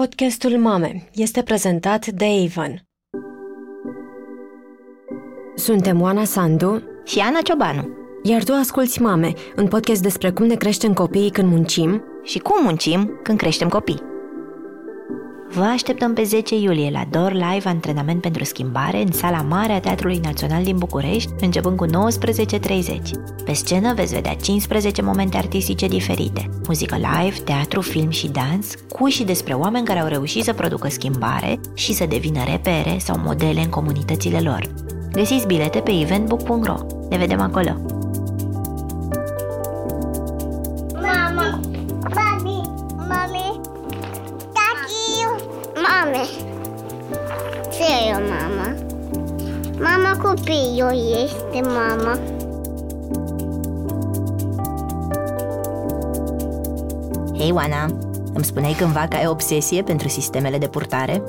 Podcastul 0.00 0.58
Mame 0.58 1.08
este 1.14 1.42
prezentat 1.42 2.06
de 2.06 2.24
Avon. 2.24 2.82
Suntem 5.54 6.00
Oana 6.00 6.24
Sandu 6.24 6.82
și 7.04 7.18
Ana 7.18 7.40
Ciobanu. 7.40 7.88
Iar 8.22 8.44
tu 8.44 8.52
asculți 8.52 9.00
Mame, 9.00 9.32
un 9.56 9.68
podcast 9.68 10.02
despre 10.02 10.30
cum 10.30 10.46
ne 10.46 10.54
creștem 10.54 10.92
copiii 10.92 11.30
când 11.30 11.48
muncim 11.48 12.02
și 12.22 12.38
cum 12.38 12.64
muncim 12.64 13.20
când 13.22 13.38
creștem 13.38 13.68
copii. 13.68 14.11
Vă 15.54 15.62
așteptăm 15.62 16.12
pe 16.12 16.22
10 16.22 16.54
iulie 16.54 16.90
la 16.90 17.04
Dor 17.10 17.32
Live 17.32 17.68
Antrenament 17.68 18.20
pentru 18.20 18.44
Schimbare 18.44 19.02
în 19.02 19.12
sala 19.12 19.42
mare 19.42 19.72
a 19.72 19.80
Teatrului 19.80 20.20
Național 20.22 20.62
din 20.62 20.78
București, 20.78 21.32
începând 21.40 21.76
cu 21.76 21.86
19.30. 21.86 21.90
Pe 23.44 23.52
scenă 23.52 23.94
veți 23.94 24.14
vedea 24.14 24.34
15 24.34 25.02
momente 25.02 25.36
artistice 25.36 25.86
diferite, 25.86 26.48
muzică 26.66 26.96
live, 26.96 27.36
teatru, 27.44 27.80
film 27.80 28.10
și 28.10 28.28
dans, 28.28 28.74
cu 28.88 29.06
și 29.08 29.24
despre 29.24 29.54
oameni 29.54 29.86
care 29.86 30.00
au 30.00 30.06
reușit 30.06 30.44
să 30.44 30.52
producă 30.52 30.88
schimbare 30.88 31.60
și 31.74 31.94
să 31.94 32.06
devină 32.06 32.44
repere 32.44 32.96
sau 32.98 33.20
modele 33.24 33.60
în 33.60 33.70
comunitățile 33.70 34.40
lor. 34.40 34.68
Găsiți 35.12 35.46
bilete 35.46 35.78
pe 35.78 35.92
eventbook.ro. 36.00 36.76
Ne 37.10 37.16
vedem 37.16 37.40
acolo! 37.40 38.01
Mama 49.82 50.16
copilul 50.22 51.22
este 51.24 51.60
mama. 51.60 52.18
Hei, 57.38 57.50
Oana, 57.52 57.84
îmi 58.34 58.44
spuneai 58.44 58.72
cândva 58.72 59.06
că 59.08 59.16
ai 59.16 59.26
obsesie 59.26 59.82
pentru 59.82 60.08
sistemele 60.08 60.58
de 60.58 60.66
purtare? 60.66 61.22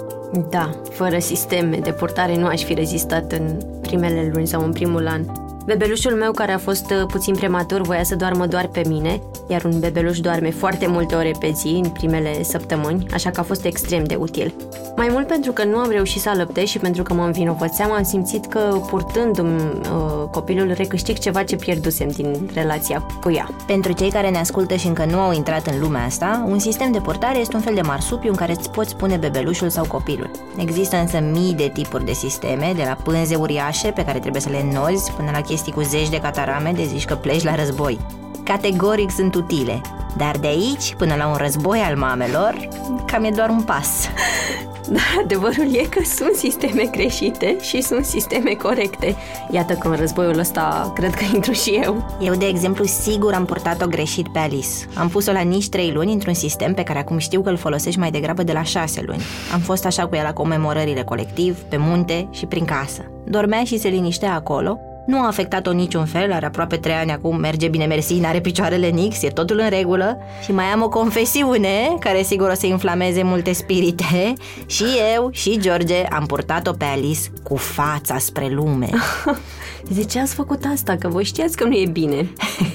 Da, 0.49 0.70
fără 0.89 1.20
sisteme 1.20 1.78
de 1.78 1.91
purtare 1.91 2.38
nu 2.38 2.45
aș 2.45 2.63
fi 2.63 2.73
rezistat 2.73 3.31
în 3.31 3.58
primele 3.81 4.31
luni 4.33 4.47
sau 4.47 4.63
în 4.63 4.72
primul 4.72 5.08
an. 5.08 5.22
Bebelușul 5.66 6.11
meu, 6.11 6.31
care 6.31 6.52
a 6.52 6.58
fost 6.58 6.92
uh, 6.92 7.06
puțin 7.08 7.36
prematur, 7.36 7.81
voia 7.81 8.03
să 8.03 8.16
doarmă 8.16 8.45
doar 8.45 8.67
pe 8.67 8.83
mine, 8.88 9.22
iar 9.47 9.64
un 9.64 9.80
bebeluș 9.80 10.19
doarme 10.19 10.52
foarte 10.52 10.88
multe 10.88 11.16
ore 11.16 11.31
pe 11.39 11.52
zi 11.56 11.81
în 11.83 11.89
primele 11.89 12.44
săptămâni, 12.44 13.06
așa 13.14 13.30
că 13.30 13.39
a 13.39 13.44
fost 13.44 13.66
extrem 13.66 14.03
de 14.03 14.16
util. 14.16 14.53
Mai 14.95 15.08
mult 15.11 15.28
pentru 15.28 15.52
că 15.52 15.64
nu 15.64 15.78
am 15.78 15.89
reușit 15.89 16.22
să 16.22 16.30
alăptez 16.30 16.66
și 16.66 16.80
pentru 16.80 17.03
că 17.03 17.14
mă 17.14 17.23
învinovățeam, 17.23 17.91
am 17.91 18.03
simțit 18.03 18.45
că 18.45 18.59
purtându-mi 18.89 19.61
uh, 19.61 20.30
copilul 20.31 20.72
recâștig 20.72 21.17
ceva 21.17 21.44
ce 21.44 21.56
pierdusem 21.56 22.08
din 22.08 22.50
relația 22.53 23.06
cu 23.22 23.31
ea. 23.31 23.50
Pentru 23.67 23.91
cei 23.91 24.09
care 24.09 24.30
ne 24.30 24.38
ascultă 24.38 24.75
și 24.75 24.88
încă 24.88 25.06
nu 25.06 25.19
au 25.19 25.34
intrat 25.34 25.67
în 25.67 25.80
lumea 25.80 26.06
asta, 26.06 26.45
un 26.47 26.59
sistem 26.59 26.91
de 26.91 27.00
purtare 27.00 27.39
este 27.39 27.56
un 27.56 27.61
fel 27.61 27.73
de 27.73 27.81
marsupiu 27.81 28.30
în 28.30 28.36
care 28.36 28.52
îți 28.52 28.69
poți 28.69 28.95
pune 28.95 29.16
bebelușul 29.16 29.69
sau 29.69 29.86
copilul. 29.86 30.31
Există 30.58 30.95
însă 30.95 31.19
mii 31.31 31.53
de 31.53 31.69
tipuri 31.73 32.06
de 32.06 32.14
sisteme, 32.14 32.73
de 32.75 32.84
la 32.86 32.97
pânze 33.03 33.36
uriașe 33.36 33.91
pe 33.91 34.06
care 34.06 34.19
trebuie 34.19 34.41
să 34.41 34.50
le 34.50 34.66
înnozi, 34.69 35.11
până 35.11 35.30
la 35.34 35.41
chestii 35.54 35.72
cu 35.72 35.82
zeci 35.82 36.09
de 36.09 36.20
catarame 36.20 36.72
de 36.72 36.84
zici 36.84 37.06
că 37.06 37.16
pleci 37.16 37.44
la 37.44 37.56
război. 37.56 38.00
Categoric 38.44 39.12
sunt 39.12 39.36
utile, 39.36 39.82
dar 40.18 40.38
de 40.38 40.48
aici 40.48 40.96
până 40.98 41.16
la 41.16 41.28
un 41.28 41.36
război 41.36 41.80
al 41.80 41.96
mamelor, 41.96 42.68
cam 43.06 43.23
e 43.23 43.30
doar 43.30 43.50
un 43.50 43.62
pas. 43.62 43.88
Dar 44.96 45.24
adevărul 45.24 45.76
e 45.76 45.84
că 45.90 46.02
sunt 46.04 46.36
sisteme 46.36 46.84
greșite 46.92 47.58
și 47.62 47.81
sunt 47.81 48.06
sisteme 48.06 48.54
corecte. 48.54 49.16
Iată 49.52 49.74
că 49.74 49.88
în 49.88 49.96
războiul 49.96 50.40
ăsta 50.40 50.92
cred 50.96 51.14
că 51.14 51.24
intru 51.34 51.52
și 51.52 51.70
eu. 51.70 52.18
Eu, 52.22 52.36
de 52.36 52.46
exemplu, 52.46 52.86
sigur 52.86 53.34
am 53.34 53.46
purtat-o 53.46 53.88
greșit 53.88 54.28
pe 54.28 54.40
Alice. 54.40 54.68
Am 54.94 55.09
pus-o 55.09 55.31
la 55.31 55.42
nici 55.42 55.70
trei 55.70 55.92
luni 55.92 56.14
într-un 56.14 56.34
sistem 56.34 56.74
pe 56.74 56.84
care 56.84 57.00
acum 57.00 57.18
știu 57.18 57.42
că 57.42 57.50
îl 57.50 57.58
folosești 57.58 58.00
mai 58.00 58.12
degrabă 58.12 58.44
de 58.44 58.52
la 58.52 58.64
șase 58.64 59.02
luni. 59.06 59.22
Am 59.54 59.59
fost 59.59 59.86
așa 59.86 60.08
cu 60.08 60.16
ea 60.16 60.24
la 60.24 60.34
comemorările 60.34 61.04
colectiv, 61.04 61.59
pe 61.59 61.78
munte 61.78 62.28
și 62.31 62.46
prin 62.46 62.66
casă. 62.66 63.02
Dormea 63.26 63.64
și 63.64 63.80
se 63.80 63.88
liniștea 63.88 64.34
acolo, 64.34 64.80
nu 65.06 65.20
a 65.20 65.28
afectat-o 65.28 65.72
niciun 65.72 66.06
fel, 66.06 66.31
are 66.31 66.46
aproape 66.46 66.75
trei 66.78 66.96
ani 66.96 67.12
acum, 67.12 67.40
merge 67.40 67.68
bine 67.68 67.86
mersi, 67.86 68.19
n-are 68.19 68.40
picioarele 68.40 68.88
nix, 68.88 69.22
e 69.22 69.28
totul 69.28 69.59
în 69.59 69.69
regulă. 69.69 70.18
Și 70.44 70.52
mai 70.52 70.66
am 70.66 70.81
o 70.81 70.90
confesiune, 70.90 71.96
care 72.00 72.22
sigur 72.22 72.50
o 72.50 72.53
să 72.53 72.66
inflameze 72.66 73.24
multe 73.24 73.53
spirite. 73.53 74.34
Și 74.66 74.86
eu 75.16 75.30
și 75.31 75.59
George 75.59 76.03
am 76.03 76.25
purtat-o 76.25 76.72
pe 76.72 76.86
Alice 76.86 77.22
cu 77.44 77.56
fața 77.56 78.18
spre 78.18 78.50
lume. 78.50 78.90
De 79.96 80.03
ce 80.03 80.19
ați 80.19 80.34
făcut 80.34 80.63
asta? 80.74 80.96
Că 80.96 81.08
voi 81.08 81.24
știați 81.24 81.58
că 81.58 81.63
nu 81.63 81.74
e 81.74 81.88
bine 81.92 82.30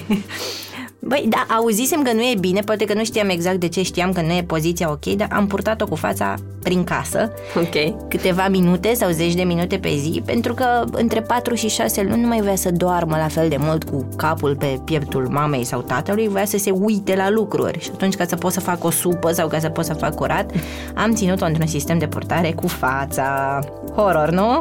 Băi, 1.01 1.25
da, 1.29 1.55
auzisem 1.55 2.01
că 2.01 2.13
nu 2.13 2.21
e 2.21 2.35
bine, 2.39 2.59
poate 2.59 2.85
că 2.85 2.93
nu 2.93 3.03
știam 3.03 3.29
exact 3.29 3.59
de 3.59 3.67
ce 3.67 3.83
știam 3.83 4.11
că 4.11 4.21
nu 4.21 4.33
e 4.33 4.43
poziția 4.43 4.91
ok, 4.91 5.05
dar 5.05 5.27
am 5.31 5.47
purtat-o 5.47 5.85
cu 5.85 5.95
fața 5.95 6.33
prin 6.63 6.83
casă. 6.83 7.31
Ok. 7.55 8.07
Câteva 8.09 8.47
minute 8.47 8.93
sau 8.93 9.09
zeci 9.09 9.33
de 9.33 9.43
minute 9.43 9.77
pe 9.77 9.95
zi, 9.95 10.21
pentru 10.25 10.53
că 10.53 10.83
între 10.91 11.21
4 11.21 11.55
și 11.55 11.69
6 11.69 12.01
luni 12.01 12.21
nu 12.21 12.27
mai 12.27 12.41
voia 12.41 12.55
să 12.55 12.71
doarmă 12.71 13.17
la 13.17 13.27
fel 13.27 13.49
de 13.49 13.57
mult 13.59 13.83
cu 13.83 14.07
capul 14.15 14.55
pe 14.55 14.79
pieptul 14.85 15.27
mamei 15.27 15.63
sau 15.63 15.81
tatălui, 15.81 16.27
voia 16.27 16.45
să 16.45 16.57
se 16.57 16.71
uite 16.71 17.15
la 17.15 17.29
lucruri. 17.29 17.79
Și 17.79 17.89
atunci 17.93 18.15
ca 18.15 18.25
să 18.25 18.35
pot 18.35 18.51
să 18.51 18.59
fac 18.59 18.83
o 18.83 18.91
supă 18.91 19.31
sau 19.31 19.47
ca 19.47 19.59
să 19.59 19.69
pot 19.69 19.85
să 19.85 19.93
fac 19.93 20.15
curat, 20.15 20.51
am 20.95 21.13
ținut-o 21.13 21.45
într-un 21.45 21.67
sistem 21.67 21.97
de 21.97 22.07
purtare 22.07 22.51
cu 22.51 22.67
fața. 22.67 23.59
Horror, 23.95 24.29
nu? 24.29 24.59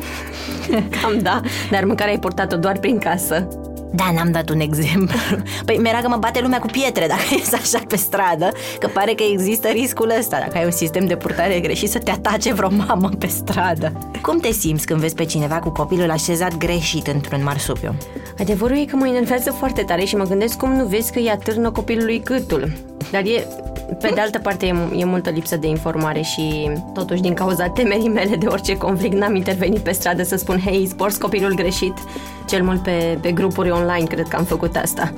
Cam 1.02 1.18
da, 1.22 1.40
dar 1.70 1.84
măcar 1.84 2.08
ai 2.08 2.18
purtat-o 2.18 2.56
doar 2.56 2.78
prin 2.78 2.98
casă. 2.98 3.48
Da, 3.90 4.10
n-am 4.14 4.30
dat 4.30 4.48
un 4.48 4.60
exemplu. 4.60 5.18
Păi 5.66 5.78
mi-era 5.82 5.98
că 5.98 6.08
mă 6.08 6.16
bate 6.16 6.40
lumea 6.40 6.58
cu 6.58 6.66
pietre 6.66 7.06
dacă 7.06 7.22
ies 7.38 7.52
așa 7.52 7.82
pe 7.88 7.96
stradă, 7.96 8.48
că 8.78 8.86
pare 8.86 9.12
că 9.12 9.22
există 9.32 9.68
riscul 9.68 10.12
ăsta, 10.18 10.38
dacă 10.38 10.58
ai 10.58 10.64
un 10.64 10.70
sistem 10.70 11.06
de 11.06 11.16
purtare 11.16 11.60
greșit 11.60 11.90
să 11.90 11.98
te 11.98 12.10
atace 12.10 12.52
vreo 12.52 12.70
mamă 12.70 13.10
pe 13.18 13.26
stradă. 13.26 13.92
Cum 14.22 14.38
te 14.38 14.52
simți 14.52 14.86
când 14.86 15.00
vezi 15.00 15.14
pe 15.14 15.24
cineva 15.24 15.58
cu 15.58 15.70
copilul 15.70 16.10
așezat 16.10 16.56
greșit 16.56 17.06
într-un 17.06 17.42
marsupiu? 17.42 17.94
Adevărul 18.38 18.76
e 18.76 18.84
că 18.84 18.96
mă 18.96 19.06
enervează 19.06 19.50
foarte 19.50 19.82
tare 19.82 20.04
și 20.04 20.16
mă 20.16 20.24
gândesc 20.24 20.56
cum 20.56 20.72
nu 20.72 20.84
vezi 20.84 21.12
că 21.12 21.18
îi 21.18 21.28
atârnă 21.28 21.70
copilului 21.70 22.20
câtul. 22.20 22.72
Dar 23.10 23.22
e, 23.22 23.46
pe 24.00 24.10
de 24.14 24.20
altă 24.20 24.38
parte, 24.38 24.66
e, 24.66 25.00
e 25.00 25.04
multă 25.04 25.30
lipsă 25.30 25.56
de 25.56 25.66
informare 25.66 26.20
și 26.20 26.70
totuși 26.94 27.20
din 27.20 27.34
cauza 27.34 27.68
temerii 27.68 28.08
mele 28.08 28.36
de 28.36 28.46
orice 28.46 28.76
conflict 28.76 29.14
n-am 29.14 29.34
intervenit 29.34 29.78
pe 29.78 29.92
stradă 29.92 30.22
să 30.22 30.36
spun 30.36 30.60
hei, 30.64 30.86
sporți 30.86 31.18
copilul 31.18 31.54
greșit. 31.54 31.94
Cel 32.46 32.62
mult 32.62 32.82
pe, 32.82 33.18
pe 33.20 33.32
grupuri 33.32 33.70
online 33.70 34.04
cred 34.04 34.28
că 34.28 34.36
am 34.36 34.44
făcut 34.44 34.76
asta. 34.76 35.12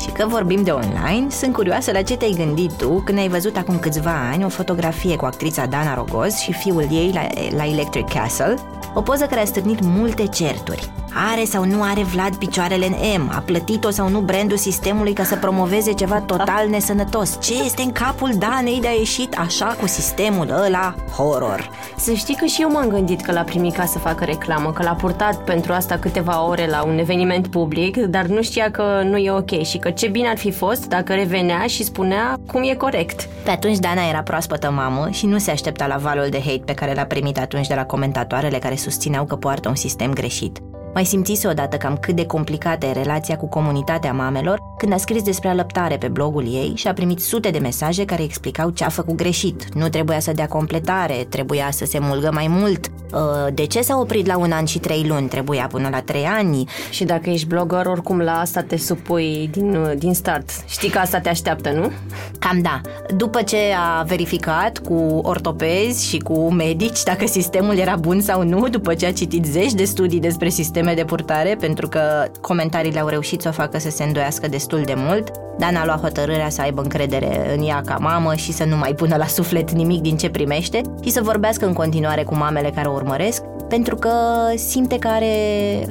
Și 0.00 0.10
că 0.10 0.26
vorbim 0.26 0.62
de 0.62 0.70
online, 0.70 1.26
sunt 1.30 1.52
curioasă 1.52 1.90
la 1.92 2.02
ce 2.02 2.16
te-ai 2.16 2.34
gândit 2.36 2.72
tu 2.72 3.02
când 3.04 3.18
ai 3.18 3.28
văzut 3.28 3.56
acum 3.56 3.78
câțiva 3.78 4.30
ani 4.32 4.44
o 4.44 4.48
fotografie 4.48 5.16
cu 5.16 5.24
actrița 5.24 5.66
Dana 5.66 5.94
Rogoz 5.94 6.36
și 6.36 6.52
fiul 6.52 6.86
ei 6.90 7.10
la, 7.14 7.26
la 7.56 7.66
Electric 7.66 8.08
Castle, 8.08 8.54
o 8.94 9.00
poză 9.00 9.24
care 9.24 9.40
a 9.40 9.44
stârnit 9.44 9.78
multe 9.82 10.26
certuri. 10.26 10.90
Are 11.14 11.44
sau 11.44 11.64
nu 11.64 11.82
are 11.82 12.02
Vlad 12.02 12.36
picioarele 12.36 12.86
în 12.86 13.22
M? 13.22 13.30
A 13.34 13.42
plătit-o 13.46 13.90
sau 13.90 14.08
nu 14.08 14.20
brandul 14.20 14.56
sistemului 14.56 15.12
ca 15.12 15.24
să 15.24 15.36
promoveze 15.36 15.92
ceva 15.92 16.20
total 16.20 16.68
nesănătos? 16.68 17.38
Ce 17.40 17.62
este 17.64 17.82
în 17.82 17.92
capul 17.92 18.30
Danei 18.38 18.80
de 18.80 18.88
a 18.88 18.90
ieșit 18.90 19.34
așa 19.38 19.76
cu 19.80 19.86
sistemul 19.86 20.50
ăla 20.64 20.94
horror? 21.16 21.70
Să 21.96 22.12
știi 22.12 22.34
că 22.34 22.44
și 22.44 22.62
eu 22.62 22.70
m-am 22.70 22.88
gândit 22.88 23.20
că 23.20 23.32
l-a 23.32 23.42
primit 23.42 23.74
ca 23.74 23.84
să 23.84 23.98
facă 23.98 24.24
reclamă, 24.24 24.72
că 24.72 24.82
l-a 24.82 24.94
purtat 24.94 25.44
pentru 25.44 25.72
asta 25.72 25.98
câteva 25.98 26.46
ore 26.46 26.66
la 26.66 26.84
un 26.84 26.98
eveniment 26.98 27.46
public, 27.46 27.96
dar 27.96 28.26
nu 28.26 28.42
știa 28.42 28.70
că 28.70 29.02
nu 29.04 29.16
e 29.16 29.30
ok 29.30 29.62
și 29.62 29.78
că 29.78 29.90
ce 29.90 30.08
bine 30.08 30.28
ar 30.28 30.38
fi 30.38 30.50
fost 30.50 30.86
dacă 30.86 31.14
revenea 31.14 31.66
și 31.66 31.84
spunea 31.84 32.40
cum 32.46 32.62
e 32.62 32.74
corect. 32.74 33.28
Pe 33.44 33.50
atunci 33.50 33.78
Dana 33.78 34.08
era 34.08 34.22
proaspătă 34.22 34.70
mamă 34.70 35.08
și 35.10 35.26
nu 35.26 35.38
se 35.38 35.50
aștepta 35.50 35.86
la 35.86 35.96
valul 35.96 36.26
de 36.30 36.40
hate 36.40 36.62
pe 36.64 36.74
care 36.74 36.94
l-a 36.94 37.04
primit 37.04 37.38
atunci 37.38 37.66
de 37.66 37.74
la 37.74 37.84
comentatoarele 37.84 38.58
care 38.58 38.76
susțineau 38.76 39.24
că 39.24 39.36
poartă 39.36 39.68
un 39.68 39.74
sistem 39.74 40.12
greșit. 40.12 40.58
Mai 40.94 41.04
simțise 41.04 41.48
odată 41.48 41.76
cam 41.76 41.96
cât 41.96 42.16
de 42.16 42.26
complicată 42.26 42.86
e 42.86 42.92
relația 42.92 43.36
cu 43.36 43.48
comunitatea 43.48 44.12
mamelor 44.12 44.58
când 44.76 44.92
a 44.92 44.96
scris 44.96 45.22
despre 45.22 45.48
alăptare 45.48 45.96
pe 45.96 46.08
blogul 46.08 46.44
ei 46.44 46.72
și 46.76 46.88
a 46.88 46.92
primit 46.92 47.20
sute 47.20 47.50
de 47.50 47.58
mesaje 47.58 48.04
care 48.04 48.22
explicau 48.22 48.70
ce 48.70 48.84
a 48.84 48.88
făcut 48.88 49.14
greșit. 49.14 49.74
Nu 49.74 49.88
trebuia 49.88 50.20
să 50.20 50.32
dea 50.32 50.48
completare, 50.48 51.26
trebuia 51.28 51.70
să 51.70 51.84
se 51.84 51.98
mulgă 51.98 52.30
mai 52.32 52.46
mult. 52.48 52.86
Uh, 53.12 53.54
de 53.54 53.66
ce 53.66 53.80
s-a 53.80 53.98
oprit 53.98 54.26
la 54.26 54.36
un 54.36 54.52
an 54.52 54.64
și 54.64 54.78
trei 54.78 55.04
luni? 55.08 55.28
Trebuia 55.28 55.66
până 55.66 55.88
la 55.88 56.00
trei 56.00 56.24
ani. 56.24 56.64
Și 56.90 57.04
dacă 57.04 57.30
ești 57.30 57.46
blogger, 57.46 57.86
oricum 57.86 58.20
la 58.20 58.40
asta 58.40 58.62
te 58.62 58.76
supui 58.76 59.48
din, 59.52 59.74
uh, 59.74 59.92
din 59.96 60.14
start. 60.14 60.50
Știi 60.68 60.88
că 60.90 60.98
asta 60.98 61.20
te 61.20 61.28
așteaptă, 61.28 61.70
nu? 61.70 61.90
Cam 62.38 62.60
da. 62.62 62.80
După 63.16 63.42
ce 63.42 63.56
a 63.98 64.02
verificat 64.02 64.78
cu 64.78 65.20
ortopezi 65.22 66.08
și 66.08 66.18
cu 66.18 66.52
medici 66.52 67.02
dacă 67.02 67.26
sistemul 67.26 67.76
era 67.76 67.96
bun 67.96 68.20
sau 68.20 68.42
nu, 68.42 68.68
după 68.68 68.94
ce 68.94 69.06
a 69.06 69.12
citit 69.12 69.44
zeci 69.44 69.72
de 69.72 69.84
studii 69.84 70.20
despre 70.20 70.48
sisteme 70.80 71.02
de 71.02 71.08
purtare, 71.08 71.56
pentru 71.60 71.88
că 71.88 72.00
comentariile 72.40 73.00
au 73.00 73.08
reușit 73.08 73.40
să 73.40 73.48
o 73.48 73.52
facă 73.52 73.78
să 73.78 73.90
se 73.90 74.04
îndoiască 74.04 74.48
destul 74.48 74.82
de 74.84 74.94
mult, 74.96 75.30
Dana 75.58 75.80
a 75.80 75.84
luat 75.84 76.00
hotărârea 76.00 76.48
să 76.48 76.60
aibă 76.60 76.82
încredere 76.82 77.54
în 77.56 77.66
ea 77.66 77.82
ca 77.84 77.96
mamă 78.00 78.34
și 78.34 78.52
să 78.52 78.64
nu 78.64 78.76
mai 78.76 78.94
pună 78.94 79.16
la 79.16 79.26
suflet 79.26 79.70
nimic 79.70 80.00
din 80.00 80.16
ce 80.16 80.30
primește 80.30 80.80
și 81.02 81.10
să 81.10 81.20
vorbească 81.22 81.66
în 81.66 81.72
continuare 81.72 82.22
cu 82.22 82.34
mamele 82.34 82.70
care 82.74 82.88
o 82.88 82.92
urmăresc, 82.92 83.42
pentru 83.68 83.96
că 83.96 84.12
simte 84.54 84.98
că 84.98 85.08
are, 85.08 85.34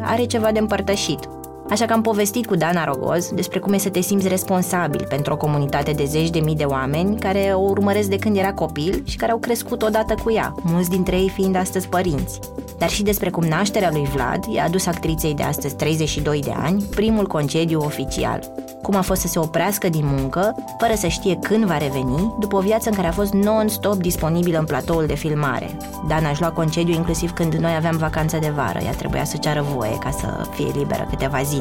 are 0.02 0.24
ceva 0.24 0.52
de 0.52 0.60
împărtășit. 0.60 1.39
Așa 1.70 1.86
că 1.86 1.94
am 1.94 2.02
povestit 2.02 2.46
cu 2.46 2.56
Dana 2.56 2.84
Rogoz 2.84 3.32
despre 3.32 3.60
cum 3.60 3.74
e 3.74 3.78
să 3.78 3.90
te 3.90 4.02
simți 4.02 4.28
responsabil 4.28 5.06
pentru 5.10 5.34
o 5.34 5.38
comunitate 5.38 5.92
de 5.92 6.06
zeci 6.06 6.30
de 6.30 6.40
mii 6.40 6.56
de 6.56 6.64
oameni 6.64 7.20
care 7.20 7.52
o 7.56 7.60
urmăresc 7.60 8.10
de 8.10 8.16
când 8.16 8.38
era 8.38 8.54
copil 8.54 9.04
și 9.06 9.18
care 9.18 9.32
au 9.32 9.38
crescut 9.38 9.82
odată 9.82 10.14
cu 10.24 10.32
ea, 10.32 10.56
mulți 10.64 10.90
dintre 10.90 11.16
ei 11.16 11.30
fiind 11.30 11.56
astăzi 11.56 11.88
părinți. 11.88 12.40
Dar 12.78 12.90
și 12.90 13.04
despre 13.04 13.30
cum 13.30 13.44
nașterea 13.44 13.90
lui 13.92 14.10
Vlad 14.14 14.44
i-a 14.54 14.64
adus 14.64 14.86
actriței 14.86 15.34
de 15.34 15.44
astăzi 15.44 15.76
32 15.76 16.42
de 16.42 16.54
ani 16.56 16.84
primul 16.84 17.28
concediu 17.28 17.80
oficial. 17.80 18.52
Cum 18.82 18.96
a 18.96 19.02
fost 19.02 19.22
să 19.22 19.28
se 19.28 19.40
oprească 19.40 19.90
din 19.90 20.06
muncă, 20.06 20.56
fără 20.80 20.94
să 20.96 21.08
știe 21.08 21.36
când 21.42 21.66
va 21.66 21.78
reveni, 21.78 22.36
după 22.40 22.56
o 22.56 22.60
viață 22.60 22.90
în 22.90 22.96
care 22.96 23.08
a 23.08 23.12
fost 23.12 23.34
non-stop 23.34 23.96
disponibilă 23.96 24.58
în 24.58 24.66
platoul 24.66 25.06
de 25.06 25.16
filmare. 25.16 25.78
Dana 26.08 26.30
își 26.30 26.42
lua 26.42 26.52
concediu 26.52 26.94
inclusiv 26.94 27.32
când 27.32 27.54
noi 27.54 27.76
aveam 27.76 27.98
vacanță 27.98 28.38
de 28.42 28.52
vară, 28.56 28.80
ea 28.84 28.92
trebuia 28.92 29.24
să 29.24 29.38
ceară 29.38 29.66
voie 29.76 29.98
ca 29.98 30.12
să 30.12 30.48
fie 30.54 30.72
liberă 30.76 31.08
câteva 31.10 31.42
zile. 31.42 31.59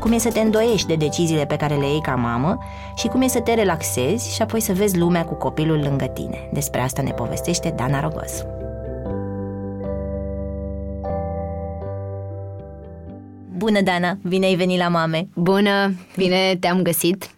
Cum 0.00 0.12
e 0.12 0.18
să 0.18 0.32
te 0.32 0.40
îndoiești 0.40 0.86
de 0.86 0.94
deciziile 0.94 1.46
pe 1.46 1.56
care 1.56 1.74
le 1.74 1.86
iei 1.86 2.00
ca 2.00 2.14
mamă 2.14 2.58
și 2.96 3.06
cum 3.06 3.22
e 3.22 3.26
să 3.26 3.40
te 3.40 3.54
relaxezi 3.54 4.34
și 4.34 4.42
apoi 4.42 4.60
să 4.60 4.72
vezi 4.72 4.98
lumea 4.98 5.24
cu 5.24 5.34
copilul 5.34 5.80
lângă 5.82 6.04
tine. 6.04 6.48
Despre 6.52 6.80
asta 6.80 7.02
ne 7.02 7.10
povestește 7.10 7.72
Dana 7.76 8.00
Rogos. 8.00 8.44
Bună, 13.56 13.80
Dana! 13.80 14.18
Bine 14.28 14.46
ai 14.46 14.54
venit 14.54 14.78
la 14.78 14.88
mame! 14.88 15.28
Bună! 15.34 15.94
Bine 16.16 16.56
te-am 16.60 16.82
găsit! 16.82 17.35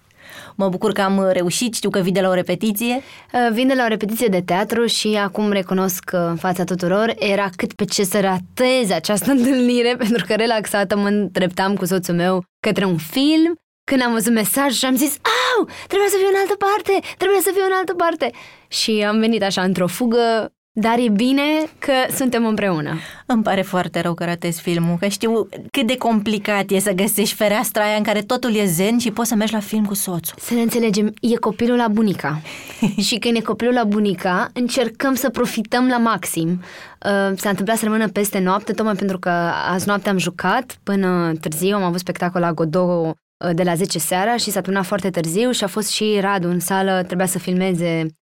Mă 0.60 0.69
bucur 0.69 0.93
că 0.93 1.00
am 1.00 1.28
reușit, 1.32 1.75
știu 1.75 1.90
că 1.90 1.99
vii 1.99 2.12
de 2.12 2.20
la 2.20 2.28
o 2.28 2.34
repetiție. 2.34 2.94
Uh, 2.94 3.52
vin 3.52 3.66
de 3.66 3.75
la 3.75 3.84
o 3.84 3.88
repetiție 3.88 4.26
de 4.26 4.40
teatru 4.40 4.87
și 4.87 5.08
acum 5.08 5.50
recunosc 5.50 6.05
că 6.05 6.16
în 6.16 6.37
fața 6.37 6.64
tuturor 6.64 7.14
era 7.19 7.49
cât 7.56 7.72
pe 7.72 7.84
ce 7.84 8.05
să 8.05 8.20
rateze 8.20 8.94
această 8.94 9.31
întâlnire, 9.37 9.94
pentru 9.96 10.25
că 10.26 10.34
relaxată 10.34 10.96
mă 10.96 11.08
îndreptam 11.08 11.75
cu 11.75 11.84
soțul 11.84 12.14
meu 12.14 12.44
către 12.66 12.84
un 12.84 12.96
film. 12.96 13.55
Când 13.90 14.02
am 14.02 14.12
văzut 14.12 14.32
mesaj 14.32 14.72
și 14.72 14.84
am 14.84 14.96
zis 14.96 15.16
Au, 15.22 15.69
trebuie 15.87 16.08
să 16.08 16.16
fiu 16.19 16.28
în 16.28 16.40
altă 16.40 16.56
parte, 16.56 17.14
trebuie 17.16 17.40
să 17.40 17.50
fiu 17.52 17.64
în 17.66 17.76
altă 17.78 17.94
parte. 17.94 18.31
Și 18.69 19.05
am 19.08 19.19
venit 19.19 19.43
așa 19.43 19.62
într-o 19.62 19.87
fugă 19.87 20.52
dar 20.81 20.99
e 20.99 21.09
bine 21.09 21.43
că 21.79 21.93
suntem 22.17 22.47
împreună. 22.47 22.99
Îmi 23.27 23.43
pare 23.43 23.63
foarte 23.63 24.01
rău 24.01 24.15
că 24.15 24.25
ratezi 24.25 24.61
filmul, 24.61 24.97
că 25.01 25.07
știu 25.07 25.49
cât 25.71 25.87
de 25.87 25.97
complicat 25.97 26.71
e 26.71 26.79
să 26.79 26.93
găsești 26.93 27.35
fereastra 27.35 27.83
aia 27.83 27.97
în 27.97 28.03
care 28.03 28.23
totul 28.23 28.55
e 28.55 28.65
zen 28.65 28.99
și 28.99 29.11
poți 29.11 29.29
să 29.29 29.35
mergi 29.35 29.53
la 29.53 29.61
film 29.61 29.85
cu 29.85 29.95
soțul. 29.95 30.37
Să 30.41 30.55
ne 30.55 30.61
înțelegem, 30.61 31.15
e 31.21 31.37
copilul 31.37 31.77
la 31.77 31.89
bunica. 31.89 32.41
și 33.07 33.19
când 33.19 33.37
e 33.37 33.41
copilul 33.41 33.75
la 33.75 33.85
bunica, 33.85 34.49
încercăm 34.53 35.15
să 35.15 35.31
profităm 35.31 35.89
la 35.89 35.99
maxim. 35.99 36.49
Uh, 36.49 37.37
s-a 37.37 37.49
întâmplat 37.49 37.77
să 37.77 37.85
rămână 37.85 38.09
peste 38.09 38.39
noapte, 38.39 38.73
tocmai 38.73 38.95
pentru 38.95 39.19
că 39.19 39.31
azi 39.71 39.87
noapte 39.87 40.09
am 40.09 40.19
jucat 40.19 40.79
până 40.83 41.33
târziu, 41.41 41.77
am 41.77 41.83
avut 41.83 41.99
spectacol 41.99 42.41
la 42.41 42.53
Godot 42.53 43.07
uh, 43.07 43.55
de 43.55 43.63
la 43.63 43.75
10 43.75 43.99
seara 43.99 44.37
și 44.37 44.51
s-a 44.51 44.61
turnat 44.61 44.85
foarte 44.85 45.11
târziu 45.11 45.51
și 45.51 45.65
a 45.65 45.67
fost 45.67 45.91
și 45.91 46.19
Radu 46.21 46.49
în 46.49 46.61
sală, 46.61 47.03
trebuia 47.07 47.27
să 47.27 47.39
filmeze 47.39 48.03
Um, 48.03 48.28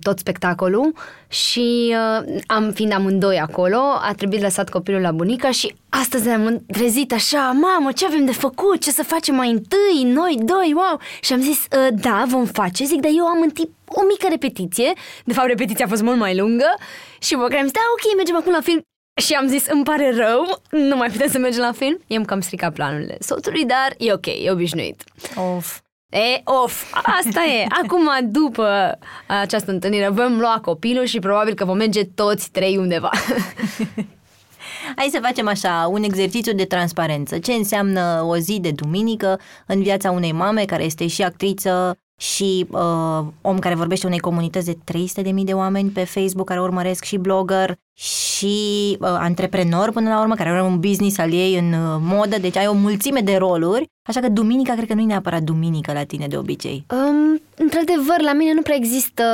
tot 0.00 0.18
spectacolul 0.18 0.94
și 1.28 1.94
uh, 1.94 2.40
am 2.46 2.70
fiind 2.70 2.92
amândoi 2.92 3.38
acolo, 3.38 3.78
a 3.78 4.12
trebuit 4.16 4.40
lăsat 4.40 4.68
copilul 4.68 5.00
la 5.00 5.12
bunica 5.12 5.50
și 5.50 5.74
astăzi 5.88 6.28
am 6.28 6.64
trezit 6.72 7.12
așa, 7.12 7.50
mamă, 7.60 7.92
ce 7.92 8.06
avem 8.06 8.24
de 8.24 8.32
făcut, 8.32 8.80
ce 8.80 8.90
să 8.90 9.02
facem 9.02 9.34
mai 9.34 9.50
întâi, 9.50 10.12
noi 10.12 10.38
doi, 10.42 10.72
wow! 10.74 11.00
Și 11.20 11.32
am 11.32 11.40
zis, 11.40 11.58
uh, 11.58 11.88
da, 12.00 12.24
vom 12.26 12.44
face, 12.44 12.84
zic, 12.84 13.00
dar 13.00 13.10
eu 13.14 13.24
am 13.24 13.40
în 13.42 13.50
tip 13.50 13.70
o 13.86 14.02
mică 14.08 14.26
repetiție, 14.28 14.92
de 15.24 15.32
fapt 15.32 15.48
repetiția 15.48 15.84
a 15.84 15.88
fost 15.88 16.02
mult 16.02 16.18
mai 16.18 16.36
lungă 16.36 16.74
și 17.20 17.34
mă 17.34 17.42
am 17.42 17.62
zis, 17.62 17.72
da, 17.72 17.80
ok, 17.96 18.16
mergem 18.16 18.36
acum 18.36 18.52
la 18.52 18.60
film. 18.60 18.80
Și 19.20 19.32
am 19.32 19.46
zis, 19.46 19.66
îmi 19.66 19.84
pare 19.84 20.14
rău, 20.14 20.62
nu 20.70 20.96
mai 20.96 21.08
putem 21.10 21.28
să 21.28 21.38
mergem 21.38 21.60
la 21.60 21.72
film. 21.72 21.98
I-am 22.06 22.24
cam 22.24 22.40
stricat 22.40 22.72
planurile 22.72 23.16
soțului, 23.20 23.64
dar 23.64 23.94
e 23.98 24.12
ok, 24.12 24.26
e 24.26 24.50
obișnuit. 24.50 25.04
Of. 25.56 25.80
E, 26.10 26.40
of, 26.44 26.92
asta 26.92 27.40
e. 27.44 27.66
Acum, 27.82 28.08
după 28.22 28.98
această 29.26 29.70
întâlnire, 29.70 30.08
vom 30.08 30.38
lua 30.38 30.58
copilul 30.62 31.04
și 31.04 31.18
probabil 31.18 31.54
că 31.54 31.64
vom 31.64 31.76
merge 31.76 32.04
toți 32.04 32.50
trei 32.50 32.76
undeva. 32.76 33.10
Hai 34.96 35.08
să 35.12 35.18
facem 35.22 35.48
așa, 35.48 35.88
un 35.90 36.02
exercițiu 36.02 36.52
de 36.52 36.64
transparență. 36.64 37.38
Ce 37.38 37.52
înseamnă 37.52 38.24
o 38.26 38.36
zi 38.36 38.60
de 38.60 38.70
duminică 38.70 39.40
în 39.66 39.82
viața 39.82 40.10
unei 40.10 40.32
mame 40.32 40.64
care 40.64 40.84
este 40.84 41.06
și 41.06 41.22
actriță 41.22 41.98
și 42.20 42.66
uh, 42.70 43.24
om 43.40 43.58
care 43.58 43.74
vorbește 43.74 44.06
unei 44.06 44.18
comunități 44.18 44.66
de 44.66 44.78
300.000 45.32 45.34
de 45.44 45.52
oameni 45.52 45.90
pe 45.90 46.04
Facebook 46.04 46.46
care 46.46 46.60
urmăresc 46.60 47.04
și 47.04 47.16
blogger 47.16 47.74
și 47.94 48.96
uh, 49.00 49.08
antreprenor 49.08 49.92
până 49.92 50.08
la 50.08 50.20
urmă 50.20 50.34
care 50.34 50.48
are 50.48 50.62
un 50.62 50.80
business 50.80 51.18
al 51.18 51.32
ei 51.32 51.58
în 51.58 51.72
uh, 51.72 52.00
modă, 52.00 52.38
deci 52.38 52.56
ai 52.56 52.66
o 52.66 52.72
mulțime 52.72 53.20
de 53.20 53.36
roluri, 53.36 53.86
așa 54.08 54.20
că 54.20 54.28
duminica 54.28 54.74
cred 54.74 54.86
că 54.88 54.94
nu 54.94 55.00
e 55.00 55.04
neapărat 55.04 55.42
duminică 55.42 55.92
la 55.92 56.04
tine 56.04 56.26
de 56.26 56.36
obicei. 56.36 56.84
Um, 56.90 57.40
într-adevăr, 57.56 58.20
la 58.22 58.32
mine 58.32 58.52
nu 58.54 58.62
prea 58.62 58.76
există 58.76 59.24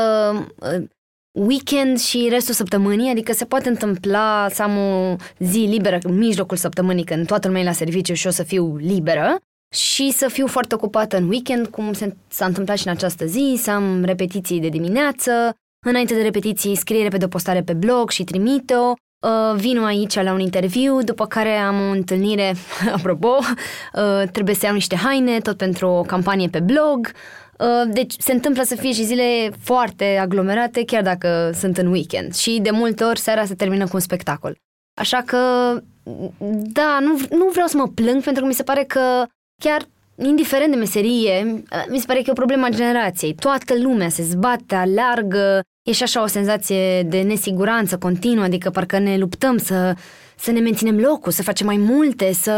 uh, 0.59 0.85
weekend 1.33 1.99
și 1.99 2.27
restul 2.31 2.55
săptămânii, 2.55 3.11
adică 3.11 3.33
se 3.33 3.45
poate 3.45 3.69
întâmpla 3.69 4.47
să 4.51 4.63
am 4.63 4.77
o 4.77 5.17
zi 5.39 5.59
liberă 5.59 5.99
în 6.03 6.19
mijlocul 6.19 6.57
săptămânii 6.57 7.05
când 7.05 7.27
toată 7.27 7.47
lumea 7.47 7.63
e 7.63 7.67
la 7.67 7.73
serviciu 7.73 8.15
și 8.15 8.27
o 8.27 8.31
să 8.31 8.43
fiu 8.43 8.77
liberă, 8.77 9.39
și 9.77 10.11
să 10.11 10.29
fiu 10.29 10.47
foarte 10.47 10.75
ocupată 10.75 11.17
în 11.17 11.29
weekend, 11.29 11.67
cum 11.67 11.93
s-a 12.29 12.47
întâmplat 12.47 12.77
și 12.77 12.87
în 12.87 12.93
această 12.93 13.27
zi, 13.27 13.59
să 13.63 13.71
am 13.71 14.05
repetiții 14.05 14.61
de 14.61 14.69
dimineață, 14.69 15.57
înainte 15.87 16.15
de 16.15 16.23
repetiții 16.23 16.77
scriere 16.77 17.09
pe 17.09 17.17
de 17.17 17.29
postare 17.29 17.63
pe 17.63 17.73
blog 17.73 18.11
și 18.11 18.25
trimit-o, 18.25 18.95
Uh, 19.27 19.55
vin 19.57 19.79
aici 19.79 20.15
la 20.15 20.33
un 20.33 20.41
interviu, 20.41 21.03
după 21.03 21.27
care 21.27 21.57
am 21.57 21.81
o 21.81 21.91
întâlnire, 21.91 22.55
apropo, 22.97 23.37
uh, 23.39 24.29
trebuie 24.33 24.55
să 24.55 24.65
iau 24.65 24.75
niște 24.75 24.97
haine, 24.97 25.39
tot 25.39 25.57
pentru 25.57 25.89
o 25.89 26.03
campanie 26.03 26.49
pe 26.49 26.61
blog. 26.61 27.11
Uh, 27.59 27.93
deci 27.93 28.15
se 28.19 28.33
întâmplă 28.33 28.63
să 28.63 28.75
fie 28.75 28.93
și 28.93 29.05
zile 29.05 29.51
foarte 29.61 30.17
aglomerate, 30.21 30.85
chiar 30.85 31.03
dacă 31.03 31.51
sunt 31.55 31.79
în 31.79 31.87
weekend. 31.87 32.35
Și 32.35 32.59
de 32.63 32.71
multe 32.71 33.05
ori 33.05 33.19
seara 33.19 33.45
se 33.45 33.55
termină 33.55 33.85
cu 33.85 33.91
un 33.93 34.01
spectacol. 34.01 34.57
Așa 35.01 35.23
că, 35.27 35.39
da, 36.51 36.99
nu, 37.01 37.19
nu 37.31 37.49
vreau 37.53 37.67
să 37.67 37.77
mă 37.77 37.89
plâng 37.95 38.23
pentru 38.23 38.43
că 38.43 38.49
mi 38.49 38.55
se 38.55 38.63
pare 38.63 38.85
că 38.85 39.27
chiar 39.59 39.83
indiferent 40.17 40.71
de 40.71 40.77
meserie, 40.77 41.63
mi 41.89 41.99
se 41.99 42.07
pare 42.07 42.19
că 42.19 42.25
e 42.27 42.31
o 42.31 42.35
problemă 42.35 42.67
a 42.67 42.71
generației. 42.71 43.35
Toată 43.35 43.75
lumea 43.79 44.09
se 44.09 44.23
zbate, 44.23 44.75
aleargă, 44.75 45.61
e 45.83 45.93
și 45.93 46.03
așa 46.03 46.23
o 46.23 46.27
senzație 46.27 47.03
de 47.03 47.21
nesiguranță 47.21 47.99
continuă, 47.99 48.45
adică 48.45 48.71
parcă 48.71 48.99
ne 48.99 49.17
luptăm 49.19 49.57
să, 49.59 49.95
să 50.37 50.51
ne 50.51 50.61
menținem 50.61 50.99
locul, 50.99 51.33
să 51.33 51.43
facem 51.43 51.67
mai 51.67 51.77
multe, 51.77 52.33
să, 52.33 52.53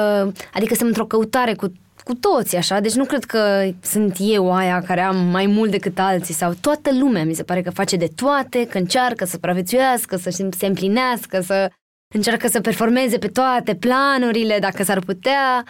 adică 0.53 0.69
suntem 0.69 0.87
într-o 0.87 1.07
căutare 1.07 1.55
cu, 1.55 1.73
cu 2.05 2.15
toți, 2.15 2.57
așa, 2.57 2.81
deci 2.81 2.95
nu 2.95 3.05
cred 3.05 3.25
că 3.25 3.69
sunt 3.83 4.17
eu 4.21 4.53
aia 4.53 4.83
care 4.87 5.01
am 5.01 5.17
mai 5.17 5.47
mult 5.47 5.71
decât 5.71 5.99
alții 5.99 6.35
sau 6.35 6.53
toată 6.61 6.91
lumea 6.99 7.25
mi 7.25 7.35
se 7.35 7.43
pare 7.43 7.63
că 7.63 7.71
face 7.71 7.97
de 7.97 8.09
toate, 8.17 8.67
că 8.67 8.79
încearcă 8.79 9.25
să 9.25 9.31
supraviețuiască, 9.31 10.17
să 10.17 10.31
se 10.59 10.67
împlinească, 10.67 11.41
să 11.41 11.71
încearcă 12.15 12.49
să 12.49 12.61
performeze 12.61 13.19
pe 13.19 13.29
toate 13.29 13.75
planurile, 13.75 14.59
dacă 14.59 14.83
s-ar 14.83 14.99
putea. 14.99 15.65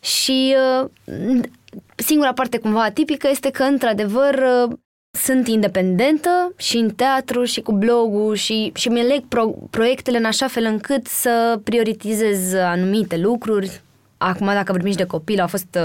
Și 0.00 0.56
uh, 0.82 0.90
singura 1.94 2.32
parte 2.32 2.58
cumva 2.58 2.82
atipică 2.82 3.28
este 3.30 3.50
că, 3.50 3.62
într-adevăr, 3.62 4.34
uh, 4.34 4.76
sunt 5.18 5.48
independentă 5.48 6.52
și 6.56 6.76
în 6.76 6.90
teatru 6.90 7.44
și 7.44 7.60
cu 7.60 7.72
blogul 7.72 8.34
și, 8.34 8.72
și 8.74 8.88
mi 8.88 9.06
leg 9.06 9.24
pro, 9.28 9.46
proiectele 9.70 10.18
în 10.18 10.24
așa 10.24 10.46
fel 10.46 10.64
încât 10.64 11.06
să 11.06 11.60
prioritizez 11.64 12.54
anumite 12.54 13.16
lucruri. 13.16 13.80
Acum, 14.16 14.46
dacă 14.46 14.72
vorbim 14.72 14.90
și 14.90 14.96
de 14.96 15.04
copil, 15.04 15.40
a 15.40 15.46
fost, 15.46 15.78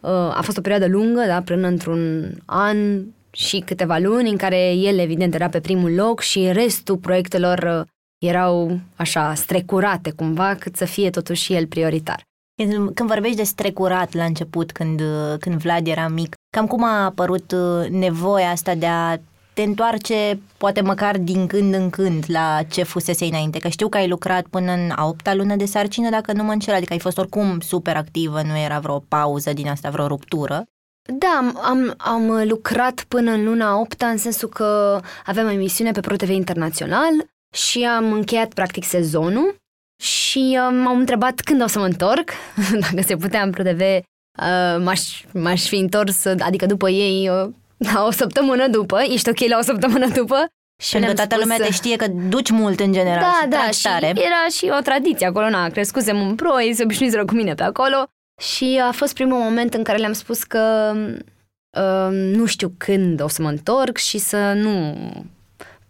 uh, 0.00 0.10
a 0.10 0.40
fost 0.42 0.58
o 0.58 0.60
perioadă 0.60 0.86
lungă, 0.86 1.24
da, 1.26 1.42
până 1.42 1.66
într-un 1.66 2.34
an 2.44 3.02
și 3.30 3.62
câteva 3.66 3.98
luni 3.98 4.30
în 4.30 4.36
care 4.36 4.72
el, 4.72 4.98
evident, 4.98 5.34
era 5.34 5.48
pe 5.48 5.60
primul 5.60 5.94
loc 5.94 6.20
și 6.20 6.52
restul 6.52 6.96
proiectelor 6.96 7.86
erau 8.18 8.80
așa 8.96 9.34
strecurate 9.34 10.10
cumva, 10.10 10.54
cât 10.54 10.76
să 10.76 10.84
fie 10.84 11.10
totuși 11.10 11.52
el 11.54 11.66
prioritar. 11.66 12.22
Când 12.68 13.08
vorbești 13.08 13.36
de 13.36 13.42
strecurat 13.42 14.12
la 14.12 14.24
început, 14.24 14.72
când, 14.72 15.02
când 15.40 15.60
Vlad 15.60 15.86
era 15.86 16.08
mic, 16.08 16.34
cam 16.56 16.66
cum 16.66 16.84
a 16.84 17.04
apărut 17.04 17.52
uh, 17.52 17.88
nevoia 17.88 18.50
asta 18.50 18.74
de 18.74 18.86
a 18.86 19.16
te 19.52 19.62
întoarce 19.62 20.40
poate 20.56 20.80
măcar 20.80 21.18
din 21.18 21.46
când 21.46 21.74
în 21.74 21.90
când 21.90 22.24
la 22.26 22.62
ce 22.70 22.82
fusese 22.82 23.24
înainte? 23.24 23.58
Că 23.58 23.68
știu 23.68 23.88
că 23.88 23.96
ai 23.96 24.08
lucrat 24.08 24.46
până 24.46 24.72
în 24.72 24.90
a 24.96 25.06
opta 25.06 25.34
lună 25.34 25.56
de 25.56 25.64
sarcină, 25.64 26.10
dacă 26.10 26.32
nu 26.32 26.42
mă 26.42 26.52
înșel, 26.52 26.74
adică 26.74 26.92
ai 26.92 26.98
fost 26.98 27.18
oricum 27.18 27.60
super 27.60 27.96
activă, 27.96 28.42
nu 28.42 28.58
era 28.58 28.78
vreo 28.78 28.98
pauză 28.98 29.52
din 29.52 29.68
asta, 29.68 29.90
vreo 29.90 30.06
ruptură. 30.06 30.64
Da, 31.18 31.52
am, 31.62 31.94
am 31.96 32.48
lucrat 32.48 33.04
până 33.08 33.30
în 33.30 33.44
luna 33.44 33.80
8 33.80 34.02
în 34.02 34.16
sensul 34.16 34.48
că 34.48 35.00
aveam 35.26 35.46
o 35.46 35.50
emisiune 35.50 35.90
pe 35.90 36.00
ProTV 36.00 36.28
Internațional 36.28 37.12
și 37.54 37.84
am 37.84 38.12
încheiat 38.12 38.52
practic 38.52 38.84
sezonul 38.84 39.54
și 40.00 40.58
uh, 40.60 40.78
m-au 40.84 40.96
întrebat 40.96 41.40
când 41.40 41.62
o 41.62 41.66
să 41.66 41.78
mă 41.78 41.84
întorc, 41.84 42.30
dacă 42.80 43.02
se 43.06 43.16
putea 43.16 43.42
în 43.42 43.50
ProTV, 43.50 43.80
uh, 43.80 44.82
m-aș, 44.84 45.00
m-aș 45.32 45.66
fi 45.68 45.76
întors, 45.76 46.24
adică 46.24 46.66
după 46.66 46.90
ei, 46.90 47.28
uh, 47.28 47.50
la 47.76 48.04
o 48.04 48.10
săptămână 48.10 48.68
după, 48.68 49.00
ești 49.08 49.28
ok 49.28 49.38
la 49.48 49.58
o 49.58 49.62
săptămână 49.62 50.08
după. 50.08 50.46
Și 50.82 50.92
Pentru 50.92 51.10
că 51.10 51.16
toată 51.16 51.36
lumea 51.36 51.56
te 51.56 51.70
știe 51.70 51.96
că 51.96 52.06
duci 52.28 52.50
mult 52.50 52.80
în 52.80 52.92
general 52.92 53.20
Da, 53.20 53.40
și 53.42 53.48
da, 53.48 53.70
și 53.70 53.82
tare. 53.82 54.06
era 54.06 54.46
și 54.56 54.70
o 54.78 54.82
tradiție 54.82 55.26
acolo, 55.26 55.48
na, 55.48 55.68
crescusem 55.68 56.20
în 56.20 56.34
pro, 56.34 56.60
ei 56.60 56.74
se 56.74 56.82
obișnuiseră 56.82 57.24
cu 57.24 57.34
mine 57.34 57.54
pe 57.54 57.62
acolo 57.62 58.06
și 58.42 58.80
a 58.88 58.92
fost 58.92 59.14
primul 59.14 59.38
moment 59.38 59.74
în 59.74 59.82
care 59.82 59.98
le-am 59.98 60.12
spus 60.12 60.42
că 60.42 60.92
uh, 61.78 62.08
nu 62.10 62.46
știu 62.46 62.72
când 62.78 63.22
o 63.22 63.28
să 63.28 63.42
mă 63.42 63.48
întorc 63.48 63.96
și 63.96 64.18
să 64.18 64.52
nu 64.52 64.94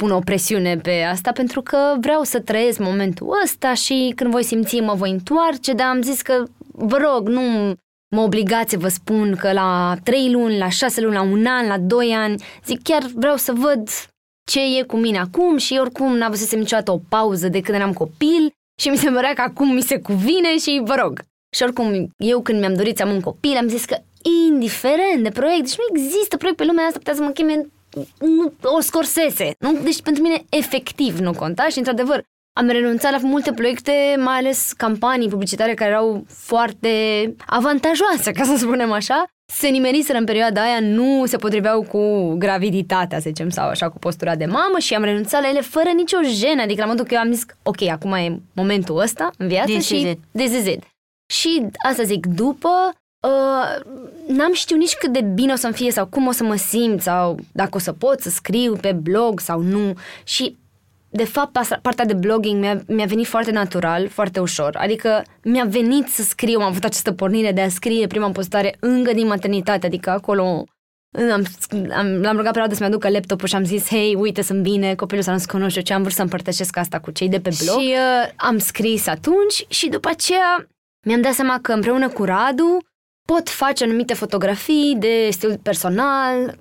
pun 0.01 0.11
o 0.11 0.19
presiune 0.19 0.77
pe 0.77 1.03
asta 1.03 1.33
pentru 1.33 1.63
că 1.63 1.79
vreau 2.01 2.23
să 2.23 2.41
trăiesc 2.41 2.79
momentul 2.79 3.39
ăsta 3.45 3.75
și 3.75 4.13
când 4.17 4.31
voi 4.31 4.43
simți 4.43 4.81
mă 4.81 4.95
voi 4.95 5.11
întoarce, 5.11 5.73
dar 5.73 5.87
am 5.87 6.03
zis 6.03 6.23
că 6.23 6.45
vă 6.73 6.97
rog, 6.97 7.29
nu 7.29 7.75
mă 8.17 8.21
obligați 8.21 8.71
să 8.71 8.79
vă 8.79 8.89
spun 8.89 9.37
că 9.37 9.53
la 9.53 9.97
3 10.05 10.31
luni, 10.31 10.59
la 10.59 10.69
6 10.69 11.01
luni, 11.01 11.15
la 11.15 11.23
un 11.23 11.47
an, 11.47 11.67
la 11.67 11.79
2 11.79 12.13
ani, 12.13 12.43
zic 12.65 12.83
chiar 12.83 13.03
vreau 13.15 13.37
să 13.37 13.53
văd 13.53 13.89
ce 14.51 14.79
e 14.79 14.83
cu 14.83 14.97
mine 14.97 15.19
acum 15.19 15.57
și 15.57 15.79
oricum 15.81 16.17
n-a 16.17 16.29
văzut 16.29 16.59
niciodată 16.59 16.91
o 16.91 17.01
pauză 17.09 17.49
de 17.49 17.61
când 17.61 17.79
eram 17.79 17.93
copil 17.93 18.53
și 18.81 18.89
mi 18.89 18.97
se 18.97 19.11
părea 19.11 19.33
că 19.33 19.41
acum 19.41 19.75
mi 19.75 19.83
se 19.83 19.99
cuvine 19.99 20.59
și 20.59 20.81
vă 20.85 20.95
rog. 21.03 21.21
Și 21.57 21.63
oricum, 21.63 22.09
eu 22.17 22.41
când 22.41 22.59
mi-am 22.59 22.75
dorit 22.75 22.97
să 22.97 23.03
am 23.03 23.11
un 23.11 23.21
copil, 23.21 23.57
am 23.57 23.69
zis 23.69 23.85
că 23.85 23.97
indiferent 24.49 25.23
de 25.23 25.31
proiect, 25.31 25.63
deci 25.63 25.77
nu 25.77 25.99
există 25.99 26.37
proiect 26.37 26.59
pe 26.59 26.65
lumea 26.65 26.85
asta, 26.85 26.99
putea 26.99 27.15
să 27.15 27.23
mă 27.23 27.31
cheme 27.31 27.67
o 28.63 28.81
scorsese. 28.81 29.53
Nu? 29.59 29.79
Deci 29.83 30.03
pentru 30.03 30.23
mine 30.23 30.45
efectiv 30.49 31.19
nu 31.19 31.33
conta 31.33 31.67
și 31.69 31.79
într-adevăr 31.79 32.23
am 32.61 32.69
renunțat 32.69 33.13
la 33.13 33.19
multe 33.23 33.53
proiecte, 33.53 33.93
mai 34.19 34.37
ales 34.37 34.73
campanii 34.73 35.29
publicitare 35.29 35.75
care 35.75 35.91
erau 35.91 36.25
foarte 36.29 36.91
avantajoase, 37.47 38.33
ca 38.33 38.45
să 38.45 38.57
spunem 38.57 38.93
așa. 38.93 39.25
Se 39.53 39.69
nimeriseră 39.69 40.19
în 40.19 40.25
perioada 40.25 40.63
aia, 40.63 40.81
nu 40.81 41.27
se 41.27 41.37
potriveau 41.37 41.83
cu 41.83 42.35
graviditatea, 42.39 43.19
să 43.19 43.29
zicem, 43.29 43.49
sau 43.51 43.69
așa, 43.69 43.91
cu 43.91 43.99
postura 43.99 44.37
de 44.37 44.45
mamă 44.45 44.79
și 44.79 44.95
am 44.95 45.03
renunțat 45.03 45.43
la 45.43 45.49
ele 45.49 45.61
fără 45.61 45.89
nicio 45.97 46.17
jenă. 46.23 46.63
Adică 46.63 46.81
la 46.81 46.87
modul 46.87 47.05
că 47.05 47.15
eu 47.15 47.21
am 47.21 47.33
zis, 47.33 47.45
ok, 47.63 47.83
acum 47.83 48.13
e 48.13 48.41
momentul 48.55 48.99
ăsta 48.99 49.31
în 49.39 49.49
viață 49.49 49.73
This 49.73 49.87
și 49.87 50.19
this 50.37 50.53
is 50.53 50.67
it. 50.67 50.83
Și 51.33 51.67
asta 51.89 52.03
zic, 52.03 52.27
după 52.27 52.69
Uh, 53.21 53.95
n-am 54.27 54.53
știut 54.53 54.79
nici 54.79 54.95
cât 54.95 55.13
de 55.13 55.21
bine 55.21 55.53
o 55.53 55.57
să-mi 55.57 55.73
fie 55.73 55.91
sau 55.91 56.07
cum 56.07 56.27
o 56.27 56.33
să 56.33 56.45
mă 56.45 56.55
simt 56.55 57.03
sau 57.03 57.39
dacă 57.53 57.71
o 57.73 57.79
să 57.79 57.93
pot 57.93 58.21
să 58.21 58.31
scriu 58.31 58.77
pe 58.77 58.93
blog 58.93 59.41
sau 59.41 59.61
nu 59.61 59.95
și 60.25 60.57
de 61.13 61.25
fapt 61.25 61.57
asta, 61.57 61.79
partea 61.83 62.05
de 62.05 62.15
blogging 62.15 62.61
mi-a, 62.61 62.83
mi-a 62.87 63.05
venit 63.05 63.27
foarte 63.27 63.51
natural, 63.51 64.09
foarte 64.09 64.41
ușor, 64.41 64.77
adică 64.77 65.23
mi-a 65.43 65.65
venit 65.65 66.09
să 66.09 66.23
scriu, 66.23 66.61
am 66.61 66.67
avut 66.67 66.85
această 66.85 67.13
pornire 67.13 67.53
de 67.53 67.61
a 67.61 67.69
scrie 67.69 68.07
prima 68.07 68.31
postare 68.31 68.77
încă 68.81 69.13
din 69.13 69.27
maternitate, 69.27 69.87
adică 69.87 70.11
acolo 70.11 70.65
am, 71.33 71.45
am, 71.93 72.07
l-am 72.21 72.37
rugat 72.37 72.69
pe 72.69 72.75
să-mi 72.75 72.89
aducă 72.89 73.09
laptopul 73.09 73.49
și 73.49 73.55
am 73.55 73.65
zis, 73.65 73.89
hei, 73.89 74.15
uite, 74.15 74.43
sunt 74.43 74.63
bine, 74.63 74.95
copilul 74.95 75.23
s-a 75.23 75.33
născut, 75.33 75.61
nu 75.61 75.69
știu 75.69 75.83
ce, 75.83 75.93
am 75.93 76.03
vrut 76.03 76.15
să 76.15 76.23
împărtășesc 76.23 76.77
asta 76.77 77.01
cu 77.01 77.11
cei 77.11 77.29
de 77.29 77.41
pe 77.41 77.51
blog. 77.65 77.81
Și 77.81 77.89
uh, 77.89 78.33
am 78.37 78.59
scris 78.59 79.07
atunci 79.07 79.67
și 79.69 79.89
după 79.89 80.09
aceea 80.09 80.69
mi-am 81.07 81.21
dat 81.21 81.33
seama 81.33 81.59
că 81.63 81.73
împreună 81.73 82.09
cu 82.09 82.25
Radu 82.25 82.79
pot 83.35 83.49
face 83.49 83.85
anumite 83.85 84.15
fotografii 84.15 84.97
de 84.99 85.29
stil 85.31 85.59
personal, 85.63 86.57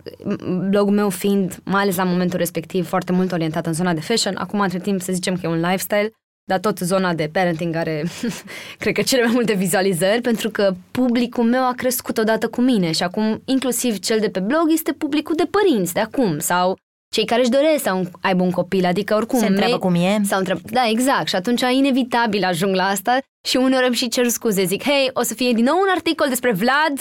blogul 0.69 0.93
meu 0.93 1.09
fiind, 1.09 1.59
mai 1.63 1.81
ales 1.81 1.95
la 1.95 2.03
momentul 2.03 2.37
respectiv, 2.37 2.87
foarte 2.87 3.11
mult 3.11 3.31
orientat 3.31 3.65
în 3.65 3.73
zona 3.73 3.93
de 3.93 3.99
fashion. 3.99 4.35
Acum, 4.37 4.59
între 4.59 4.79
timp, 4.79 5.01
să 5.01 5.11
zicem 5.13 5.33
că 5.33 5.39
e 5.43 5.49
un 5.49 5.59
lifestyle, 5.59 6.11
dar 6.43 6.59
tot 6.59 6.77
zona 6.77 7.13
de 7.13 7.29
parenting 7.31 7.75
are, 7.75 8.03
cred 8.79 8.93
că, 8.93 9.01
cele 9.01 9.23
mai 9.23 9.31
multe 9.33 9.53
vizualizări, 9.53 10.21
pentru 10.21 10.49
că 10.49 10.73
publicul 10.91 11.43
meu 11.43 11.67
a 11.67 11.73
crescut 11.75 12.17
odată 12.17 12.47
cu 12.47 12.61
mine 12.61 12.91
și 12.91 13.03
acum, 13.03 13.41
inclusiv 13.45 13.99
cel 13.99 14.19
de 14.19 14.29
pe 14.29 14.39
blog, 14.39 14.65
este 14.67 14.91
publicul 14.91 15.35
de 15.35 15.49
părinți 15.51 15.93
de 15.93 15.99
acum 15.99 16.39
sau 16.39 16.77
cei 17.09 17.25
care 17.25 17.41
își 17.41 17.49
doresc 17.49 17.83
să 17.83 18.01
aibă 18.21 18.43
un 18.43 18.51
copil, 18.51 18.85
adică 18.85 19.15
oricum... 19.15 19.39
Se 19.39 19.45
întreabă 19.45 19.77
cum 19.77 19.95
e? 19.95 20.21
Sau 20.23 20.37
întreb, 20.37 20.59
da, 20.61 20.87
exact. 20.89 21.27
Și 21.27 21.35
atunci 21.35 21.61
inevitabil 21.71 22.43
ajung 22.43 22.75
la 22.75 22.83
asta 22.83 23.17
și 23.47 23.57
uneori 23.57 23.85
îmi 23.85 23.95
și 23.95 24.07
cer 24.07 24.27
scuze. 24.27 24.63
Zic, 24.63 24.83
hei, 24.83 25.09
o 25.13 25.21
să 25.21 25.33
fie 25.33 25.51
din 25.51 25.63
nou 25.63 25.75
un 25.75 25.87
articol 25.95 26.27
despre 26.29 26.51
Vlad. 26.51 26.99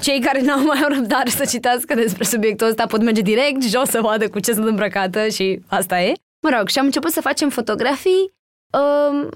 Cei 0.00 0.20
care 0.20 0.40
n-au 0.40 0.64
mai 0.64 0.80
au 0.80 0.88
răbdare 0.94 1.30
să 1.30 1.44
citească 1.44 1.94
despre 1.94 2.24
subiectul 2.24 2.66
ăsta 2.66 2.86
pot 2.86 3.02
merge 3.02 3.20
direct 3.20 3.62
jos 3.62 3.88
să 3.88 4.00
vadă 4.00 4.28
cu 4.28 4.40
ce 4.40 4.52
sunt 4.52 4.66
îmbrăcată 4.66 5.28
și 5.28 5.60
asta 5.66 6.00
e. 6.00 6.12
Mă 6.40 6.56
rog, 6.58 6.68
și 6.68 6.78
am 6.78 6.84
început 6.84 7.10
să 7.10 7.20
facem 7.20 7.48
fotografii 7.48 8.32
um, 8.70 9.28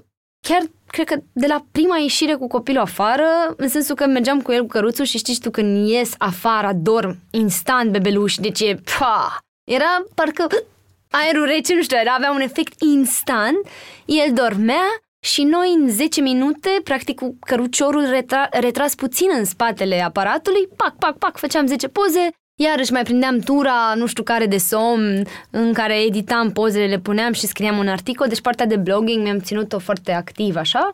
chiar 0.47 0.61
cred 0.87 1.07
că 1.07 1.15
de 1.33 1.47
la 1.47 1.65
prima 1.71 1.97
ieșire 1.97 2.33
cu 2.33 2.47
copilul 2.47 2.81
afară, 2.81 3.53
în 3.57 3.67
sensul 3.67 3.95
că 3.95 4.05
mergeam 4.05 4.41
cu 4.41 4.51
el 4.51 4.61
cu 4.61 4.67
căruțul 4.67 5.05
și 5.05 5.17
știți 5.17 5.39
tu 5.39 5.49
când 5.49 5.87
ies 5.87 6.13
afară, 6.17 6.71
dorm 6.75 7.19
instant 7.31 7.91
bebeluș, 7.91 8.35
deci 8.35 8.59
e, 8.59 8.81
pa, 8.99 9.37
era 9.69 10.03
parcă 10.15 10.47
aerul 11.09 11.45
rece, 11.45 11.75
nu 11.75 11.81
știu, 11.81 11.97
era, 11.97 12.13
avea 12.13 12.31
un 12.31 12.41
efect 12.41 12.81
instant. 12.81 13.57
El 14.05 14.33
dormea 14.33 14.85
și 15.19 15.43
noi 15.43 15.73
în 15.77 15.89
10 15.89 16.21
minute, 16.21 16.69
practic 16.83 17.15
cu 17.15 17.37
căruciorul 17.39 18.05
retra- 18.05 18.49
retras 18.59 18.95
puțin 18.95 19.29
în 19.37 19.45
spatele 19.45 20.01
aparatului, 20.01 20.67
pac, 20.75 20.95
pac, 20.95 21.17
pac, 21.17 21.37
făceam 21.37 21.65
10 21.65 21.87
poze, 21.87 22.29
iarăși 22.61 22.91
mai 22.91 23.03
prindeam 23.03 23.39
tura, 23.39 23.93
nu 23.95 24.05
știu 24.05 24.23
care 24.23 24.45
de 24.45 24.57
somn, 24.57 25.27
în 25.49 25.73
care 25.73 26.01
editam 26.01 26.51
pozele, 26.51 26.85
le 26.85 26.99
puneam 26.99 27.33
și 27.33 27.47
scriam 27.47 27.77
un 27.77 27.87
articol, 27.87 28.27
deci 28.27 28.41
partea 28.41 28.65
de 28.65 28.77
blogging 28.77 29.23
mi-am 29.23 29.39
ținut-o 29.39 29.79
foarte 29.79 30.11
activ, 30.11 30.55
așa. 30.55 30.89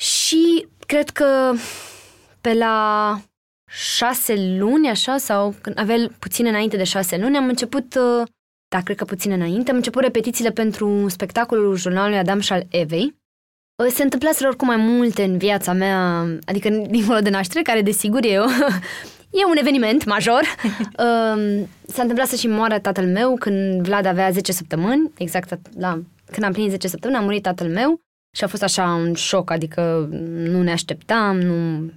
Și 0.00 0.66
cred 0.86 1.10
că 1.10 1.52
pe 2.40 2.54
la 2.54 3.16
șase 3.70 4.56
luni, 4.58 4.88
așa, 4.88 5.16
sau 5.16 5.54
când 5.60 5.78
avea 5.78 5.96
puțin 6.18 6.46
înainte 6.46 6.76
de 6.76 6.84
șase 6.84 7.16
luni, 7.16 7.36
am 7.36 7.48
început, 7.48 7.94
uh, 7.94 8.26
da, 8.68 8.80
cred 8.82 8.96
că 8.96 9.04
puțin 9.04 9.32
înainte, 9.32 9.70
am 9.70 9.76
început 9.76 10.02
repetițiile 10.02 10.50
pentru 10.50 11.08
spectacolul 11.08 11.76
jurnalului 11.76 12.18
Adam 12.18 12.40
și 12.40 12.52
al 12.52 12.66
Evei. 12.68 13.14
Uh, 13.82 13.90
se 13.90 14.02
întâmplaseră 14.02 14.48
oricum 14.48 14.66
mai 14.66 14.76
multe 14.76 15.24
în 15.24 15.38
viața 15.38 15.72
mea, 15.72 16.26
adică 16.44 16.68
dincolo 16.90 17.18
de 17.18 17.30
naștere, 17.30 17.62
care 17.62 17.82
desigur 17.82 18.24
e, 18.24 18.32
e 19.40 19.44
un 19.48 19.56
eveniment 19.56 20.04
major. 20.04 20.42
Um, 21.00 21.68
s-a 21.86 22.02
întâmplat 22.02 22.26
să 22.26 22.36
și 22.36 22.46
moară 22.46 22.78
tatăl 22.78 23.06
meu 23.06 23.36
când 23.38 23.82
Vlad 23.82 24.06
avea 24.06 24.30
10 24.30 24.52
săptămâni, 24.52 25.10
exact 25.18 25.58
la, 25.78 26.02
când 26.30 26.44
am 26.44 26.52
plinit 26.52 26.70
10 26.70 26.88
săptămâni, 26.88 27.20
a 27.20 27.22
murit 27.22 27.42
tatăl 27.42 27.68
meu 27.68 28.00
și 28.36 28.44
a 28.44 28.46
fost 28.46 28.62
așa 28.62 28.84
un 28.84 29.14
șoc, 29.14 29.50
adică 29.50 30.08
nu 30.50 30.62
ne 30.62 30.72
așteptam, 30.72 31.38
nu 31.38 31.90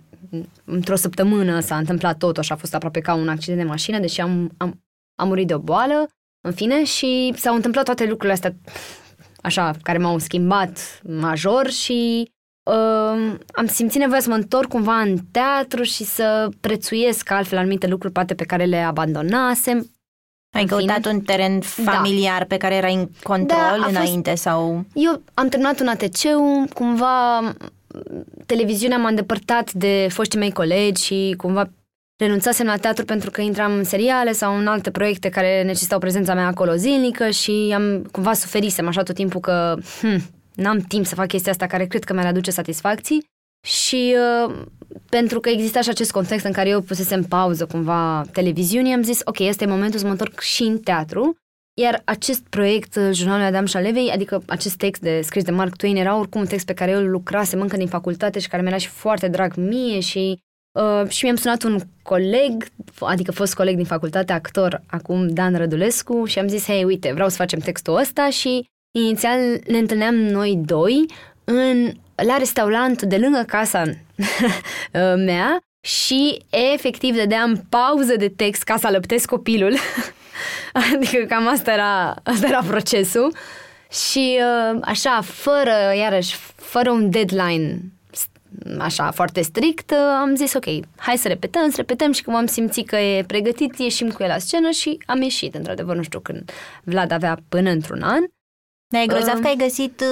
într-o 0.66 0.96
săptămână 0.96 1.60
s-a 1.60 1.78
întâmplat 1.78 2.18
tot, 2.18 2.38
așa 2.38 2.54
a 2.54 2.58
fost 2.58 2.74
aproape 2.76 3.00
ca 3.00 3.14
un 3.14 3.30
accident 3.30 3.60
de 3.60 3.68
mașină, 3.68 4.00
deși 4.00 4.22
am, 4.22 4.52
am, 4.58 4.84
am 5.16 5.28
murit 5.28 5.48
de 5.48 5.54
o 5.54 5.60
boală, 5.60 6.08
în 6.46 6.54
fine, 6.54 6.84
și 6.84 7.34
s-au 7.36 7.56
întâmplat 7.56 7.86
toate 7.86 8.04
lucrurile 8.04 8.34
astea 8.34 8.56
așa, 9.42 9.74
care 9.82 9.98
m-au 9.98 10.18
schimbat 10.18 11.02
major 11.04 11.70
și 11.70 12.32
uh, 12.64 13.36
am 13.52 13.66
simțit 13.66 14.00
nevoia 14.00 14.20
să 14.20 14.30
mă 14.30 14.36
întorc 14.36 14.70
cumva 14.70 15.00
în 15.00 15.18
teatru 15.32 15.84
și 15.84 16.04
să 16.04 16.50
prețuiesc 16.60 17.32
altfel 17.32 17.58
anumite 17.58 17.88
lucruri 17.88 18.14
poate 18.14 18.34
pe 18.34 18.44
care 18.44 18.66
le 18.66 18.78
abandonasem. 18.78 19.88
Ai 20.56 20.66
căutat 20.66 21.06
un 21.06 21.22
teren 21.22 21.60
da. 21.60 21.92
familiar 21.92 22.38
da. 22.38 22.46
pe 22.46 22.58
care 22.58 22.76
erai 22.76 22.94
în 22.94 23.10
control 23.24 23.80
da, 23.80 23.86
înainte 23.88 24.30
fost... 24.30 24.42
sau... 24.42 24.86
Eu 24.94 25.22
am 25.34 25.48
terminat 25.48 25.80
un 25.80 25.88
atc 25.88 26.22
cumva 26.74 27.40
televiziunea 28.46 28.98
m-a 28.98 29.10
îndepărtat 29.10 29.72
de 29.72 30.08
foștii 30.10 30.40
mei 30.40 30.52
colegi 30.52 31.04
și 31.04 31.34
cumva 31.38 31.70
renunțasem 32.18 32.66
la 32.66 32.78
teatru 32.78 33.06
pentru 33.06 33.32
că 33.32 33.42
intram 33.42 33.74
în 33.74 33.84
seriale 33.84 34.32
sau 34.32 34.58
în 34.58 34.68
alte 34.68 34.92
proiecte 34.92 35.30
care 35.30 35.64
necesitau 35.64 36.00
prezența 36.00 36.34
mea 36.34 36.48
acolo 36.48 36.76
zilnică 36.76 37.30
și 37.30 37.72
am 37.76 38.04
cumva 38.12 38.34
suferisem 38.34 38.88
așa 38.88 39.04
tot 39.04 39.16
timpul 39.16 39.40
că 39.40 39.76
hm, 40.02 40.22
n-am 40.56 40.80
timp 40.80 41.06
să 41.06 41.16
fac 41.16 41.28
chestia 41.28 41.52
asta 41.52 41.68
care 41.68 41.86
cred 41.86 42.04
că 42.04 42.14
mi-ar 42.14 42.26
aduce 42.26 42.52
satisfacții. 42.52 43.26
Și 43.68 44.16
uh, 44.48 44.56
pentru 45.10 45.40
că 45.40 45.50
exista 45.50 45.82
și 45.82 45.90
acest 45.90 46.12
context 46.12 46.46
în 46.46 46.52
care 46.52 46.70
eu 46.70 46.82
pusesem 46.82 47.24
pauză 47.24 47.66
cumva 47.66 48.26
televiziunii, 48.32 48.94
am 48.94 49.04
zis 49.04 49.20
ok, 49.24 49.40
este 49.40 49.66
momentul 49.66 50.00
să 50.00 50.06
mă 50.06 50.12
întorc 50.12 50.40
și 50.40 50.64
în 50.64 50.80
teatru 50.80 51.36
iar 51.74 52.02
acest 52.06 52.44
proiect, 52.50 52.96
uh, 52.96 53.10
Jurnalul 53.12 53.46
Adam 53.46 53.66
Șalevei, 53.66 54.10
adică 54.10 54.44
acest 54.48 54.76
text 54.76 55.02
de 55.02 55.22
scris 55.22 55.44
de 55.44 55.52
Mark 55.52 55.76
Twain, 55.76 55.96
era 55.96 56.18
oricum 56.18 56.42
un 56.42 56.48
text 56.48 56.66
pe 56.66 56.74
care 56.74 56.92
eu 56.92 57.02
lucrasem 57.02 57.62
încă 57.62 57.78
din 57.78 57.88
facultate 57.88 58.40
și 58.40 58.48
care 58.48 58.62
mi-era 58.62 58.78
și 58.78 58.88
foarte 58.88 59.28
drag 59.28 59.56
mie 59.56 60.00
și 60.00 60.40
Uh, 60.80 61.10
și 61.10 61.24
mi-am 61.24 61.36
sunat 61.36 61.64
un 61.64 61.80
coleg, 62.02 62.68
adică 63.00 63.32
fost 63.32 63.56
coleg 63.56 63.76
din 63.76 63.86
facultate, 63.86 64.34
actor, 64.34 64.82
acum 64.88 65.28
Dan 65.28 65.56
Rădulescu, 65.56 66.26
și 66.26 66.40
am 66.40 66.48
zis, 66.48 66.66
hei, 66.66 66.84
uite, 66.84 67.12
vreau 67.14 67.30
să 67.30 67.36
facem 67.36 67.60
textul 67.60 67.96
ăsta. 67.96 68.30
Și 68.30 68.66
inițial 69.00 69.40
ne 69.68 69.78
întâlneam 69.78 70.16
noi 70.16 70.62
doi 70.66 71.06
în, 71.44 71.92
la 72.16 72.38
restaurant 72.38 73.02
de 73.02 73.18
lângă 73.18 73.44
casa 73.48 73.84
mea 75.26 75.60
și 75.88 76.42
efectiv 76.74 77.16
dădeam 77.16 77.66
pauză 77.70 78.16
de 78.16 78.30
text 78.30 78.64
ca 78.64 78.78
să 78.78 78.88
alăptesc 78.88 79.26
copilul 79.26 79.74
adică 80.94 81.26
cam 81.28 81.48
asta 81.48 81.72
era, 81.72 82.16
asta 82.24 82.48
era 82.48 82.62
procesul. 82.68 83.34
Și 83.92 84.40
uh, 84.40 84.80
așa, 84.82 85.20
fără, 85.24 85.94
iarăși, 85.96 86.36
fără 86.56 86.92
un 86.92 87.10
deadline 87.10 87.82
așa 88.80 89.12
foarte 89.12 89.42
strict, 89.42 89.92
uh, 89.92 89.98
am 90.22 90.36
zis 90.36 90.54
ok, 90.54 90.66
hai 90.96 91.18
să 91.18 91.28
repetăm, 91.28 91.70
să 91.70 91.76
repetăm 91.76 92.12
și 92.12 92.22
când 92.24 92.36
am 92.36 92.46
simțit 92.46 92.88
că 92.88 92.96
e 92.96 93.24
pregătit, 93.24 93.78
ieșim 93.78 94.10
cu 94.10 94.24
el 94.24 94.30
la 94.30 94.38
scenă 94.38 94.70
și 94.70 94.98
am 95.06 95.22
ieșit, 95.22 95.56
într-adevăr, 95.56 95.96
nu 95.96 96.04
știu 96.04 96.20
când 96.20 96.52
Vlad 96.84 97.12
avea 97.12 97.38
până 97.50 97.70
într-un 97.70 98.02
an. 98.02 98.24
Da, 98.88 99.02
e 99.02 99.06
grozav 99.06 99.36
uh, 99.36 99.42
că 99.42 99.48
ai 99.48 99.56
găsit 99.56 100.04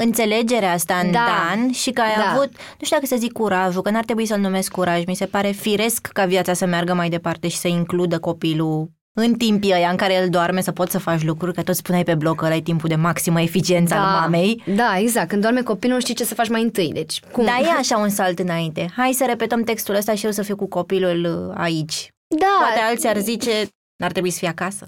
înțelegerea 0.00 0.72
asta 0.72 0.94
în 0.94 1.10
Da. 1.10 1.26
Dan 1.26 1.72
și 1.72 1.90
că 1.90 2.00
ai 2.00 2.14
Da. 2.14 2.30
avut, 2.30 2.52
nu 2.52 2.84
știu 2.84 2.96
dacă 2.96 3.06
să 3.06 3.16
zic 3.16 3.32
curajul, 3.32 3.82
că 3.82 3.90
n-ar 3.90 4.04
trebui 4.04 4.26
să-l 4.26 4.40
numesc 4.40 4.72
curaj, 4.72 5.04
mi 5.04 5.14
se 5.14 5.26
pare 5.26 5.50
firesc 5.50 6.06
ca 6.06 6.24
viața 6.24 6.52
să 6.52 6.66
meargă 6.66 6.94
mai 6.94 7.08
departe 7.08 7.48
și 7.48 7.56
să 7.56 7.68
includă 7.68 8.18
copilul 8.18 8.90
în 9.18 9.34
timpii 9.34 9.72
ăia 9.72 9.90
în 9.90 9.96
care 9.96 10.14
el 10.14 10.28
doarme 10.28 10.60
să 10.60 10.72
poți 10.72 10.90
să 10.92 10.98
faci 10.98 11.22
lucruri, 11.22 11.54
că 11.54 11.62
tot 11.62 11.74
spuneai 11.74 12.04
pe 12.04 12.14
blog 12.14 12.38
că 12.38 12.44
ăla 12.44 12.54
e 12.54 12.60
timpul 12.60 12.88
de 12.88 12.94
maximă 12.94 13.40
eficiență 13.40 13.94
al 13.94 14.20
mamei. 14.20 14.62
Da, 14.74 14.98
exact. 14.98 15.28
Când 15.28 15.42
doarme 15.42 15.62
copilul, 15.62 15.94
nu 15.94 16.00
știi 16.00 16.14
ce 16.14 16.24
să 16.24 16.34
faci 16.34 16.48
mai 16.48 16.62
întâi. 16.62 16.90
Deci, 16.92 17.20
cum? 17.32 17.44
Dar 17.44 17.60
e 17.62 17.78
așa 17.80 17.98
un 17.98 18.08
salt 18.08 18.38
înainte. 18.38 18.92
Hai 18.96 19.12
să 19.12 19.24
repetăm 19.28 19.62
textul 19.62 19.94
ăsta 19.94 20.14
și 20.14 20.24
eu 20.24 20.30
să 20.30 20.42
fiu 20.42 20.56
cu 20.56 20.66
copilul 20.68 21.48
uh, 21.48 21.54
aici. 21.58 22.08
Da, 22.38 22.56
Poate 22.58 22.80
alții 22.88 23.08
ar 23.08 23.18
zice, 23.18 23.50
n-ar 23.96 24.12
trebui 24.12 24.30
să 24.30 24.38
fie 24.38 24.48
acasă. 24.48 24.86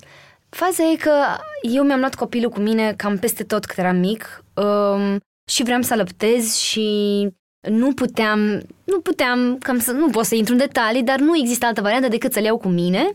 Faza 0.49 0.91
e 0.93 0.97
că 0.97 1.13
eu 1.63 1.85
mi-am 1.85 1.99
luat 1.99 2.15
copilul 2.15 2.51
cu 2.51 2.61
mine 2.61 2.95
cam 2.97 3.19
peste 3.19 3.45
tot 3.45 3.65
cât 3.65 3.79
eram 3.79 3.97
mic 3.97 4.45
um, 4.55 5.19
și 5.51 5.63
vreau 5.63 5.83
să 5.83 5.93
alăptez 5.93 6.55
și 6.57 6.87
nu 7.69 7.93
puteam, 7.93 8.63
nu 8.85 9.01
puteam, 9.01 9.59
cam 9.59 9.79
să, 9.79 9.93
nu 9.93 10.11
pot 10.11 10.25
să 10.25 10.35
intru 10.35 10.53
în 10.53 10.59
detalii, 10.59 11.03
dar 11.03 11.19
nu 11.19 11.37
există 11.37 11.67
altă 11.67 11.81
variantă 11.81 12.09
decât 12.09 12.33
să-l 12.33 12.45
iau 12.45 12.59
cu 12.59 12.69
mine. 12.69 13.03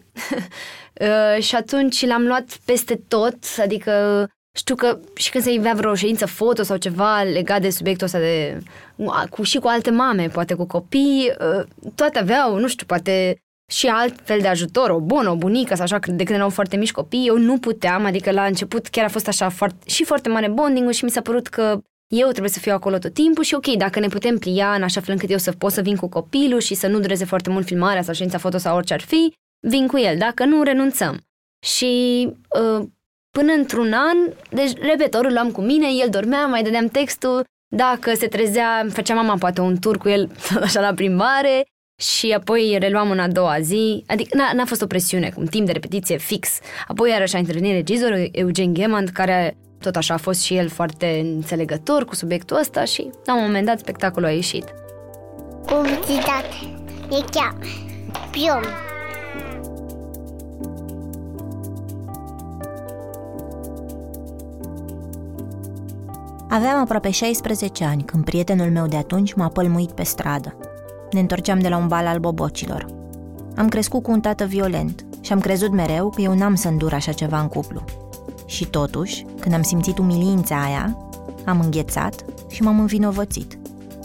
uh, 1.01 1.43
și 1.43 1.55
atunci 1.55 2.05
l-am 2.05 2.25
luat 2.25 2.57
peste 2.65 3.01
tot, 3.07 3.36
adică 3.62 4.27
știu 4.57 4.75
că 4.75 5.00
și 5.15 5.31
când 5.31 5.43
se 5.43 5.53
ivea 5.53 5.74
vreo 5.74 5.95
ședință 5.95 6.25
foto 6.25 6.63
sau 6.63 6.77
ceva 6.77 7.22
legat 7.22 7.62
de 7.62 7.69
subiectul 7.69 8.05
ăsta 8.05 8.19
de, 8.19 8.60
cu, 9.29 9.43
și 9.43 9.57
cu 9.57 9.67
alte 9.67 9.91
mame, 9.91 10.27
poate 10.27 10.53
cu 10.53 10.65
copii, 10.65 11.31
uh, 11.39 11.65
toate 11.95 12.19
aveau, 12.19 12.60
nu 12.60 12.67
știu, 12.67 12.86
poate 12.86 13.38
și 13.72 13.88
alt 13.88 14.19
fel 14.24 14.39
de 14.39 14.48
ajutor, 14.48 14.89
o 14.89 15.00
bună, 15.00 15.29
o 15.29 15.36
bunică 15.36 15.75
sau 15.75 15.83
așa, 15.83 16.00
de 16.00 16.24
când 16.24 16.38
erau 16.38 16.50
foarte 16.50 16.77
mici 16.77 16.91
copii, 16.91 17.27
eu 17.27 17.38
nu 17.38 17.57
puteam, 17.57 18.05
adică 18.05 18.31
la 18.31 18.45
început 18.45 18.88
chiar 18.88 19.05
a 19.05 19.10
fost 19.10 19.27
așa 19.27 19.50
foarte, 19.50 19.89
și 19.89 20.03
foarte 20.03 20.29
mare 20.29 20.50
bonding 20.50 20.91
și 20.91 21.03
mi 21.03 21.10
s-a 21.10 21.22
părut 21.22 21.48
că 21.48 21.81
eu 22.07 22.29
trebuie 22.29 22.50
să 22.50 22.60
fiu 22.60 22.74
acolo 22.74 22.98
tot 22.98 23.13
timpul 23.13 23.43
și 23.43 23.53
ok, 23.53 23.65
dacă 23.65 24.00
ne 24.00 24.07
putem 24.07 24.38
plia 24.38 24.74
în 24.74 24.83
așa 24.83 25.01
fel 25.01 25.13
încât 25.13 25.29
eu 25.29 25.38
să 25.38 25.51
pot 25.51 25.72
să 25.72 25.81
vin 25.81 25.95
cu 25.95 26.10
copilul 26.10 26.60
și 26.60 26.74
să 26.74 26.88
nu 26.88 27.00
dureze 27.00 27.25
foarte 27.25 27.50
mult 27.50 27.65
filmarea 27.65 28.01
sau 28.01 28.13
ședința 28.13 28.38
foto 28.38 28.57
sau 28.57 28.75
orice 28.75 28.93
ar 28.93 29.01
fi, 29.01 29.33
vin 29.67 29.88
cu 29.88 29.98
el, 29.98 30.17
dacă 30.17 30.45
nu, 30.45 30.63
renunțăm. 30.63 31.22
Și 31.65 32.25
uh, 32.60 32.88
până 33.38 33.53
într-un 33.53 33.93
an, 33.93 34.17
deci 34.50 34.77
repet, 34.77 35.13
ori 35.13 35.27
îl 35.27 35.33
luam 35.33 35.51
cu 35.51 35.62
mine, 35.62 35.88
el 36.03 36.10
dormea, 36.10 36.45
mai 36.45 36.63
dădeam 36.63 36.88
textul, 36.88 37.43
dacă 37.75 38.13
se 38.13 38.27
trezea, 38.27 38.86
făcea 38.89 39.13
mama 39.13 39.38
poate 39.38 39.62
un 39.62 39.77
tur 39.79 39.98
cu 39.98 40.10
el 40.10 40.31
așa 40.62 40.79
la 40.81 40.93
plimbare 40.93 41.65
și 42.01 42.31
apoi 42.31 42.77
reluam 42.79 43.12
în 43.12 43.19
a 43.19 43.27
doua 43.27 43.60
zi, 43.60 44.03
adică 44.07 44.38
n-a, 44.38 44.53
n-a 44.53 44.65
fost 44.65 44.81
o 44.81 44.88
presiune, 44.88 45.29
cum 45.29 45.45
timp 45.45 45.65
de 45.65 45.72
repetiție 45.72 46.17
fix. 46.17 46.60
Apoi 46.88 47.10
iarăși 47.10 47.36
a 47.36 47.39
intervenit 47.39 47.72
regizorul 47.72 48.29
Eugen 48.31 48.74
Gemant, 48.74 49.10
care 49.10 49.57
tot 49.84 49.96
așa 49.96 50.13
a 50.13 50.18
fost 50.18 50.42
și 50.42 50.56
el 50.56 50.70
foarte 50.70 51.20
înțelegător 51.36 52.06
cu 52.06 52.16
subiectul 52.16 52.58
ăsta 52.60 52.84
și 52.84 53.10
la 53.25 53.36
un 53.36 53.42
moment 53.46 53.66
dat 53.66 53.80
spectacolul 53.80 54.28
a 54.28 54.32
ieșit. 54.32 54.66
Publicitate. 55.66 56.56
E 57.10 57.24
chiar. 57.32 57.56
Pion. 58.32 58.63
Aveam 66.50 66.80
aproape 66.80 67.10
16 67.10 67.84
ani 67.84 68.04
când 68.04 68.24
prietenul 68.24 68.72
meu 68.72 68.88
de 68.88 68.96
atunci 68.96 69.34
m-a 69.34 69.48
pălmuit 69.48 69.92
pe 69.92 70.04
stradă. 70.04 70.58
Ne 71.12 71.20
întorceam 71.20 71.60
de 71.60 71.68
la 71.68 71.78
un 71.78 71.88
bal 71.88 72.08
al 72.08 72.20
bobocilor. 72.20 72.86
Am 73.56 73.70
crescut 73.70 74.04
cu 74.04 74.12
un 74.12 74.20
tată 74.20 74.46
violent 74.46 75.06
și 75.22 75.32
am 75.34 75.40
crezut 75.40 75.72
mereu 75.72 76.10
că 76.10 76.22
eu 76.22 76.34
n-am 76.34 76.56
să 76.56 76.68
îndur 76.68 76.94
așa 76.94 77.12
ceva 77.12 77.40
în 77.40 77.48
cuplu. 77.48 78.02
Și 78.53 78.65
totuși, 78.65 79.25
când 79.39 79.53
am 79.55 79.62
simțit 79.62 79.98
umilința 79.98 80.63
aia, 80.63 80.98
am 81.45 81.60
înghețat 81.60 82.25
și 82.50 82.62
m-am 82.62 82.79
învinovățit. 82.79 83.57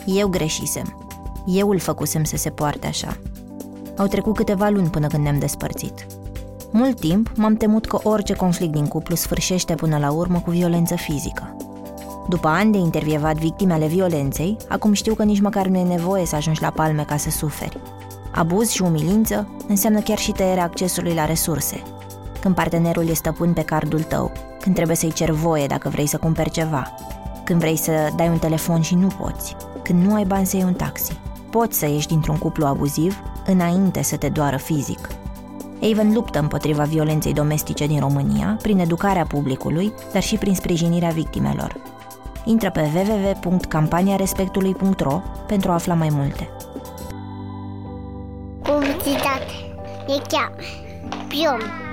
Eu 0.07 0.29
greșisem. 0.29 1.17
Eu 1.47 1.69
îl 1.69 1.79
făcusem 1.79 2.25
să 2.25 2.37
se 2.37 2.51
poarte 2.51 2.87
așa. 2.87 3.17
Au 3.97 4.07
trecut 4.07 4.35
câteva 4.35 4.69
luni 4.69 4.89
până 4.89 5.07
când 5.07 5.23
ne-am 5.23 5.39
despărțit. 5.39 6.07
Mult 6.71 7.01
timp 7.01 7.33
m-am 7.37 7.55
temut 7.55 7.87
că 7.87 7.99
orice 8.03 8.35
conflict 8.35 8.73
din 8.73 8.87
cuplu 8.87 9.15
sfârșește 9.15 9.75
până 9.75 9.99
la 9.99 10.11
urmă 10.11 10.41
cu 10.41 10.51
violență 10.51 10.95
fizică. 10.95 11.57
După 12.29 12.49
ani 12.49 12.73
de 12.73 12.79
intervievat 12.79 13.37
victime 13.37 13.73
ale 13.73 13.87
violenței, 13.87 14.57
acum 14.69 14.93
știu 14.93 15.15
că 15.15 15.25
nici 15.25 15.41
măcar 15.41 15.67
nu 15.67 15.79
e 15.79 15.85
nevoie 15.85 16.27
să 16.27 16.37
ajungi 16.37 16.63
la 16.63 16.71
palme 16.71 17.03
ca 17.03 17.17
să 17.17 17.31
suferi. 17.31 17.81
Abuz 18.35 18.69
și 18.69 18.83
umilință 18.83 19.49
înseamnă 19.67 20.01
chiar 20.01 20.19
și 20.19 20.33
tăierea 20.33 20.65
accesului 20.65 21.15
la 21.15 21.25
resurse. 21.25 21.83
Când 22.41 22.55
partenerul 22.55 23.09
e 23.09 23.13
stăpân 23.13 23.53
pe 23.53 23.63
cardul 23.63 24.03
tău, 24.03 24.33
când 24.61 24.75
trebuie 24.75 24.97
să-i 24.97 25.13
cer 25.13 25.31
voie 25.31 25.67
dacă 25.67 25.89
vrei 25.89 26.07
să 26.07 26.17
cumperi 26.17 26.51
ceva, 26.51 26.95
când 27.45 27.61
vrei 27.61 27.77
să 27.77 27.93
dai 28.17 28.29
un 28.29 28.39
telefon 28.39 28.81
și 28.81 28.95
nu 28.95 29.07
poți, 29.07 29.57
când 29.83 30.05
nu 30.05 30.15
ai 30.15 30.25
bani 30.25 30.47
să 30.47 30.57
iei 30.57 30.65
un 30.65 30.75
taxi. 30.75 31.21
Poți 31.51 31.79
să 31.79 31.87
ieși 31.87 32.07
dintr-un 32.07 32.39
cuplu 32.39 32.67
abuziv 32.67 33.23
înainte 33.47 34.03
să 34.03 34.17
te 34.17 34.29
doară 34.29 34.57
fizic. 34.57 35.09
Avon 35.93 36.13
luptă 36.13 36.39
împotriva 36.39 36.83
violenței 36.83 37.33
domestice 37.33 37.87
din 37.87 38.01
România 38.01 38.59
prin 38.63 38.79
educarea 38.79 39.25
publicului, 39.25 39.93
dar 40.13 40.23
și 40.23 40.37
prin 40.37 40.55
sprijinirea 40.55 41.09
victimelor. 41.09 41.77
Intră 42.45 42.71
pe 42.71 42.91
www.campaniarespectului.ro 42.95 45.23
pentru 45.47 45.71
a 45.71 45.75
afla 45.75 45.95
mai 45.95 46.09
multe. 46.11 46.49
Publicitate. 48.63 49.53
E 50.07 50.21
chiar. 50.29 50.53
Pion. 51.29 51.88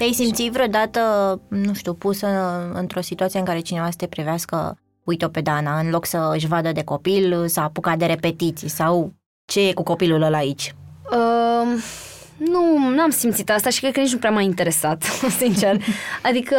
Te-ai 0.00 0.12
simțit 0.12 0.52
vreodată, 0.52 1.00
nu 1.48 1.74
știu, 1.74 1.94
pusă 1.94 2.26
într-o 2.74 3.00
situație 3.00 3.38
în 3.38 3.44
care 3.44 3.60
cineva 3.60 3.90
să 3.90 3.96
te 3.96 4.06
privească, 4.06 4.78
uite-o 5.04 5.28
pe 5.28 5.40
Dana, 5.40 5.78
în 5.78 5.90
loc 5.90 6.06
să 6.06 6.30
își 6.34 6.46
vadă 6.46 6.72
de 6.72 6.84
copil, 6.84 7.48
s-a 7.48 7.62
apucat 7.62 7.98
de 7.98 8.04
repetiții 8.04 8.68
sau 8.68 9.12
ce 9.44 9.68
e 9.68 9.72
cu 9.72 9.82
copilul 9.82 10.22
ăla 10.22 10.36
aici? 10.38 10.74
Uh, 11.10 11.82
nu, 12.38 12.88
n-am 12.94 13.10
simțit 13.10 13.50
asta 13.50 13.70
și 13.70 13.80
cred 13.80 13.92
că 13.92 14.00
nici 14.00 14.12
nu 14.12 14.18
prea 14.18 14.30
m-a 14.30 14.40
interesat, 14.40 15.02
sincer. 15.40 15.82
Adică, 16.22 16.56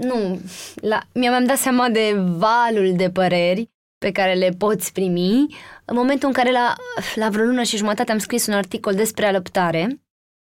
nu, 0.00 0.40
la, 0.74 1.00
mi-am 1.12 1.44
dat 1.44 1.56
seama 1.56 1.88
de 1.88 2.14
valul 2.16 2.92
de 2.96 3.10
păreri 3.10 3.70
pe 3.98 4.12
care 4.12 4.34
le 4.34 4.54
poți 4.58 4.92
primi 4.92 5.46
în 5.84 5.96
momentul 5.96 6.28
în 6.28 6.34
care 6.34 6.52
la, 6.52 6.74
la 7.14 7.28
vreo 7.28 7.44
lună 7.44 7.62
și 7.62 7.76
jumătate 7.76 8.12
am 8.12 8.18
scris 8.18 8.46
un 8.46 8.54
articol 8.54 8.94
despre 8.94 9.26
alăptare, 9.26 10.00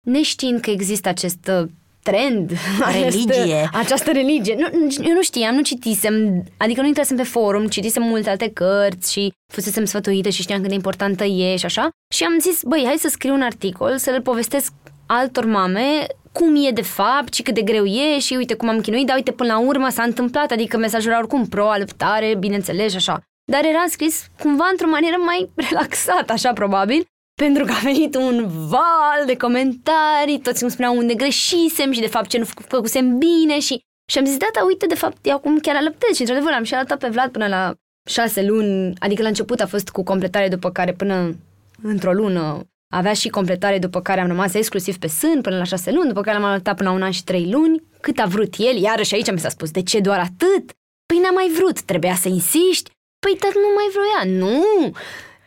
neștiind 0.04 0.60
că 0.60 0.70
există 0.70 1.10
acest 1.10 1.50
uh, 1.62 1.68
trend, 2.04 2.52
Religie. 3.02 3.44
Această, 3.44 3.78
această 3.78 4.12
religie. 4.12 4.56
Nu, 4.58 4.68
nu- 4.80 5.08
eu 5.08 5.14
nu 5.14 5.22
știam, 5.22 5.56
nu 5.56 5.62
citisem, 5.62 6.44
adică 6.58 6.82
nu 6.82 6.88
intrasem 6.88 7.18
pe 7.18 7.24
forum, 7.24 7.68
citisem 7.68 8.04
multe 8.04 8.30
alte 8.30 8.50
cărți 8.54 9.12
și 9.12 9.32
fusesem 9.54 9.86
sfătuită 9.86 10.30
și 10.30 10.42
știam 10.42 10.60
cât 10.60 10.68
de 10.70 10.74
importantă 10.74 11.24
e 11.24 11.56
și 11.56 11.66
așa. 11.66 11.90
Și 12.14 12.24
am 12.24 12.40
zis, 12.40 12.62
băi, 12.64 12.84
hai 12.86 12.96
să 12.98 13.08
scriu 13.08 13.34
un 13.34 13.42
articol, 13.42 13.98
să 13.98 14.10
le 14.10 14.20
povestesc 14.20 14.72
altor 15.06 15.46
mame 15.46 16.06
cum 16.32 16.56
e 16.66 16.72
de 16.72 16.82
fapt 16.82 17.34
și 17.34 17.42
cât 17.42 17.54
de 17.54 17.62
greu 17.62 17.86
e 17.86 18.20
și 18.20 18.34
uite 18.34 18.54
cum 18.54 18.70
am 18.70 18.82
chinuit, 18.82 19.06
dar 19.06 19.16
uite 19.16 19.32
până 19.32 19.54
la 19.54 19.60
urmă 19.60 19.90
s-a 19.90 20.04
întâmplat, 20.04 20.52
adică 20.52 20.78
mesajul 20.78 21.10
era 21.12 21.20
oricum 21.20 21.46
pro, 21.48 21.70
alăptare, 21.70 22.36
bineînțeles 22.40 22.92
și 22.92 22.98
așa. 22.98 23.22
Dar 23.52 23.64
era 23.66 23.84
scris 23.90 24.26
cumva 24.40 24.68
într-o 24.72 24.88
manieră 24.88 25.16
mai 25.26 25.50
relaxată, 25.70 26.32
așa 26.34 26.54
probabil, 26.54 27.06
pentru 27.34 27.66
că 27.66 27.72
a 27.72 27.80
venit 27.84 28.16
un 28.16 28.48
val 28.68 29.26
de 29.26 29.38
comentarii, 29.38 30.40
toți 30.44 30.62
îmi 30.62 30.72
spuneau 30.72 30.98
unde 30.98 31.14
greșisem 31.14 31.92
și 31.92 32.00
de 32.00 32.08
fapt 32.08 32.28
ce 32.30 32.38
nu 32.38 32.46
fă- 32.46 32.68
făcusem 32.68 33.18
bine 33.18 33.60
și, 33.60 33.82
și 34.12 34.18
am 34.18 34.26
zis, 34.26 34.38
da, 34.38 34.48
da, 34.54 34.64
uite, 34.64 34.86
de 34.86 34.96
fapt, 34.96 35.18
eu 35.26 35.36
acum 35.36 35.60
chiar 35.60 35.76
alăptez 35.76 36.16
și 36.16 36.22
într-adevăr 36.22 36.52
am 36.54 36.64
și 36.64 36.74
alăptat 36.74 37.00
pe 37.00 37.08
Vlad 37.08 37.32
până 37.32 37.48
la 37.48 37.74
șase 38.10 38.46
luni, 38.46 38.94
adică 39.00 39.22
la 39.22 39.28
început 39.28 39.60
a 39.60 39.68
fost 39.68 39.90
cu 39.90 40.04
completare 40.04 40.48
după 40.48 40.72
care 40.72 40.94
până 40.94 41.36
într-o 41.82 42.14
lună 42.14 42.68
avea 42.94 43.14
și 43.14 43.30
completare 43.30 43.80
după 43.80 44.02
care 44.02 44.22
am 44.22 44.28
rămas 44.28 44.54
exclusiv 44.54 44.98
pe 44.98 45.08
sân 45.08 45.42
până 45.42 45.58
la 45.58 45.64
șase 45.64 45.92
luni, 45.92 46.08
după 46.08 46.22
care 46.22 46.38
l-am 46.38 46.48
alăptat 46.50 46.76
până 46.76 46.90
la 46.90 46.96
un 46.96 47.02
an 47.02 47.12
și 47.12 47.24
trei 47.24 47.50
luni, 47.52 47.84
cât 48.02 48.20
a 48.20 48.26
vrut 48.26 48.54
el, 48.58 48.78
iarăși 48.82 49.14
aici 49.14 49.32
mi 49.32 49.40
s-a 49.40 49.50
spus, 49.50 49.72
de 49.72 49.84
ce 49.84 50.00
doar 50.00 50.20
atât? 50.20 50.72
Păi 51.06 51.20
n-a 51.22 51.32
mai 51.32 51.50
vrut, 51.58 51.82
trebuia 51.82 52.16
să 52.16 52.28
insiști? 52.28 52.90
Păi 53.20 53.38
dar 53.40 53.52
nu 53.54 53.70
mai 53.76 53.88
vroia, 53.96 54.38
nu! 54.40 54.64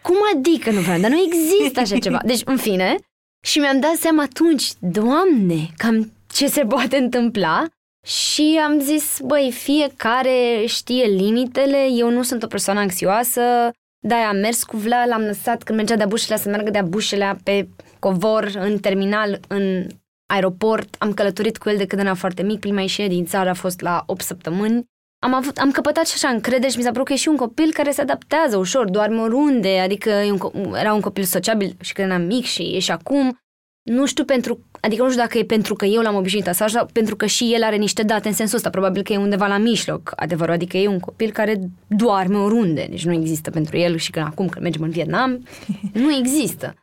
Cum 0.07 0.17
adică 0.35 0.71
nu 0.71 0.81
vreau? 0.81 1.01
Dar 1.01 1.11
nu 1.11 1.23
există 1.27 1.81
așa 1.81 1.99
ceva. 1.99 2.21
Deci, 2.25 2.43
în 2.45 2.57
fine, 2.57 2.97
și 3.47 3.59
mi-am 3.59 3.81
dat 3.81 3.95
seama 3.95 4.23
atunci, 4.23 4.73
Doamne, 4.79 5.71
cam 5.77 6.13
ce 6.33 6.47
se 6.47 6.65
poate 6.65 6.97
întâmpla 6.97 7.65
și 8.07 8.61
am 8.65 8.81
zis, 8.81 9.19
băi, 9.25 9.53
fiecare 9.53 10.65
știe 10.67 11.05
limitele, 11.05 11.87
eu 11.91 12.11
nu 12.11 12.23
sunt 12.23 12.43
o 12.43 12.47
persoană 12.47 12.81
anxioasă, 12.81 13.41
de-aia 14.07 14.29
am 14.29 14.37
mers 14.37 14.63
cu 14.65 14.77
Vlad, 14.77 15.09
l-am 15.09 15.23
lăsat 15.23 15.63
când 15.63 15.79
mergea 15.79 15.97
de-a 15.97 16.07
bușelea 16.07 16.37
să 16.37 16.49
meargă 16.49 16.71
de-a 16.71 16.83
bușelea 16.83 17.39
pe 17.43 17.69
covor, 17.99 18.51
în 18.55 18.79
terminal, 18.79 19.41
în 19.49 19.87
aeroport. 20.33 20.95
Am 20.99 21.15
călătorit 21.15 21.59
cu 21.59 21.69
el 21.69 21.77
de 21.77 21.87
când 21.87 22.03
era 22.03 22.15
foarte 22.15 22.43
mic, 22.43 22.61
prima 22.61 22.81
ieșire 22.81 23.09
din 23.09 23.25
țară 23.25 23.49
a 23.49 23.55
fost 23.55 23.81
la 23.81 24.03
8 24.07 24.21
săptămâni. 24.21 24.85
Am, 25.19 25.35
avut, 25.35 25.57
am 25.59 25.71
căpătat 25.71 26.07
și 26.07 26.13
așa 26.15 26.29
încredere 26.35 26.71
și 26.71 26.77
mi 26.77 26.83
s-a 26.83 26.91
părut 26.91 27.07
că 27.07 27.13
e 27.13 27.17
și 27.17 27.29
un 27.29 27.37
copil 27.37 27.73
care 27.73 27.91
se 27.91 28.01
adaptează 28.01 28.57
ușor, 28.57 28.91
doarme 28.91 29.21
oriunde, 29.21 29.79
adică 29.79 30.11
e 30.11 30.31
un, 30.31 30.39
co- 30.39 30.79
era 30.79 30.95
un 30.95 31.01
copil 31.01 31.25
sociabil 31.25 31.77
și 31.81 31.93
când 31.93 32.11
eram 32.11 32.23
mic 32.23 32.45
și 32.45 32.63
e 32.75 32.79
și 32.79 32.91
acum. 32.91 33.39
nu 33.91 34.07
știu 34.07 34.25
pentru, 34.25 34.61
adică 34.81 35.03
nu 35.03 35.09
știu 35.09 35.23
dacă 35.23 35.39
e 35.39 35.45
pentru 35.45 35.75
că 35.75 35.85
eu 35.85 36.03
l-am 36.03 36.15
obișnuit 36.15 36.49
asta 36.49 36.67
sau 36.67 36.89
pentru 36.93 37.17
că 37.17 37.27
și 37.27 37.55
el 37.55 37.63
are 37.63 37.77
niște 37.77 38.03
date 38.03 38.29
în 38.29 38.35
sensul 38.35 38.57
ăsta, 38.57 38.71
probabil 38.71 39.03
că 39.03 39.13
e 39.13 39.17
undeva 39.17 39.47
la 39.47 39.59
mijloc 39.59 40.13
adevărul, 40.17 40.55
adică 40.55 40.77
e 40.77 40.89
un 40.89 41.01
copil 41.01 41.31
care 41.31 41.61
doarme 41.87 42.37
oriunde, 42.37 42.87
deci 42.91 43.05
nu 43.05 43.13
există 43.13 43.51
pentru 43.51 43.77
el 43.77 43.97
și 43.97 44.11
că 44.11 44.21
acum 44.21 44.49
când 44.49 44.63
mergem 44.63 44.83
în 44.83 44.91
Vietnam, 44.91 45.47
nu 45.93 46.15
există. 46.15 46.75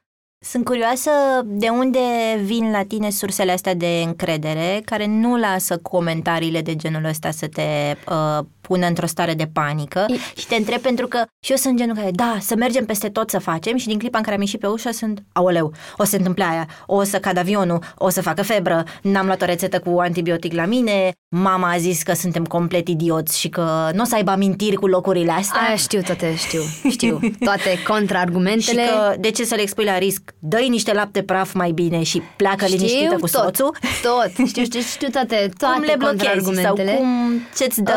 Sunt 0.43 0.65
curioasă 0.65 1.11
de 1.45 1.67
unde 1.69 1.99
vin 2.43 2.71
la 2.71 2.83
tine 2.83 3.09
sursele 3.09 3.51
astea 3.51 3.73
de 3.73 4.01
încredere 4.05 4.81
care 4.85 5.05
nu 5.05 5.37
lasă 5.37 5.77
comentariile 5.77 6.61
de 6.61 6.75
genul 6.75 7.05
ăsta 7.05 7.31
să 7.31 7.47
te 7.47 7.95
uh, 8.09 8.45
pună 8.67 8.85
într-o 8.87 9.05
stare 9.05 9.33
de 9.33 9.49
panică 9.53 10.05
e... 10.07 10.39
și 10.39 10.47
te 10.47 10.55
întreb 10.55 10.81
pentru 10.81 11.07
că 11.07 11.23
și 11.45 11.51
eu 11.51 11.57
sunt 11.57 11.77
genul 11.77 11.95
care, 11.95 12.11
da, 12.11 12.37
să 12.39 12.55
mergem 12.55 12.85
peste 12.85 13.09
tot 13.09 13.29
să 13.29 13.39
facem 13.39 13.77
și 13.77 13.87
din 13.87 13.97
clipa 13.97 14.17
în 14.17 14.23
care 14.23 14.35
am 14.35 14.41
ieșit 14.41 14.59
pe 14.59 14.67
ușă 14.67 14.91
sunt, 14.91 15.23
aoleu, 15.31 15.73
o 15.97 16.03
să 16.03 16.09
se 16.09 16.17
întâmple 16.17 16.43
aia, 16.43 16.67
o 16.85 17.03
să 17.03 17.19
cad 17.19 17.37
avionul, 17.37 17.79
o 17.97 18.09
să 18.09 18.21
facă 18.21 18.43
febră, 18.43 18.83
n-am 19.01 19.25
luat 19.25 19.41
o 19.41 19.45
rețetă 19.45 19.79
cu 19.79 19.99
antibiotic 19.99 20.53
la 20.53 20.65
mine, 20.65 21.11
mama 21.35 21.71
a 21.71 21.77
zis 21.77 22.03
că 22.03 22.13
suntem 22.13 22.45
complet 22.45 22.87
idioți 22.87 23.39
și 23.39 23.49
că 23.49 23.89
nu 23.93 24.01
o 24.01 24.05
să 24.05 24.15
aibă 24.15 24.31
amintiri 24.31 24.75
cu 24.75 24.87
locurile 24.87 25.31
astea. 25.31 25.61
Aia 25.61 25.75
știu 25.75 26.01
toate, 26.01 26.35
știu, 26.35 26.61
știu, 26.89 27.19
toate 27.39 27.83
contraargumentele. 27.87 28.81
Și 28.81 28.87
că 28.87 29.15
de 29.19 29.31
ce 29.31 29.43
să 29.45 29.55
le 29.55 29.61
expui 29.61 29.85
la 29.85 29.97
risc? 29.97 30.21
dă 30.39 30.57
niște 30.57 30.93
lapte 30.93 31.23
praf 31.23 31.53
mai 31.53 31.71
bine 31.71 32.03
și 32.03 32.21
pleacă 32.35 32.65
știu 32.65 32.77
liniștită 32.77 33.13
cu 33.13 33.27
tot, 33.27 33.29
soțul. 33.29 33.75
Tot, 34.01 34.47
știu, 34.47 34.63
știu, 34.63 34.79
știu 34.79 35.07
toate, 35.07 35.49
toate 35.57 35.75
cum 35.75 35.83
le 35.83 35.95
blochezi 35.97 36.61
sau 36.61 36.75
cum 36.75 37.41
ce-ți 37.55 37.81
dă 37.81 37.93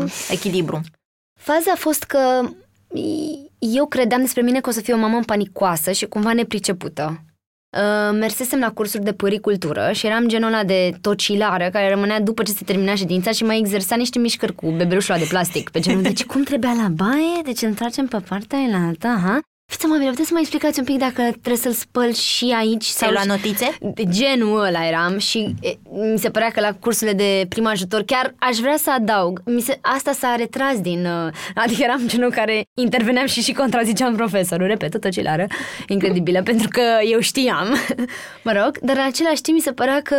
uh, 0.00 0.09
echilibru. 0.30 0.80
Faza 1.40 1.70
a 1.72 1.76
fost 1.76 2.02
că 2.02 2.48
eu 3.58 3.86
credeam 3.86 4.20
despre 4.20 4.42
mine 4.42 4.60
că 4.60 4.68
o 4.68 4.72
să 4.72 4.80
fiu 4.80 4.94
o 4.94 4.98
mamă 4.98 5.20
panicoasă 5.26 5.92
și 5.92 6.06
cumva 6.06 6.32
nepricepută. 6.32 7.24
Uh, 7.76 8.18
mersesem 8.18 8.58
la 8.58 8.72
cursuri 8.72 9.04
de 9.04 9.12
păricultură 9.12 9.90
și 9.92 10.06
eram 10.06 10.28
genul 10.28 10.48
ăla 10.52 10.64
de 10.64 10.92
tocilară 11.00 11.70
care 11.70 11.88
rămânea 11.88 12.20
după 12.20 12.42
ce 12.42 12.52
se 12.52 12.64
termina 12.64 12.94
ședința 12.94 13.30
și 13.30 13.44
mai 13.44 13.58
exersa 13.58 13.96
niște 13.96 14.18
mișcări 14.18 14.54
cu 14.54 14.70
bebelușul 14.70 15.16
de 15.18 15.26
plastic 15.28 15.70
pe 15.70 15.80
genul 15.80 16.02
deci 16.02 16.24
cum 16.24 16.42
trebuia 16.42 16.72
la 16.72 16.88
baie, 16.88 17.42
deci 17.44 17.62
întragem 17.62 18.06
pe 18.06 18.18
partea 18.28 18.58
aia 18.58 18.68
la 18.68 18.86
alta, 18.86 19.20
ha? 19.24 19.40
Fiți 19.70 19.84
amabil, 19.84 20.08
puteți 20.08 20.26
să 20.26 20.32
mai 20.32 20.42
explicați 20.42 20.78
un 20.78 20.84
pic 20.84 20.98
dacă 20.98 21.22
trebuie 21.22 21.56
să-l 21.56 21.72
spăl 21.72 22.12
și 22.12 22.54
aici? 22.58 22.84
Sau 22.84 23.10
la 23.10 23.24
notițe? 23.24 23.76
De 23.80 24.04
genul 24.08 24.64
ăla 24.64 24.86
eram 24.86 25.18
și 25.18 25.54
e, 25.60 25.68
mi 26.12 26.18
se 26.18 26.30
părea 26.30 26.50
că 26.50 26.60
la 26.60 26.72
cursurile 26.72 27.16
de 27.16 27.46
prim 27.48 27.66
ajutor 27.66 28.02
chiar 28.02 28.34
aș 28.38 28.56
vrea 28.56 28.76
să 28.76 28.90
adaug. 28.90 29.42
Mi 29.44 29.60
se, 29.60 29.78
asta 29.80 30.12
s-a 30.12 30.34
retras 30.36 30.80
din... 30.80 31.06
Uh, 31.06 31.32
adică 31.54 31.82
eram 31.82 32.00
genul 32.06 32.30
care 32.30 32.62
interveneam 32.74 33.26
și 33.26 33.42
și 33.42 33.52
contraziceam 33.52 34.16
profesorul, 34.16 34.66
repet, 34.66 35.00
tot 35.00 35.22
lară, 35.22 35.46
incredibilă, 35.86 36.42
pentru 36.42 36.68
că 36.68 36.82
eu 37.10 37.20
știam, 37.20 37.74
mă 38.44 38.52
rog, 38.52 38.78
dar 38.78 38.96
în 38.96 39.04
același 39.06 39.40
timp 39.40 39.56
mi 39.56 39.62
se 39.62 39.72
părea 39.72 40.00
că 40.02 40.16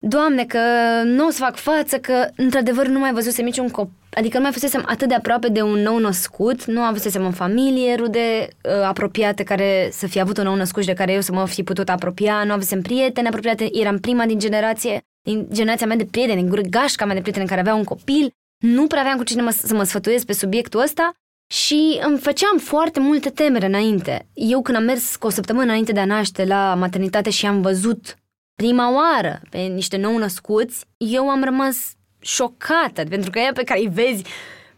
Doamne, 0.00 0.44
că 0.44 0.58
nu 1.04 1.26
o 1.26 1.30
să 1.30 1.38
fac 1.38 1.56
față, 1.56 1.98
că 1.98 2.28
într-adevăr 2.36 2.86
nu 2.86 2.98
mai 2.98 3.12
văzusem 3.12 3.44
niciun 3.44 3.68
copil, 3.68 3.92
adică 4.10 4.36
nu 4.36 4.42
mai 4.42 4.52
fusesem 4.52 4.84
atât 4.86 5.08
de 5.08 5.14
aproape 5.14 5.48
de 5.48 5.62
un 5.62 5.78
nou 5.78 5.98
născut, 5.98 6.64
nu 6.64 6.80
avusesem 6.80 7.24
în 7.24 7.32
familie 7.32 7.94
rude 7.94 8.48
uh, 8.62 8.72
apropiate 8.82 9.42
care 9.42 9.88
să 9.92 10.06
fie 10.06 10.20
avut 10.20 10.38
un 10.38 10.44
nou 10.44 10.54
născut 10.54 10.82
și 10.82 10.88
de 10.88 10.94
care 10.94 11.12
eu 11.12 11.20
să 11.20 11.32
mă 11.32 11.46
fi 11.46 11.62
putut 11.62 11.88
apropia, 11.88 12.44
nu 12.44 12.52
avusem 12.52 12.82
prieteni 12.82 13.26
apropiate, 13.26 13.68
eram 13.72 13.98
prima 13.98 14.24
din 14.26 14.38
generație, 14.38 15.00
din 15.22 15.46
generația 15.52 15.86
mea 15.86 15.96
de 15.96 16.04
prieteni, 16.10 16.48
din 16.48 16.70
gașca 16.70 17.04
mea 17.04 17.14
de 17.14 17.20
prieteni 17.20 17.48
care 17.48 17.60
avea 17.60 17.74
un 17.74 17.84
copil, 17.84 18.30
nu 18.64 18.86
prea 18.86 19.00
aveam 19.00 19.16
cu 19.16 19.24
cine 19.24 19.42
mă, 19.42 19.50
să 19.50 19.74
mă 19.74 19.82
sfătuiesc 19.82 20.26
pe 20.26 20.32
subiectul 20.32 20.80
ăsta 20.80 21.12
și 21.52 22.00
îmi 22.02 22.18
făceam 22.18 22.58
foarte 22.58 23.00
multe 23.00 23.30
temere 23.30 23.66
înainte. 23.66 24.28
Eu 24.34 24.62
când 24.62 24.76
am 24.76 24.84
mers 24.84 25.16
cu 25.16 25.26
o 25.26 25.30
săptămână 25.30 25.64
înainte 25.64 25.92
de 25.92 26.00
a 26.00 26.04
naște 26.04 26.44
la 26.44 26.74
maternitate 26.74 27.30
și 27.30 27.46
am 27.46 27.60
văzut 27.60 28.16
prima 28.62 28.92
oară 28.94 29.40
pe 29.50 29.58
niște 29.58 29.96
nou-născuți, 29.96 30.84
eu 30.96 31.28
am 31.28 31.44
rămas 31.44 31.76
șocată, 32.20 33.04
pentru 33.08 33.30
că 33.30 33.38
ea 33.38 33.52
pe 33.54 33.62
care 33.62 33.80
îi 33.80 33.90
vezi 33.92 34.22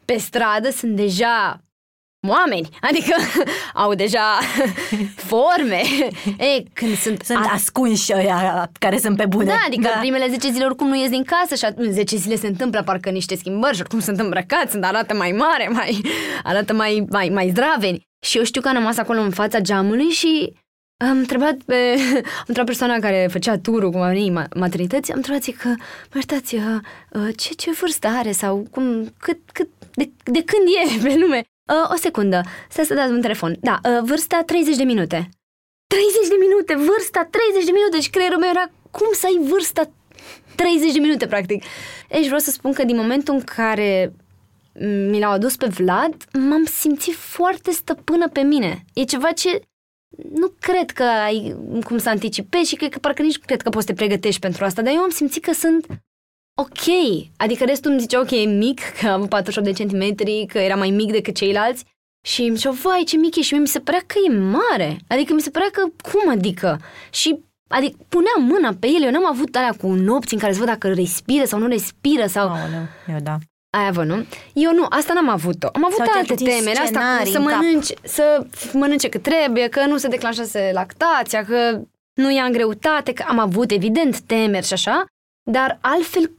pe 0.04 0.16
stradă 0.16 0.70
sunt 0.70 0.96
deja 0.96 1.60
oameni, 2.28 2.68
adică 2.80 3.14
au 3.84 3.94
deja 3.94 4.38
forme. 5.30 5.82
E, 6.38 6.62
când 6.72 6.96
sunt, 6.96 7.22
sunt 7.22 7.38
a... 7.38 7.50
ascunși 7.52 8.12
ăia 8.14 8.70
care 8.78 8.98
sunt 8.98 9.16
pe 9.16 9.26
bune. 9.26 9.44
Da, 9.44 9.62
adică 9.66 9.90
da. 9.92 9.98
primele 9.98 10.28
10 10.28 10.50
zile 10.50 10.64
oricum 10.64 10.88
nu 10.88 10.96
ies 10.96 11.10
din 11.10 11.24
casă 11.24 11.54
și 11.54 11.72
în 11.74 11.92
10 11.92 12.16
zile 12.16 12.36
se 12.36 12.46
întâmplă 12.46 12.82
parcă 12.82 13.10
niște 13.10 13.36
schimbări 13.36 13.74
și 13.74 13.80
oricum 13.80 14.00
sunt 14.00 14.18
îmbrăcați, 14.18 14.70
sunt 14.70 14.84
arată 14.84 15.14
mai 15.14 15.32
mare, 15.32 15.68
mai, 15.68 16.00
arată 16.42 16.72
mai, 16.72 17.06
mai, 17.10 17.28
mai 17.28 17.48
zdraveni. 17.48 18.08
Și 18.26 18.36
eu 18.36 18.44
știu 18.44 18.60
că 18.60 18.68
am 18.68 18.74
rămas 18.74 18.96
acolo 18.96 19.20
în 19.20 19.30
fața 19.30 19.58
geamului 19.58 20.08
și 20.08 20.52
am 21.08 21.18
întrebat 21.18 21.56
pe 21.66 21.74
am 22.26 22.44
întrebat 22.46 22.64
persoana 22.64 22.98
care 22.98 23.28
făcea 23.30 23.58
turul, 23.58 23.90
cum 23.90 24.00
a 24.00 24.08
venit 24.08 24.54
maternității, 24.54 25.12
am 25.12 25.18
întrebat 25.18 25.44
că, 25.44 25.68
mă 25.68 26.14
iertați, 26.14 26.54
uh, 26.54 26.62
uh, 27.10 27.28
ce, 27.36 27.54
ce 27.54 27.70
vârstă 27.70 28.06
are 28.06 28.32
sau 28.32 28.66
cum, 28.70 29.14
cât, 29.18 29.38
cât, 29.52 29.68
de, 29.94 30.10
de 30.24 30.44
când 30.44 30.64
e 30.78 30.98
pe 31.08 31.18
lume? 31.18 31.42
Uh, 31.72 31.90
o 31.92 31.96
secundă, 31.96 32.40
stai 32.68 32.84
să 32.84 32.94
dați 32.94 33.12
un 33.12 33.20
telefon. 33.20 33.56
Da, 33.60 33.78
uh, 33.84 34.02
vârsta 34.02 34.42
30 34.46 34.76
de 34.76 34.82
minute. 34.82 35.28
30 35.86 36.28
de 36.28 36.36
minute, 36.40 36.74
vârsta 36.74 37.28
30 37.30 37.64
de 37.64 37.72
minute 37.78 38.00
și 38.00 38.10
creierul 38.10 38.38
meu 38.38 38.50
era, 38.50 38.66
cum 38.90 39.08
să 39.12 39.26
ai 39.26 39.48
vârsta 39.48 39.90
30 40.54 40.92
de 40.92 40.98
minute, 40.98 41.26
practic. 41.26 41.64
Deci 42.08 42.24
vreau 42.24 42.38
să 42.38 42.50
spun 42.50 42.72
că 42.72 42.84
din 42.84 42.96
momentul 42.96 43.34
în 43.34 43.40
care 43.40 44.12
mi 45.10 45.18
l-au 45.18 45.32
adus 45.32 45.56
pe 45.56 45.66
Vlad, 45.66 46.14
m-am 46.32 46.64
simțit 46.64 47.14
foarte 47.14 47.70
stăpână 47.70 48.28
pe 48.28 48.40
mine. 48.40 48.84
E 48.94 49.04
ceva 49.04 49.32
ce 49.32 49.60
nu 50.32 50.52
cred 50.60 50.90
că 50.90 51.02
ai 51.02 51.56
cum 51.84 51.98
să 51.98 52.08
anticipezi 52.08 52.68
și 52.68 52.76
cred 52.76 52.90
că 52.90 52.98
parcă 52.98 53.22
nici 53.22 53.38
cred 53.38 53.62
că 53.62 53.68
poți 53.68 53.86
să 53.86 53.92
te 53.92 53.98
pregătești 53.98 54.40
pentru 54.40 54.64
asta, 54.64 54.82
dar 54.82 54.92
eu 54.92 55.00
am 55.00 55.10
simțit 55.10 55.42
că 55.42 55.52
sunt 55.52 55.86
ok. 56.54 56.86
Adică 57.36 57.64
restul 57.64 57.90
îmi 57.90 58.00
zicea, 58.00 58.20
ok, 58.20 58.30
e 58.30 58.44
mic, 58.44 58.80
că 59.00 59.08
am 59.08 59.26
48 59.26 59.68
de 59.68 59.74
centimetri, 59.74 60.46
că 60.48 60.58
era 60.58 60.74
mai 60.74 60.90
mic 60.90 61.10
decât 61.10 61.34
ceilalți. 61.34 61.84
Și 62.26 62.42
îmi 62.42 62.56
zicea, 62.56 62.70
vai, 62.70 63.02
ce 63.06 63.16
mic 63.16 63.36
e. 63.36 63.40
Și 63.42 63.52
mie 63.52 63.62
mi 63.62 63.68
se 63.68 63.80
părea 63.80 64.02
că 64.06 64.14
e 64.28 64.32
mare. 64.32 64.98
Adică 65.08 65.34
mi 65.34 65.40
se 65.40 65.50
părea 65.50 65.68
că, 65.72 65.82
cum 66.10 66.30
adică? 66.30 66.80
Și 67.10 67.40
Adică 67.72 67.96
puneam 68.08 68.42
mâna 68.42 68.76
pe 68.80 68.86
el, 68.86 69.02
eu 69.02 69.10
n-am 69.10 69.26
avut 69.26 69.56
alea 69.56 69.72
cu 69.80 69.92
nopți 69.92 70.34
în 70.34 70.40
care 70.40 70.52
să 70.52 70.58
văd 70.58 70.68
dacă 70.68 70.92
respiră 70.92 71.44
sau 71.44 71.58
nu 71.58 71.66
respiră 71.66 72.26
sau... 72.26 72.48
Aoleu, 72.48 72.86
eu 73.08 73.18
da. 73.22 73.38
Ai 73.70 73.86
avut, 73.86 74.04
nu? 74.04 74.24
Eu 74.52 74.72
nu, 74.72 74.86
asta 74.88 75.12
n-am 75.12 75.28
avut-o. 75.28 75.68
Am 75.72 75.84
avut 75.84 75.96
Sau 75.96 76.06
alte 76.14 76.34
teme, 76.34 76.70
asta 76.70 77.18
cu 77.22 77.30
să 77.30 77.40
mănânci, 77.40 77.92
să 78.02 78.46
mănânce 78.72 79.08
cât 79.08 79.22
trebuie, 79.22 79.68
că 79.68 79.86
nu 79.86 79.96
se 79.96 80.08
declanșase 80.08 80.70
lactația, 80.72 81.44
că 81.44 81.80
nu 82.14 82.32
ia 82.32 82.44
în 82.44 82.52
greutate, 82.52 83.12
că 83.12 83.24
am 83.28 83.38
avut, 83.38 83.70
evident, 83.70 84.20
temeri 84.20 84.66
și 84.66 84.72
așa, 84.72 85.04
dar 85.50 85.78
altfel 85.80 86.30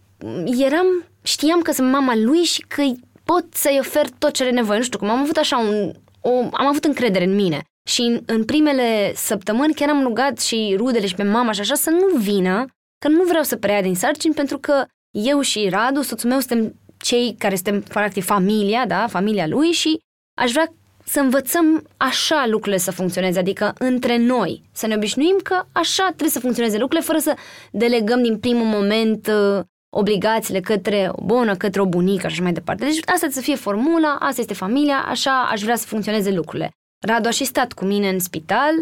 eram, 0.57 0.85
știam 1.23 1.61
că 1.61 1.71
sunt 1.71 1.91
mama 1.91 2.15
lui 2.15 2.43
și 2.43 2.65
că 2.67 2.83
pot 3.23 3.45
să-i 3.53 3.77
ofer 3.79 4.09
tot 4.17 4.31
ce 4.33 4.43
are 4.43 4.51
nevoie. 4.51 4.77
Nu 4.77 4.83
știu 4.83 4.99
cum, 4.99 5.09
am 5.09 5.19
avut 5.19 5.37
așa 5.37 5.57
un, 5.57 5.91
o, 6.21 6.39
am 6.51 6.65
avut 6.65 6.85
încredere 6.85 7.23
în 7.23 7.35
mine. 7.35 7.63
Și 7.89 8.01
în, 8.01 8.21
în 8.25 8.45
primele 8.45 9.13
săptămâni 9.15 9.73
chiar 9.73 9.89
am 9.89 10.03
rugat 10.03 10.39
și 10.39 10.75
rudele 10.77 11.07
și 11.07 11.15
pe 11.15 11.23
mama 11.23 11.51
și 11.51 11.59
așa 11.59 11.75
să 11.75 11.89
nu 11.89 12.17
vină, 12.17 12.65
că 13.05 13.07
nu 13.07 13.23
vreau 13.23 13.43
să 13.43 13.55
preia 13.57 13.81
din 13.81 13.95
sarcini 13.95 14.33
pentru 14.33 14.57
că 14.57 14.85
eu 15.11 15.41
și 15.41 15.69
Radu, 15.69 16.01
soțul 16.01 16.29
meu, 16.29 16.39
suntem 16.39 16.75
cei 17.01 17.35
care 17.37 17.55
suntem, 17.55 17.81
practic, 17.81 18.23
familia, 18.23 18.85
da, 18.85 19.07
familia 19.07 19.47
lui 19.47 19.71
și 19.71 19.99
aș 20.41 20.51
vrea 20.51 20.73
să 21.05 21.19
învățăm 21.19 21.87
așa 21.97 22.45
lucrurile 22.47 22.77
să 22.77 22.91
funcționeze, 22.91 23.39
adică 23.39 23.73
între 23.77 24.17
noi, 24.17 24.63
să 24.71 24.87
ne 24.87 24.95
obișnuim 24.95 25.37
că 25.43 25.63
așa 25.71 26.05
trebuie 26.05 26.29
să 26.29 26.39
funcționeze 26.39 26.77
lucrurile, 26.77 27.05
fără 27.05 27.17
să 27.17 27.35
delegăm 27.71 28.21
din 28.21 28.39
primul 28.39 28.65
moment 28.65 29.27
uh, 29.27 29.63
obligațiile 29.95 30.59
către 30.59 31.09
o 31.11 31.23
bună, 31.23 31.55
către 31.55 31.81
o 31.81 31.85
bunică 31.85 32.27
și 32.27 32.33
așa 32.33 32.43
mai 32.43 32.53
departe. 32.53 32.85
Deci 32.85 32.99
asta 33.05 33.27
să 33.29 33.41
fie 33.41 33.55
formula, 33.55 34.17
asta 34.19 34.41
este 34.41 34.53
familia, 34.53 35.05
așa 35.07 35.47
aș 35.51 35.61
vrea 35.61 35.75
să 35.75 35.87
funcționeze 35.87 36.31
lucrurile. 36.31 36.71
Radu 37.07 37.27
a 37.27 37.31
și 37.31 37.45
stat 37.45 37.73
cu 37.73 37.85
mine 37.85 38.09
în 38.09 38.19
spital, 38.19 38.73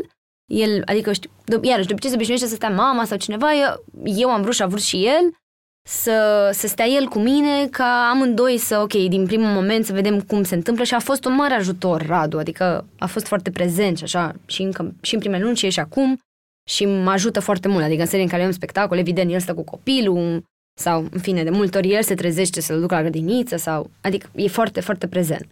el, 0.52 0.82
adică 0.86 1.14
știu, 1.14 1.30
iarăși, 1.62 1.88
de 1.88 1.94
obicei 1.94 2.10
se 2.10 2.16
obișnuiește 2.16 2.48
să 2.48 2.56
stea 2.56 2.70
mama 2.70 3.06
sau 3.06 3.18
cineva, 3.18 3.54
eu, 3.54 3.84
eu 4.04 4.30
am 4.30 4.42
vrut 4.42 4.54
și 4.54 4.62
a 4.62 4.68
vrut 4.68 4.82
și 4.82 5.06
el, 5.06 5.32
să, 5.92 6.50
să 6.54 6.68
stea 6.68 6.86
el 6.86 7.06
cu 7.08 7.20
mine, 7.20 7.68
ca 7.68 8.10
amândoi 8.12 8.58
să, 8.58 8.80
ok, 8.80 8.94
din 8.94 9.26
primul 9.26 9.48
moment 9.48 9.86
să 9.86 9.94
vedem 9.94 10.22
cum 10.22 10.44
se 10.44 10.56
întâmplă 10.56 10.84
și 10.84 10.94
a 10.94 11.00
fost 11.00 11.26
un 11.26 11.36
mare 11.36 11.54
ajutor, 11.54 12.06
Radu, 12.06 12.38
adică 12.38 12.86
a 13.00 13.06
fost 13.06 13.28
foarte 13.28 13.52
prezent 13.52 13.98
și 13.98 14.04
așa, 14.04 14.34
și, 14.46 14.62
încă, 14.62 14.94
și 15.02 15.14
în 15.14 15.20
primele 15.20 15.44
luni 15.44 15.56
și, 15.56 15.70
și 15.70 15.80
acum 15.80 16.20
și 16.70 16.86
mă 16.86 17.10
ajută 17.10 17.40
foarte 17.40 17.68
mult, 17.68 17.84
adică 17.84 18.02
în 18.02 18.08
serii 18.08 18.24
în 18.24 18.30
care 18.30 18.44
am 18.44 18.52
spectacol, 18.52 18.98
evident, 18.98 19.32
el 19.32 19.40
stă 19.40 19.54
cu 19.54 19.64
copilul 19.64 20.44
sau, 20.80 21.08
în 21.12 21.20
fine, 21.20 21.44
de 21.44 21.50
multe 21.50 21.78
ori 21.78 21.94
el 21.94 22.04
se 22.04 22.16
trezește 22.16 22.62
să-l 22.62 22.80
ducă 22.80 22.96
la 22.96 23.02
grădiniță 23.02 23.58
sau, 23.58 23.90
adică 24.02 24.30
e 24.36 24.48
foarte, 24.48 24.80
foarte 24.80 25.08
prezent. 25.08 25.48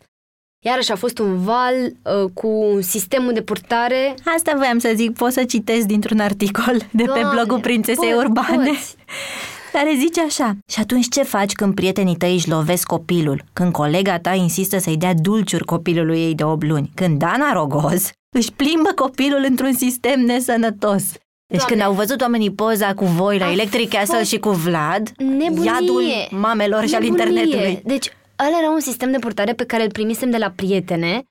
Iarăși 0.65 0.91
a 0.91 0.95
fost 0.95 1.17
un 1.19 1.37
val 1.37 1.75
uh, 1.75 2.31
cu 2.33 2.77
sistemul 2.81 3.33
de 3.33 3.41
purtare. 3.41 4.15
Asta 4.35 4.53
voiam 4.55 4.79
să 4.79 4.91
zic, 4.95 5.13
pot 5.13 5.31
să 5.31 5.43
citesc 5.43 5.85
dintr-un 5.85 6.19
articol 6.19 6.77
de 6.91 7.03
Doamne, 7.03 7.23
pe 7.23 7.29
blogul 7.33 7.59
Prințesei 7.59 8.11
po- 8.11 8.17
Urbane. 8.17 8.65
Poți 8.65 8.95
care 9.71 9.95
zice 9.99 10.21
așa. 10.21 10.57
Și 10.71 10.79
atunci 10.79 11.07
ce 11.09 11.23
faci 11.23 11.51
când 11.53 11.73
prietenii 11.75 12.15
tăi 12.15 12.33
își 12.33 12.49
lovesc 12.49 12.87
copilul? 12.87 13.43
Când 13.53 13.71
colega 13.71 14.19
ta 14.19 14.33
insistă 14.33 14.77
să-i 14.77 14.97
dea 14.97 15.13
dulciuri 15.13 15.65
copilului 15.65 16.19
ei 16.19 16.35
de 16.35 16.43
8 16.43 16.63
luni? 16.67 16.91
Când 16.95 17.19
Dana 17.19 17.53
Rogoz 17.53 18.09
își 18.35 18.51
plimbă 18.53 18.89
copilul 18.95 19.45
într-un 19.47 19.73
sistem 19.73 20.19
nesănătos? 20.21 21.03
Deci 21.47 21.57
Doamne. 21.59 21.75
când 21.75 21.81
au 21.81 21.93
văzut 21.93 22.21
oamenii 22.21 22.51
poza 22.51 22.93
cu 22.93 23.05
voi 23.05 23.37
la 23.37 23.45
A 23.45 23.51
Electric 23.51 23.89
Castle 23.89 24.17
fost 24.17 24.29
și 24.29 24.37
cu 24.39 24.49
Vlad, 24.49 25.09
Nebunie. 25.17 25.63
iadul 25.71 26.03
mamelor 26.31 26.87
și 26.87 26.95
al 26.95 27.01
Nebunie. 27.01 27.23
internetului. 27.25 27.81
Deci, 27.83 28.09
ăla 28.47 28.57
era 28.61 28.69
un 28.71 28.79
sistem 28.79 29.11
de 29.11 29.19
purtare 29.19 29.53
pe 29.53 29.65
care 29.65 29.83
îl 29.83 29.91
primisem 29.91 30.29
de 30.29 30.37
la 30.37 30.49
prietene 30.55 31.23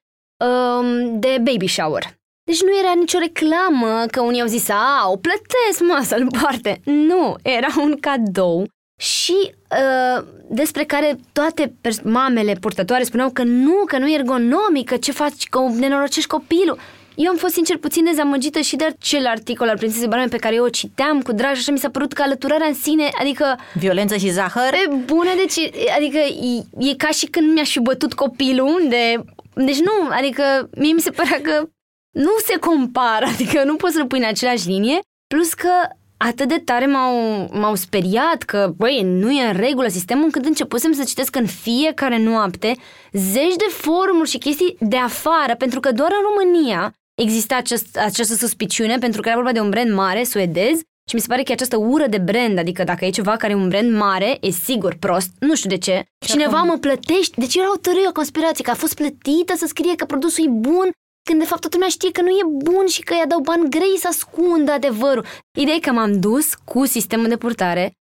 um, 0.45 1.21
de 1.21 1.37
baby 1.43 1.67
shower. 1.67 2.16
Deci 2.51 2.63
nu 2.63 2.79
era 2.79 2.93
nicio 2.99 3.19
reclamă 3.19 4.05
că 4.11 4.21
unii 4.21 4.41
au 4.41 4.47
zis, 4.47 4.69
a, 4.69 5.09
o 5.11 5.17
plătesc, 5.17 5.81
mă, 5.81 6.01
să-l 6.05 6.27
poarte. 6.41 6.81
Nu, 6.85 7.35
era 7.43 7.69
un 7.79 7.97
cadou 8.01 8.67
și 9.01 9.37
uh, 9.71 10.25
despre 10.49 10.85
care 10.85 11.19
toate 11.33 11.75
pers- 11.81 12.03
mamele 12.03 12.53
purtătoare 12.61 13.03
spuneau 13.03 13.31
că 13.31 13.43
nu, 13.43 13.85
că 13.87 13.99
nu 13.99 14.09
e 14.09 14.15
ergonomic, 14.15 14.89
că 14.89 14.97
ce 14.97 15.13
faci, 15.13 15.49
că 15.51 15.59
nenorocești 15.79 16.29
copilul. 16.29 16.79
Eu 17.15 17.31
am 17.31 17.37
fost 17.37 17.53
sincer 17.53 17.77
puțin 17.77 18.05
dezamăgită 18.05 18.61
și 18.61 18.77
de 18.77 18.85
acel 18.85 19.27
articol 19.27 19.69
al 19.69 19.77
Prințesei 19.77 20.09
Barame 20.09 20.29
pe 20.29 20.37
care 20.37 20.55
eu 20.55 20.65
o 20.65 20.69
citeam 20.69 21.21
cu 21.21 21.33
drag 21.33 21.53
și 21.55 21.61
așa 21.61 21.73
mi 21.73 21.79
s-a 21.79 21.91
părut 21.91 22.13
că 22.13 22.23
alăturarea 22.23 22.67
în 22.67 22.75
sine, 22.75 23.09
adică 23.21 23.59
Violență 23.75 24.17
și 24.17 24.31
zahăr. 24.31 24.71
pe 24.71 24.95
bune, 25.05 25.31
deci, 25.37 25.71
adică 25.97 26.19
e, 26.19 26.91
e 26.91 26.95
ca 26.97 27.09
și 27.09 27.27
când 27.27 27.53
mi-aș 27.53 27.71
fi 27.71 27.81
bătut 27.81 28.15
copilul 28.15 28.67
unde... 28.67 29.25
Deci 29.55 29.79
nu, 29.79 30.09
adică 30.11 30.43
mie 30.77 30.93
mi 30.93 31.01
se 31.01 31.11
părea 31.11 31.41
că 31.43 31.69
nu 32.17 32.31
se 32.47 32.57
compară, 32.59 33.27
adică 33.35 33.65
nu 33.65 33.77
poți 33.77 33.95
să-l 33.95 34.07
pui 34.07 34.19
în 34.19 34.25
același 34.25 34.69
linie, 34.69 34.99
plus 35.35 35.55
că 35.55 35.71
atât 36.17 36.49
de 36.49 36.63
tare 36.65 36.87
m-au, 36.87 37.49
m-au 37.53 37.75
speriat 37.75 38.43
că, 38.43 38.73
băi, 38.77 39.03
nu 39.03 39.31
e 39.31 39.47
în 39.47 39.57
regulă 39.57 39.89
sistemul, 39.89 40.25
încât 40.25 40.45
începusem 40.45 40.93
să 40.93 41.05
citesc 41.05 41.37
în 41.37 41.47
fiecare 41.47 42.19
noapte 42.19 42.77
zeci 43.13 43.57
de 43.57 43.71
forumuri 43.71 44.31
și 44.31 44.39
chestii 44.39 44.77
de 44.81 44.97
afară, 44.97 45.55
pentru 45.59 45.81
că 45.81 45.93
doar 45.93 46.11
în 46.13 46.25
România 46.29 46.93
exista 47.23 47.57
acest, 47.57 47.97
această 47.97 48.35
suspiciune, 48.35 48.97
pentru 48.99 49.21
că 49.21 49.29
era 49.29 49.37
vorba 49.37 49.53
de 49.53 49.61
un 49.61 49.71
brand 49.71 49.93
mare, 49.93 50.25
suedez, 50.25 50.81
și 51.09 51.15
mi 51.15 51.21
se 51.21 51.27
pare 51.29 51.43
că 51.43 51.51
e 51.51 51.55
această 51.55 51.77
ură 51.77 52.07
de 52.07 52.19
brand, 52.19 52.59
adică 52.59 52.85
dacă 52.85 53.05
e 53.05 53.11
ceva 53.11 53.37
care 53.37 53.53
e 53.53 53.57
un 53.57 53.69
brand 53.69 53.97
mare, 53.97 54.39
e 54.41 54.51
sigur 54.51 54.97
prost, 55.01 55.31
nu 55.39 55.55
știu 55.55 55.69
de 55.69 55.79
ce. 55.79 56.05
Și 56.25 56.31
Cineva 56.31 56.59
acum- 56.59 56.69
mă 56.69 56.77
plătește, 56.77 57.35
deci 57.37 57.55
era 57.55 57.73
o 57.73 57.77
teorie, 57.77 58.09
o 58.09 58.13
conspirație, 58.13 58.65
că 58.65 58.71
a 58.71 58.75
fost 58.75 58.95
plătită 58.95 59.55
să 59.57 59.67
scrie 59.67 59.95
că 59.95 60.05
produsul 60.05 60.45
e 60.45 60.49
bun, 60.49 60.91
când 61.27 61.39
de 61.39 61.47
fapt 61.47 61.61
toată 61.61 61.77
lumea 61.77 61.91
știe 61.91 62.11
că 62.11 62.23
nu 62.23 62.29
e 62.29 62.45
bun 62.71 62.87
și 62.87 63.03
că 63.03 63.15
i-a 63.15 63.27
dau 63.27 63.41
bani 63.41 63.71
grei 63.71 63.99
să 63.99 64.09
ascundă 64.09 64.73
adevărul. 64.73 65.25
Ideea 65.59 65.77
e 65.77 65.87
că 65.87 65.93
m-am 65.93 66.21
dus 66.21 66.55
cu 66.55 66.85
sistemul 66.85 67.29
de 67.29 67.37
purtare 67.37 67.93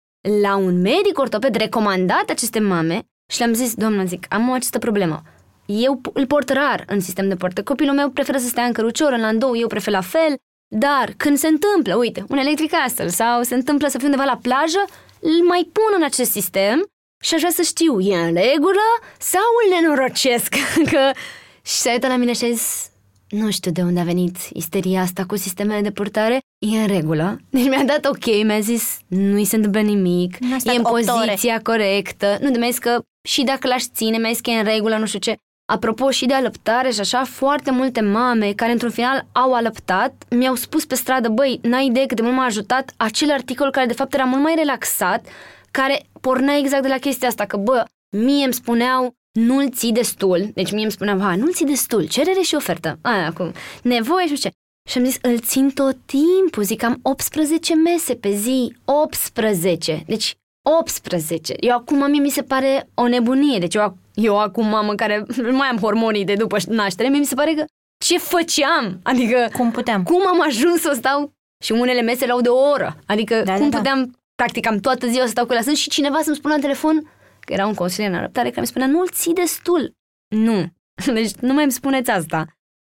la 0.41 0.55
un 0.55 0.81
medic 0.81 1.19
ortoped 1.19 1.55
recomandat 1.55 2.29
aceste 2.29 2.59
mame 2.59 2.99
și 3.31 3.39
le-am 3.39 3.53
zis, 3.53 3.73
doamnă, 3.73 4.05
zic, 4.05 4.25
am 4.29 4.49
o 4.49 4.53
această 4.53 4.79
problemă. 4.79 5.21
Eu 5.65 5.99
p- 5.99 6.13
îl 6.13 6.25
port 6.25 6.49
rar 6.49 6.83
în 6.87 6.99
sistem 6.99 7.27
de 7.27 7.35
portă. 7.35 7.63
Copilul 7.63 7.95
meu 7.95 8.09
preferă 8.09 8.37
să 8.37 8.47
stea 8.47 8.63
în 8.63 8.73
cărucior, 8.73 9.11
în 9.11 9.21
landou, 9.21 9.57
eu 9.57 9.67
prefer 9.67 9.93
la 9.93 10.01
fel, 10.01 10.35
dar 10.75 11.13
când 11.17 11.37
se 11.37 11.47
întâmplă, 11.47 11.95
uite, 11.95 12.25
un 12.29 12.37
electric 12.37 12.71
castle 12.71 13.07
sau 13.07 13.43
se 13.43 13.55
întâmplă 13.55 13.87
să 13.87 13.97
fiu 13.97 14.07
undeva 14.07 14.23
la 14.23 14.39
plajă, 14.41 14.85
îl 15.19 15.45
mai 15.47 15.69
pun 15.71 15.93
în 15.97 16.03
acest 16.03 16.31
sistem 16.31 16.85
și 17.23 17.33
aș 17.33 17.39
vrea 17.39 17.51
să 17.51 17.61
știu, 17.61 17.99
e 17.99 18.15
în 18.15 18.33
regulă 18.33 18.87
sau 19.19 19.41
îl 19.63 19.69
nenorocesc? 19.73 20.55
că... 20.91 21.11
Și 21.61 21.73
s-a 21.73 21.91
uitat 21.91 22.09
la 22.09 22.15
mine 22.15 22.33
și 22.33 22.45
a 22.45 22.51
zis, 22.51 22.89
nu 23.29 23.51
știu 23.51 23.71
de 23.71 23.81
unde 23.81 23.99
a 23.99 24.03
venit 24.03 24.37
isteria 24.53 25.01
asta 25.01 25.23
cu 25.27 25.35
sistemele 25.35 25.81
de 25.81 25.91
purtare, 25.91 26.39
e 26.59 26.77
în 26.79 26.87
regulă. 26.87 27.39
Deci 27.49 27.67
mi-a 27.67 27.83
dat 27.83 28.05
ok, 28.05 28.43
mi-a 28.43 28.59
zis, 28.59 28.97
nu-i 29.07 29.45
se 29.45 29.55
întâmplă 29.55 29.81
nimic, 29.81 30.37
N-a 30.37 30.57
stat 30.57 30.73
e 30.73 30.77
în 30.77 30.83
opt 30.85 30.93
ore. 30.93 31.03
poziția 31.25 31.59
corectă. 31.63 32.37
Nu, 32.41 32.51
de 32.51 32.57
mi-a 32.57 32.69
zis 32.69 32.77
că 32.79 32.99
și 33.27 33.43
dacă 33.43 33.67
l-aș 33.67 33.83
ține, 33.83 34.17
mi-a 34.17 34.29
zis 34.31 34.39
că 34.39 34.49
e 34.49 34.57
în 34.57 34.63
regulă, 34.63 34.97
nu 34.97 35.05
știu 35.05 35.19
ce. 35.19 35.35
Apropo 35.71 36.09
și 36.09 36.25
de 36.25 36.33
alăptare 36.33 36.91
și 36.91 36.99
așa, 36.99 37.23
foarte 37.23 37.71
multe 37.71 38.01
mame 38.01 38.51
care 38.53 38.71
într-un 38.71 38.91
final 38.91 39.27
au 39.31 39.53
alăptat 39.53 40.23
mi-au 40.29 40.55
spus 40.55 40.85
pe 40.85 40.95
stradă, 40.95 41.29
băi, 41.29 41.59
n-ai 41.63 41.85
idee 41.85 42.05
cât 42.05 42.15
de 42.15 42.21
mult 42.23 42.35
m-a 42.35 42.45
ajutat 42.45 42.93
acel 42.97 43.31
articol 43.31 43.71
care 43.71 43.85
de 43.85 43.93
fapt 43.93 44.13
era 44.13 44.23
mult 44.23 44.41
mai 44.43 44.53
relaxat, 44.57 45.25
care 45.71 46.05
pornea 46.21 46.57
exact 46.57 46.81
de 46.81 46.87
la 46.87 46.97
chestia 46.97 47.27
asta, 47.27 47.45
că 47.45 47.57
bă, 47.57 47.83
mie 48.17 48.43
îmi 48.43 48.53
spuneau 48.53 49.13
nu-l 49.35 49.69
ții 49.69 49.91
destul, 49.91 50.49
deci 50.53 50.71
mie 50.71 50.83
îmi 50.83 50.91
spuneau, 50.91 51.19
ha, 51.19 51.35
nu-l 51.35 51.53
ții 51.53 51.65
destul, 51.65 52.07
cerere 52.07 52.39
și 52.41 52.55
ofertă, 52.55 52.99
aia 53.01 53.25
acum, 53.25 53.51
nevoie 53.81 54.25
și 54.25 54.31
nu 54.31 54.37
știu 54.37 54.49
ce. 54.49 54.55
Și 54.89 54.97
am 54.97 55.03
zis, 55.03 55.17
îl 55.21 55.39
țin 55.39 55.69
tot 55.69 55.97
timpul, 56.05 56.63
zic, 56.63 56.83
am 56.83 56.99
18 57.01 57.75
mese 57.75 58.15
pe 58.15 58.31
zi, 58.35 58.75
18, 58.85 60.03
deci 60.07 60.35
18. 60.69 61.53
Eu 61.59 61.75
acum 61.75 62.09
mie 62.09 62.21
mi 62.21 62.29
se 62.29 62.41
pare 62.41 62.89
o 62.93 63.07
nebunie, 63.07 63.59
deci 63.59 63.75
eu, 63.75 63.97
eu 64.13 64.39
acum 64.39 64.65
mamă 64.67 64.93
care 64.95 65.25
nu 65.35 65.55
mai 65.57 65.67
am 65.67 65.77
hormonii 65.77 66.25
de 66.25 66.33
după 66.33 66.57
naștere, 66.67 67.09
mie 67.09 67.19
mi 67.19 67.25
se 67.25 67.35
pare 67.35 67.53
că 67.53 67.65
ce 68.05 68.17
făceam? 68.17 68.99
Adică 69.03 69.49
Cum 69.57 69.71
puteam? 69.71 70.03
cum 70.03 70.27
am 70.27 70.41
ajuns 70.41 70.81
să 70.81 70.91
stau 70.95 71.31
și 71.63 71.71
unele 71.71 72.01
mese 72.01 72.25
la 72.25 72.41
de 72.41 72.49
o 72.49 72.69
oră. 72.69 72.97
Adică 73.05 73.35
Da, 73.35 73.43
da, 73.43 73.53
cum 73.53 73.69
da, 73.69 73.69
da. 73.69 73.77
puteam, 73.77 74.19
practic 74.35 74.67
am 74.67 74.79
toată 74.79 75.07
ziua 75.07 75.23
să 75.23 75.29
stau 75.29 75.45
cu 75.45 75.51
el 75.51 75.57
la 75.57 75.63
sân 75.63 75.73
și 75.73 75.89
cineva 75.89 76.19
să-mi 76.21 76.35
spună 76.35 76.53
la 76.53 76.59
telefon, 76.59 77.01
că 77.01 77.07
era 77.47 77.67
un 77.67 77.73
consilier 77.73 78.13
în 78.13 78.19
răbdare, 78.19 78.47
care 78.47 78.61
mi 78.61 78.67
spunea, 78.67 78.87
nu-l 78.87 79.09
ții 79.09 79.33
destul. 79.33 79.95
Nu. 80.27 80.65
Deci 81.13 81.33
nu 81.33 81.53
mai 81.53 81.63
îmi 81.63 81.71
spuneți 81.71 82.09
asta. 82.09 82.45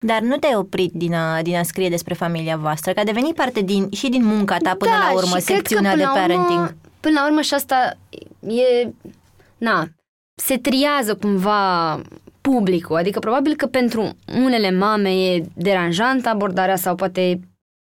Dar 0.07 0.21
nu 0.21 0.37
te-ai 0.37 0.55
oprit 0.55 0.93
din 0.93 1.15
a, 1.15 1.43
din 1.43 1.57
a 1.57 1.63
scrie 1.63 1.89
despre 1.89 2.15
familia 2.15 2.57
voastră, 2.57 2.93
că 2.93 3.01
a 3.01 3.05
devenit 3.05 3.35
parte 3.35 3.61
din, 3.61 3.91
și 3.91 4.09
din 4.09 4.25
munca 4.25 4.57
ta 4.57 4.75
până 4.75 4.91
da, 4.91 4.99
la 4.99 5.13
urmă, 5.13 5.39
și 5.39 5.45
cred 5.45 5.45
că 5.45 5.53
secțiunea 5.53 5.97
de 5.97 6.03
până 6.03 6.13
la 6.15 6.21
parenting. 6.21 6.59
Urmă, 6.59 6.75
până 7.01 7.21
la 7.21 7.27
urmă 7.27 7.41
și 7.41 7.55
asta 7.55 7.99
e, 8.41 8.93
na, 9.59 9.89
se 10.35 10.59
triază 10.59 11.17
cumva 11.17 12.01
publicul. 12.41 12.97
Adică 12.97 13.19
probabil 13.19 13.57
că 13.57 13.67
pentru 13.67 14.17
unele 14.35 14.71
mame 14.71 15.11
e 15.11 15.45
deranjantă 15.55 16.29
abordarea 16.29 16.77
sau 16.77 16.95
poate 16.95 17.41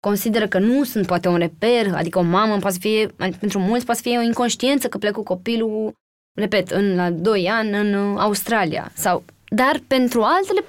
consideră 0.01 0.47
că 0.49 0.59
nu 0.59 0.85
sunt 0.85 1.07
poate 1.07 1.29
un 1.29 1.37
reper, 1.37 1.95
adică 1.95 2.19
o 2.19 2.23
mamă 2.23 2.57
poate 2.57 2.73
să 2.73 2.79
fie, 2.81 3.07
pentru 3.17 3.59
mulți 3.59 3.85
poate 3.85 4.01
să 4.03 4.09
fie 4.09 4.19
o 4.19 4.23
inconștiență 4.23 4.89
că 4.89 4.99
plec 4.99 5.13
cu 5.13 5.23
copilul, 5.23 5.93
repet, 6.37 6.71
în, 6.71 6.95
la 6.95 7.11
2 7.11 7.49
ani 7.49 7.77
în 7.77 7.95
uh, 7.95 8.19
Australia. 8.21 8.91
Sau, 8.95 9.25
dar 9.49 9.81
pentru 9.87 10.23
altele 10.23 10.65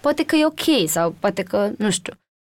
poate 0.00 0.24
că 0.24 0.36
e 0.36 0.46
ok 0.46 0.88
sau 0.88 1.14
poate 1.18 1.42
că, 1.42 1.70
nu 1.78 1.90
știu. 1.90 2.12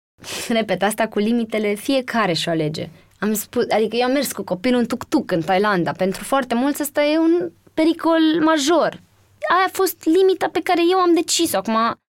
Repet, 0.60 0.84
asta 0.84 1.08
cu 1.08 1.20
limitele, 1.20 1.74
fiecare 1.74 2.34
și-o 2.34 2.52
alege. 2.52 2.90
Am 3.20 3.34
spus, 3.34 3.66
adică 3.70 3.96
eu 3.96 4.06
am 4.06 4.12
mers 4.12 4.32
cu 4.32 4.44
copilul 4.44 4.80
în 4.80 4.86
tuk-tuk 4.86 5.32
în 5.32 5.42
Thailanda. 5.42 5.92
Pentru 5.92 6.24
foarte 6.24 6.56
mulți 6.56 6.82
asta 6.82 7.04
e 7.04 7.18
un 7.18 7.52
pericol 7.74 8.22
major. 8.40 9.02
Aia 9.50 9.66
a 9.68 9.72
fost 9.72 10.06
limita 10.06 10.50
pe 10.50 10.62
care 10.62 10.82
eu 10.92 10.98
am 10.98 11.14
decis-o. 11.14 11.58
Acum, 11.58 12.00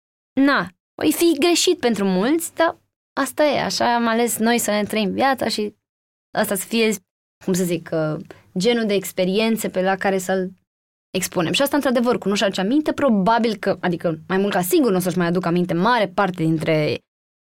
na, 0.40 0.68
o 1.02 1.10
fi 1.10 1.36
greșit 1.38 1.78
pentru 1.78 2.04
mulți, 2.04 2.54
dar 2.54 2.78
asta 3.20 3.44
e, 3.44 3.62
așa 3.62 3.94
am 3.94 4.06
ales 4.06 4.38
noi 4.38 4.58
să 4.58 4.70
ne 4.70 4.84
trăim 4.84 5.10
viața 5.10 5.48
și 5.48 5.74
asta 6.38 6.54
să 6.54 6.64
fie, 6.64 6.94
cum 7.44 7.52
să 7.52 7.64
zic, 7.64 7.88
uh, 7.92 8.16
genul 8.58 8.86
de 8.86 8.94
experiențe 8.94 9.68
pe 9.68 9.82
la 9.82 9.96
care 9.96 10.18
să-l 10.18 10.50
expunem. 11.10 11.52
Și 11.52 11.62
asta, 11.62 11.76
într-adevăr, 11.76 12.18
cu 12.18 12.28
nu 12.28 12.34
și-aduce 12.34 12.60
aminte, 12.60 12.92
probabil 12.92 13.56
că, 13.56 13.76
adică 13.80 14.18
mai 14.28 14.36
mult 14.36 14.52
ca 14.52 14.60
sigur 14.60 14.90
nu 14.90 14.96
o 14.96 15.00
să-și 15.00 15.18
mai 15.18 15.26
aduc 15.26 15.46
aminte 15.46 15.74
mare 15.74 16.08
parte 16.08 16.42
dintre 16.42 16.98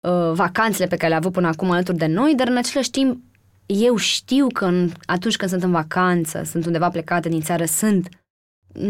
uh, 0.07 0.31
vacanțele 0.33 0.87
pe 0.87 0.95
care 0.95 1.07
le-a 1.07 1.17
avut 1.17 1.31
până 1.31 1.47
acum 1.47 1.71
alături 1.71 1.97
de 1.97 2.05
noi, 2.05 2.35
dar 2.35 2.47
în 2.47 2.57
același 2.57 2.91
timp 2.91 3.21
eu 3.65 3.95
știu 3.95 4.47
că 4.47 4.65
în, 4.65 4.89
atunci 5.05 5.35
când 5.35 5.49
sunt 5.49 5.63
în 5.63 5.71
vacanță, 5.71 6.43
sunt 6.43 6.65
undeva 6.65 6.89
plecată 6.89 7.29
din 7.29 7.41
țară, 7.41 7.65
sunt, 7.65 8.09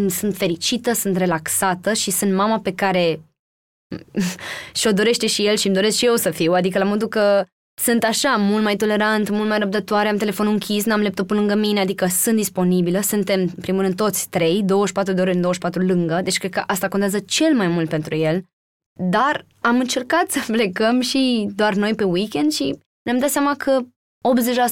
sunt 0.07 0.35
fericită, 0.35 0.93
sunt 0.93 1.17
relaxată 1.17 1.93
și 1.93 2.11
sunt 2.11 2.33
mama 2.33 2.59
pe 2.59 2.73
care 2.73 3.21
și-o 4.79 4.91
dorește 4.91 5.27
și 5.27 5.45
el 5.45 5.55
și 5.55 5.65
îmi 5.65 5.75
doresc 5.75 5.97
și 5.97 6.05
eu 6.05 6.15
să 6.15 6.31
fiu. 6.31 6.53
Adică 6.53 6.77
la 6.77 6.85
modul 6.85 7.07
că 7.07 7.45
sunt 7.81 8.03
așa, 8.03 8.35
mult 8.35 8.63
mai 8.63 8.75
tolerant, 8.75 9.29
mult 9.29 9.47
mai 9.47 9.59
răbdătoare, 9.59 10.07
am 10.07 10.17
telefonul 10.17 10.51
închis, 10.51 10.85
n-am 10.85 11.01
laptopul 11.01 11.35
lângă 11.35 11.55
mine, 11.55 11.79
adică 11.79 12.05
sunt 12.05 12.35
disponibilă, 12.35 12.99
suntem, 13.01 13.39
în 13.39 13.61
primul 13.61 13.81
rând, 13.81 13.95
toți 13.95 14.29
trei, 14.29 14.63
24 14.63 15.13
de 15.13 15.21
ore 15.21 15.33
în 15.33 15.41
24 15.41 15.81
lângă, 15.81 16.21
deci 16.23 16.37
cred 16.37 16.51
că 16.51 16.63
asta 16.67 16.87
contează 16.87 17.19
cel 17.19 17.55
mai 17.55 17.67
mult 17.67 17.89
pentru 17.89 18.15
el. 18.15 18.43
Dar 19.09 19.45
am 19.61 19.79
încercat 19.79 20.31
să 20.31 20.51
plecăm 20.51 21.01
și 21.01 21.49
doar 21.55 21.73
noi 21.73 21.95
pe 21.95 22.03
weekend 22.03 22.51
și 22.51 22.77
ne-am 23.03 23.19
dat 23.19 23.29
seama 23.29 23.55
că 23.55 23.79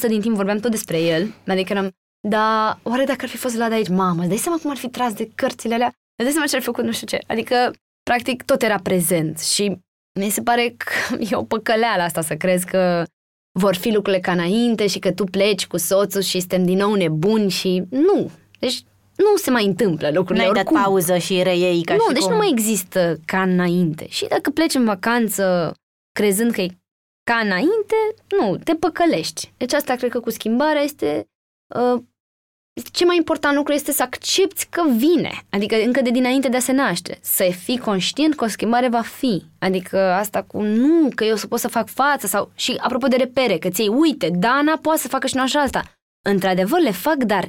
80% 0.04 0.08
din 0.08 0.20
timp 0.20 0.36
vorbeam 0.36 0.58
tot 0.58 0.70
despre 0.70 1.00
el, 1.00 1.34
adică 1.46 1.72
eram, 1.72 1.90
da, 2.28 2.78
oare 2.82 3.04
dacă 3.04 3.18
ar 3.22 3.28
fi 3.28 3.36
fost 3.36 3.56
la 3.56 3.68
de 3.68 3.74
aici, 3.74 3.88
mamă, 3.88 4.20
îți 4.20 4.28
dai 4.28 4.36
seama 4.36 4.58
cum 4.58 4.70
ar 4.70 4.76
fi 4.76 4.88
tras 4.88 5.12
de 5.14 5.30
cărțile 5.34 5.74
alea? 5.74 5.86
Îți 5.86 6.24
dai 6.24 6.30
seama 6.30 6.46
ce 6.46 6.54
ar 6.54 6.60
fi 6.60 6.66
făcut, 6.66 6.84
nu 6.84 6.92
știu 6.92 7.06
ce. 7.06 7.18
Adică, 7.26 7.72
practic, 8.02 8.42
tot 8.42 8.62
era 8.62 8.78
prezent 8.78 9.38
și 9.38 9.78
mi 10.20 10.30
se 10.30 10.42
pare 10.42 10.74
că 10.76 11.16
e 11.30 11.36
o 11.36 11.44
păcăleală 11.44 12.02
asta 12.02 12.20
să 12.20 12.36
crezi 12.36 12.66
că 12.66 13.04
vor 13.58 13.74
fi 13.74 13.92
lucrurile 13.92 14.22
ca 14.22 14.32
înainte 14.32 14.86
și 14.86 14.98
că 14.98 15.12
tu 15.12 15.24
pleci 15.24 15.66
cu 15.66 15.76
soțul 15.76 16.20
și 16.20 16.38
suntem 16.38 16.64
din 16.64 16.76
nou 16.76 16.94
nebuni 16.94 17.50
și 17.50 17.82
nu. 17.90 18.30
Deci 18.58 18.82
nu 19.16 19.36
se 19.36 19.50
mai 19.50 19.64
întâmplă 19.64 20.10
lucrurile 20.12 20.44
N-ai 20.44 20.54
dat 20.54 20.64
oricum. 20.64 20.82
pauză 20.82 21.18
și 21.18 21.42
reiei 21.42 21.82
ca 21.82 21.94
nu, 21.94 22.04
și 22.06 22.12
deci 22.12 22.22
cum... 22.22 22.30
nu 22.30 22.36
mai 22.36 22.48
există 22.50 23.18
ca 23.24 23.42
înainte. 23.42 24.06
Și 24.08 24.26
dacă 24.28 24.50
pleci 24.50 24.74
în 24.74 24.84
vacanță 24.84 25.74
crezând 26.12 26.52
că 26.52 26.60
e 26.60 26.68
ca 27.30 27.34
înainte, 27.34 27.96
nu, 28.38 28.56
te 28.56 28.74
păcălești. 28.74 29.52
Deci 29.56 29.72
asta 29.72 29.94
cred 29.94 30.10
că 30.10 30.20
cu 30.20 30.30
schimbarea 30.30 30.82
este 30.82 31.28
uh, 31.74 32.02
ce 32.92 33.04
mai 33.04 33.16
important 33.16 33.56
lucru 33.56 33.72
este 33.72 33.92
să 33.92 34.02
accepti 34.02 34.66
că 34.70 34.82
vine, 34.96 35.32
adică 35.50 35.76
încă 35.84 36.00
de 36.00 36.10
dinainte 36.10 36.48
de 36.48 36.56
a 36.56 36.60
se 36.60 36.72
naște, 36.72 37.18
să 37.22 37.52
fii 37.64 37.78
conștient 37.78 38.34
că 38.34 38.44
o 38.44 38.48
schimbare 38.48 38.88
va 38.88 39.00
fi, 39.00 39.42
adică 39.58 39.98
asta 39.98 40.42
cu 40.42 40.62
nu, 40.62 41.08
că 41.14 41.24
eu 41.24 41.36
să 41.36 41.46
pot 41.46 41.58
să 41.58 41.68
fac 41.68 41.88
față 41.88 42.26
sau 42.26 42.52
și 42.54 42.78
apropo 42.80 43.06
de 43.06 43.16
repere, 43.16 43.58
că 43.58 43.68
ți 43.68 43.88
uite, 43.88 44.30
Dana 44.38 44.78
poate 44.82 45.00
să 45.00 45.08
facă 45.08 45.26
și 45.26 45.36
nu 45.36 45.42
așa 45.42 45.60
asta. 45.60 45.82
Într-adevăr 46.24 46.80
le 46.80 46.90
fac, 46.90 47.16
dar 47.16 47.48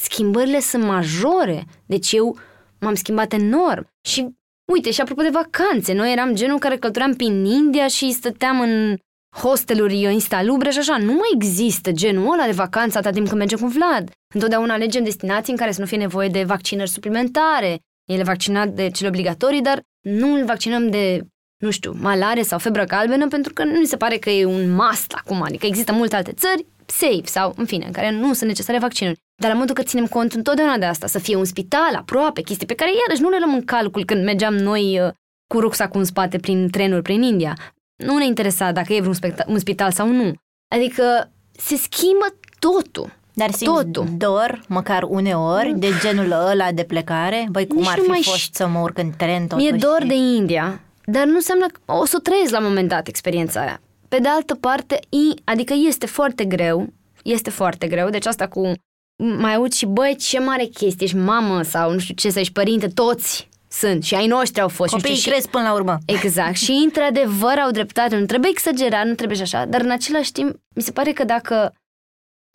schimbările 0.00 0.60
sunt 0.60 0.84
majore, 0.84 1.64
deci 1.86 2.12
eu 2.12 2.38
m-am 2.80 2.94
schimbat 2.94 3.32
enorm 3.32 3.86
și 4.08 4.28
uite, 4.72 4.90
și 4.90 5.00
apropo 5.00 5.22
de 5.22 5.28
vacanțe, 5.28 5.92
noi 5.92 6.12
eram 6.12 6.34
genul 6.34 6.58
care 6.58 6.76
călătoream 6.76 7.14
prin 7.14 7.44
India 7.44 7.86
și 7.86 8.12
stăteam 8.12 8.60
în 8.60 8.96
hosteluri 9.42 10.00
instalubre 10.00 10.70
și 10.70 10.78
așa. 10.78 10.96
Nu 10.96 11.12
mai 11.12 11.30
există 11.34 11.92
genul 11.92 12.32
ăla 12.32 12.44
de 12.44 12.52
vacanță 12.52 12.98
atât 12.98 13.12
timp 13.12 13.26
când 13.26 13.38
mergem 13.38 13.58
cu 13.58 13.66
Vlad. 13.66 14.10
Întotdeauna 14.34 14.74
alegem 14.74 15.04
destinații 15.04 15.52
în 15.52 15.58
care 15.58 15.72
să 15.72 15.80
nu 15.80 15.86
fie 15.86 15.96
nevoie 15.96 16.28
de 16.28 16.42
vaccinări 16.42 16.90
suplimentare. 16.90 17.78
El 18.04 18.18
e 18.18 18.22
vaccinat 18.22 18.68
de 18.68 18.90
cele 18.90 19.08
obligatorii, 19.08 19.60
dar 19.60 19.82
nu 20.00 20.34
îl 20.34 20.44
vaccinăm 20.44 20.90
de, 20.90 21.20
nu 21.62 21.70
știu, 21.70 21.92
malare 22.00 22.42
sau 22.42 22.58
febră 22.58 22.84
galbenă, 22.84 23.28
pentru 23.28 23.52
că 23.52 23.64
nu 23.64 23.78
mi 23.78 23.86
se 23.86 23.96
pare 23.96 24.16
că 24.16 24.30
e 24.30 24.44
un 24.44 24.74
must 24.74 25.12
acum. 25.12 25.42
Adică 25.42 25.66
există 25.66 25.92
multe 25.92 26.16
alte 26.16 26.32
țări 26.32 26.66
safe 26.86 27.26
sau, 27.26 27.54
în 27.56 27.64
fine, 27.64 27.86
în 27.86 27.92
care 27.92 28.10
nu 28.10 28.32
sunt 28.32 28.48
necesare 28.48 28.78
vaccinuri. 28.78 29.18
Dar 29.42 29.50
la 29.50 29.58
modul 29.58 29.74
că 29.74 29.82
ținem 29.82 30.06
cont 30.06 30.32
întotdeauna 30.32 30.78
de 30.78 30.84
asta, 30.84 31.06
să 31.06 31.18
fie 31.18 31.36
un 31.36 31.44
spital 31.44 31.94
aproape, 31.96 32.42
chestii 32.42 32.66
pe 32.66 32.74
care 32.74 32.90
iarăși 32.90 33.22
nu 33.22 33.28
le 33.28 33.38
luăm 33.38 33.54
în 33.54 33.64
calcul 33.64 34.04
când 34.04 34.24
mergeam 34.24 34.54
noi 34.54 35.00
uh, 35.00 35.12
cu 35.54 35.60
rucsacul 35.60 36.00
în 36.00 36.06
spate 36.06 36.38
prin 36.38 36.68
trenuri 36.70 37.02
prin 37.02 37.22
India 37.22 37.56
nu 37.96 38.16
ne 38.16 38.26
interesa 38.26 38.72
dacă 38.72 38.92
e 38.92 39.00
vreun 39.00 39.14
specta- 39.14 39.46
un 39.46 39.58
spital 39.58 39.92
sau 39.92 40.08
nu. 40.08 40.32
Adică 40.74 41.30
se 41.52 41.76
schimbă 41.76 42.26
totul. 42.58 43.12
Dar 43.32 43.50
simți 43.50 43.74
totul. 43.74 44.06
dor, 44.16 44.62
măcar 44.68 45.02
uneori, 45.02 45.78
de 45.78 45.88
genul 46.00 46.30
ăla 46.32 46.72
de 46.72 46.82
plecare? 46.82 47.46
Băi, 47.50 47.66
cum 47.66 47.78
Nici 47.78 47.88
ar 47.88 47.98
fi 47.98 48.08
mai 48.08 48.20
fost 48.22 48.54
să 48.54 48.66
mă 48.66 48.78
urc 48.78 48.98
în 48.98 49.10
tren 49.16 49.46
totuși? 49.46 49.70
Mi-e 49.70 49.78
dor 49.78 50.04
de 50.06 50.14
India, 50.14 50.80
dar 51.04 51.24
nu 51.26 51.34
înseamnă 51.34 51.66
că 51.66 51.92
o 51.92 52.04
să 52.04 52.18
trăiesc 52.18 52.50
la 52.50 52.58
un 52.58 52.64
moment 52.64 52.88
dat 52.88 53.08
experiența 53.08 53.60
aia. 53.60 53.80
Pe 54.08 54.18
de 54.18 54.28
altă 54.28 54.54
parte, 54.54 54.98
adică 55.44 55.74
este 55.86 56.06
foarte 56.06 56.44
greu, 56.44 56.92
este 57.22 57.50
foarte 57.50 57.86
greu, 57.86 58.08
deci 58.10 58.26
asta 58.26 58.48
cu 58.48 58.72
mai 59.16 59.54
aud 59.54 59.72
și 59.72 59.86
băi, 59.86 60.16
ce 60.16 60.38
mare 60.38 60.64
chestie, 60.64 61.06
ești 61.06 61.16
mamă 61.16 61.62
sau 61.62 61.92
nu 61.92 61.98
știu 61.98 62.14
ce, 62.14 62.30
să 62.30 62.38
ești 62.38 62.52
părinte, 62.52 62.88
toți 62.88 63.48
sunt 63.78 64.04
și 64.04 64.14
ai 64.14 64.26
noștri 64.26 64.60
au 64.60 64.68
fost. 64.68 64.92
Copiii 64.92 65.16
știu, 65.16 65.30
cresc 65.30 65.48
până 65.48 65.64
la 65.64 65.72
urmă. 65.72 65.98
Exact. 66.06 66.56
și 66.56 66.70
într-adevăr 66.70 67.58
au 67.58 67.70
dreptate. 67.70 68.16
Nu 68.16 68.26
trebuie 68.26 68.50
exagerat, 68.50 69.06
nu 69.06 69.14
trebuie 69.14 69.36
și 69.36 69.42
așa, 69.42 69.64
dar 69.64 69.80
în 69.80 69.90
același 69.90 70.32
timp 70.32 70.56
mi 70.74 70.82
se 70.82 70.92
pare 70.92 71.12
că 71.12 71.24
dacă 71.24 71.74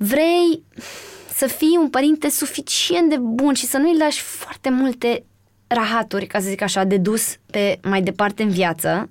vrei 0.04 0.64
să 1.34 1.48
fii 1.48 1.78
un 1.80 1.90
părinte 1.90 2.30
suficient 2.30 3.10
de 3.10 3.18
bun 3.18 3.54
și 3.54 3.66
să 3.66 3.78
nu-i 3.78 3.98
lași 3.98 4.22
foarte 4.22 4.70
multe 4.70 5.26
rahaturi, 5.68 6.28
ca 6.28 6.40
să 6.40 6.50
zic 6.50 6.62
așa, 6.62 6.84
de 6.84 6.98
dus 6.98 7.36
pe 7.52 7.80
mai 7.84 8.02
departe 8.02 8.44
în 8.44 8.50
viață, 8.50 9.10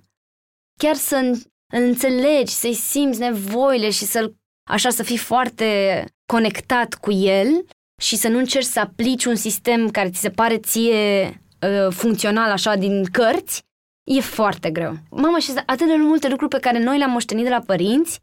chiar 0.78 0.94
să 0.94 1.38
înțelegi, 1.72 2.52
să-i 2.52 2.74
simți 2.74 3.18
nevoile 3.18 3.90
și 3.90 4.04
să-l 4.04 4.34
așa 4.70 4.90
să 4.90 5.02
fii 5.02 5.16
foarte 5.16 6.04
conectat 6.32 6.94
cu 6.94 7.12
el 7.12 7.64
și 8.02 8.16
să 8.16 8.28
nu 8.28 8.38
încerci 8.38 8.64
să 8.64 8.80
aplici 8.80 9.24
un 9.24 9.34
sistem 9.34 9.90
care 9.90 10.10
ți 10.10 10.20
se 10.20 10.30
pare 10.30 10.58
ție 10.58 11.40
Uh, 11.62 11.92
funcțional 11.92 12.50
așa 12.50 12.74
din 12.74 13.04
cărți, 13.04 13.62
e 14.04 14.20
foarte 14.20 14.70
greu. 14.70 14.96
Mama, 15.10 15.38
și 15.38 15.52
atât 15.66 15.86
de 15.86 15.94
multe 15.94 16.28
lucruri 16.28 16.50
pe 16.50 16.58
care 16.60 16.78
noi 16.82 16.98
le-am 16.98 17.10
moștenit 17.10 17.44
de 17.44 17.50
la 17.50 17.60
părinți, 17.60 18.20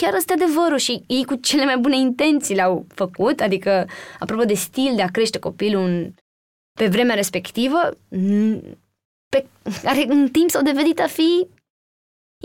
chiar 0.00 0.14
ăsta 0.14 0.32
adevărul 0.32 0.78
și 0.78 1.02
ei 1.06 1.24
cu 1.24 1.34
cele 1.34 1.64
mai 1.64 1.78
bune 1.78 1.96
intenții 1.96 2.54
le-au 2.54 2.86
făcut, 2.94 3.40
adică, 3.40 3.88
apropo 4.18 4.44
de 4.44 4.54
stil 4.54 4.92
de 4.96 5.02
a 5.02 5.10
crește 5.10 5.38
copilul 5.38 5.82
în, 5.84 6.12
pe 6.78 6.86
vremea 6.86 7.14
respectivă, 7.14 7.90
pe 9.28 9.46
care 9.82 10.04
în 10.08 10.28
timp 10.28 10.50
s-au 10.50 10.62
devenit 10.62 11.00
a 11.00 11.06
fi 11.06 11.46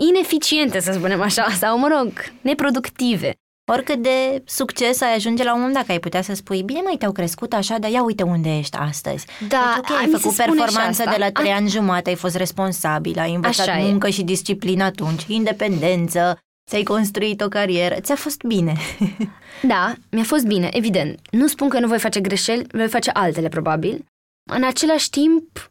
ineficiente, 0.00 0.80
să 0.80 0.92
spunem 0.92 1.20
așa, 1.20 1.50
sau, 1.50 1.78
mă 1.78 1.88
rog, 1.88 2.12
neproductive. 2.40 3.34
Oricât 3.70 4.02
de 4.02 4.42
succes 4.46 5.00
ai 5.00 5.14
ajunge 5.14 5.44
la 5.44 5.52
un 5.52 5.58
moment 5.58 5.76
dat, 5.76 5.86
că 5.86 5.92
ai 5.92 5.98
putea 5.98 6.22
să 6.22 6.34
spui, 6.34 6.62
bine 6.62 6.80
mai 6.84 6.96
te-au 6.98 7.12
crescut 7.12 7.52
așa, 7.52 7.78
dar 7.78 7.90
ia 7.90 8.02
uite 8.02 8.22
unde 8.22 8.56
ești 8.56 8.76
astăzi. 8.76 9.26
Da, 9.48 9.74
deci, 9.74 9.90
ok, 9.90 9.98
ai 10.00 10.08
făcut 10.18 10.36
performanță 10.36 11.02
de 11.04 11.16
la 11.18 11.30
trei 11.30 11.50
ani 11.50 11.68
jumate, 11.68 12.08
ai 12.08 12.16
fost 12.16 12.34
responsabil, 12.36 13.18
ai 13.18 13.34
învățat 13.34 13.68
așa 13.68 13.78
muncă 13.78 14.06
e. 14.06 14.10
și 14.10 14.22
disciplină 14.22 14.84
atunci, 14.84 15.24
independență, 15.26 16.38
ți-ai 16.70 16.82
construit 16.82 17.40
o 17.40 17.48
carieră, 17.48 17.94
ți-a 18.00 18.16
fost 18.16 18.42
bine. 18.42 18.76
da, 19.72 19.94
mi-a 20.10 20.24
fost 20.24 20.46
bine, 20.46 20.68
evident. 20.72 21.20
Nu 21.30 21.46
spun 21.46 21.68
că 21.68 21.78
nu 21.78 21.86
voi 21.86 21.98
face 21.98 22.20
greșeli, 22.20 22.66
voi 22.70 22.88
face 22.88 23.10
altele 23.10 23.48
probabil. 23.48 24.04
În 24.50 24.64
același 24.64 25.10
timp, 25.10 25.66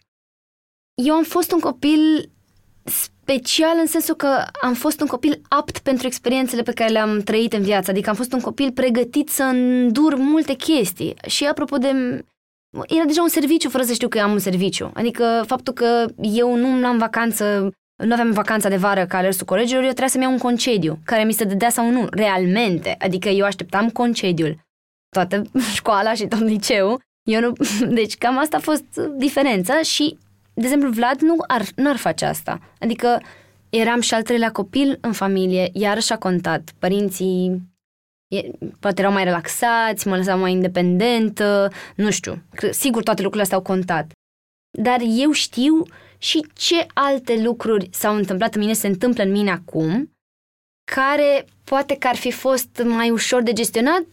eu 1.03 1.13
am 1.13 1.23
fost 1.23 1.51
un 1.51 1.59
copil 1.59 2.29
special 3.27 3.77
în 3.79 3.87
sensul 3.87 4.15
că 4.15 4.45
am 4.61 4.73
fost 4.73 5.01
un 5.01 5.07
copil 5.07 5.41
apt 5.47 5.79
pentru 5.79 6.07
experiențele 6.07 6.61
pe 6.61 6.73
care 6.73 6.91
le-am 6.91 7.19
trăit 7.19 7.53
în 7.53 7.61
viață, 7.61 7.91
adică 7.91 8.09
am 8.09 8.15
fost 8.15 8.33
un 8.33 8.39
copil 8.39 8.71
pregătit 8.71 9.29
să 9.29 9.43
îndur 9.43 10.15
multe 10.15 10.53
chestii. 10.53 11.13
Și 11.27 11.45
apropo 11.45 11.77
de... 11.77 11.87
Era 12.87 13.03
deja 13.05 13.21
un 13.21 13.27
serviciu 13.27 13.69
fără 13.69 13.83
să 13.83 13.93
știu 13.93 14.07
că 14.07 14.19
am 14.19 14.31
un 14.31 14.39
serviciu. 14.39 14.91
Adică 14.93 15.43
faptul 15.47 15.73
că 15.73 16.05
eu 16.21 16.55
nu 16.55 16.87
am 16.87 16.97
vacanță, 16.97 17.73
nu 18.03 18.13
aveam 18.13 18.31
vacanța 18.31 18.69
de 18.69 18.75
vară 18.75 19.05
ca 19.05 19.17
alersul 19.17 19.45
colegilor, 19.45 19.81
eu 19.81 19.87
trebuia 19.87 20.07
să-mi 20.07 20.23
iau 20.23 20.31
un 20.31 20.37
concediu, 20.37 20.99
care 21.05 21.23
mi 21.23 21.33
se 21.33 21.43
dădea 21.43 21.69
sau 21.69 21.91
nu, 21.91 22.07
realmente. 22.11 22.95
Adică 22.99 23.29
eu 23.29 23.45
așteptam 23.45 23.89
concediul. 23.89 24.57
Toată 25.09 25.41
școala 25.79 26.13
și 26.13 26.27
tot 26.27 26.39
liceu. 26.39 26.99
Eu 27.29 27.39
nu... 27.39 27.53
Deci 27.99 28.17
cam 28.17 28.37
asta 28.37 28.57
a 28.57 28.59
fost 28.59 28.85
diferența 29.17 29.81
și 29.81 30.17
de 30.57 30.63
exemplu, 30.63 30.89
Vlad 30.89 31.21
nu 31.21 31.35
ar, 31.47 31.65
nu 31.75 31.89
ar 31.89 31.95
face 31.95 32.25
asta. 32.25 32.59
Adică 32.79 33.21
eram 33.69 34.01
și 34.01 34.13
al 34.13 34.23
treilea 34.23 34.51
copil 34.51 34.97
în 35.01 35.11
familie, 35.11 35.69
iarăși 35.73 36.11
a 36.11 36.17
contat. 36.17 36.73
Părinții 36.79 37.61
e, 38.27 38.41
poate 38.79 39.01
erau 39.01 39.13
mai 39.13 39.23
relaxați, 39.23 40.07
mă 40.07 40.15
lăsau 40.15 40.39
mai 40.39 40.51
independentă, 40.51 41.71
nu 41.95 42.11
știu. 42.11 42.41
Sigur, 42.71 43.03
toate 43.03 43.21
lucrurile 43.21 43.43
astea 43.43 43.57
au 43.57 43.63
contat. 43.63 44.11
Dar 44.77 44.99
eu 45.07 45.31
știu 45.31 45.83
și 46.17 46.45
ce 46.53 46.85
alte 46.93 47.41
lucruri 47.41 47.89
s-au 47.91 48.15
întâmplat 48.15 48.55
în 48.55 48.61
mine, 48.61 48.73
se 48.73 48.87
întâmplă 48.87 49.23
în 49.23 49.31
mine 49.31 49.51
acum, 49.51 50.11
care 50.93 51.45
poate 51.63 51.95
că 51.97 52.07
ar 52.07 52.15
fi 52.15 52.31
fost 52.31 52.81
mai 52.83 53.09
ușor 53.09 53.41
de 53.41 53.53
gestionat 53.53 54.05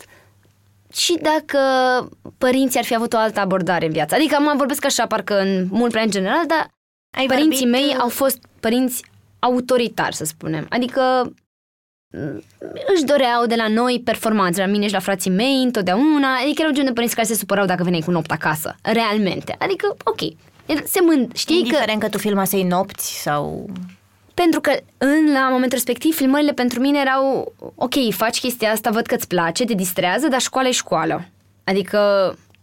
și 0.94 1.18
dacă 1.22 1.58
părinții 2.38 2.78
ar 2.78 2.84
fi 2.84 2.94
avut 2.94 3.12
o 3.12 3.16
altă 3.16 3.40
abordare 3.40 3.86
în 3.86 3.92
viață. 3.92 4.14
Adică 4.14 4.36
mă 4.40 4.54
vorbesc 4.56 4.84
așa, 4.84 5.06
parcă 5.06 5.40
în 5.40 5.66
mult 5.70 5.90
prea 5.90 6.02
în 6.02 6.10
general, 6.10 6.46
dar 6.46 6.70
Ai 7.16 7.26
părinții 7.26 7.66
vorbit... 7.68 7.80
mei 7.80 7.94
uh, 7.94 8.00
au 8.00 8.08
fost 8.08 8.38
părinți 8.60 9.04
autoritari, 9.38 10.14
să 10.14 10.24
spunem. 10.24 10.66
Adică 10.68 11.32
mm, 12.10 12.42
își 12.94 13.04
doreau 13.04 13.46
de 13.46 13.54
la 13.54 13.68
noi 13.68 14.00
performanțe, 14.04 14.60
la 14.60 14.66
mine 14.66 14.86
și 14.86 14.92
la 14.92 14.98
frații 14.98 15.30
mei 15.30 15.62
întotdeauna, 15.62 16.34
adică 16.42 16.60
erau 16.60 16.72
genul 16.72 16.88
de 16.88 16.94
părinți 16.94 17.14
care 17.14 17.26
se 17.26 17.34
supărau 17.34 17.66
dacă 17.66 17.82
veneai 17.82 18.02
cu 18.04 18.10
nopt 18.10 18.30
acasă, 18.30 18.76
realmente. 18.82 19.56
Adică, 19.58 19.96
ok, 20.04 20.20
se 20.84 21.00
mând, 21.00 21.34
știi 21.36 21.58
Indiferent 21.58 22.00
că... 22.00 22.06
că 22.06 22.10
tu 22.10 22.18
filmasei 22.18 22.62
nopți 22.62 23.22
sau... 23.22 23.70
Pentru 24.34 24.60
că 24.60 24.72
în, 24.98 25.32
la 25.32 25.48
momentul 25.48 25.68
respectiv 25.70 26.14
filmările 26.14 26.52
pentru 26.52 26.80
mine 26.80 26.98
erau 27.00 27.52
ok, 27.74 27.94
faci 28.10 28.40
chestia 28.40 28.70
asta, 28.70 28.90
văd 28.90 29.06
că 29.06 29.14
îți 29.14 29.28
place, 29.28 29.64
te 29.64 29.74
distrează, 29.74 30.28
dar 30.28 30.40
școala 30.40 30.68
e 30.68 30.72
școală. 30.72 31.24
Adică 31.64 31.98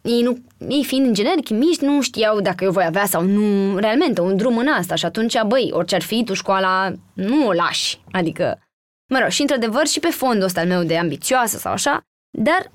ei, 0.01 0.21
nu, 0.21 0.37
ei 0.67 0.83
fiind 0.83 1.05
inginer 1.05 1.35
chimiști 1.43 1.85
nu 1.85 2.01
știau 2.01 2.41
dacă 2.41 2.63
eu 2.63 2.71
voi 2.71 2.83
avea 2.85 3.05
sau 3.05 3.23
nu 3.23 3.77
realmente 3.77 4.21
un 4.21 4.37
drum 4.37 4.57
în 4.57 4.67
asta 4.67 4.95
și 4.95 5.05
atunci, 5.05 5.41
băi, 5.47 5.69
orice 5.73 5.95
ar 5.95 6.01
fi, 6.01 6.23
tu 6.23 6.33
școala 6.33 6.91
nu 7.13 7.47
o 7.47 7.53
lași. 7.53 7.99
Adică, 8.11 8.59
mă 9.13 9.19
rog, 9.19 9.29
și 9.29 9.41
într-adevăr 9.41 9.87
și 9.87 9.99
pe 9.99 10.07
fondul 10.07 10.43
ăsta 10.43 10.59
al 10.59 10.67
meu 10.67 10.83
de 10.83 10.97
ambițioasă 10.97 11.57
sau 11.57 11.71
așa, 11.71 12.01
dar 12.37 12.71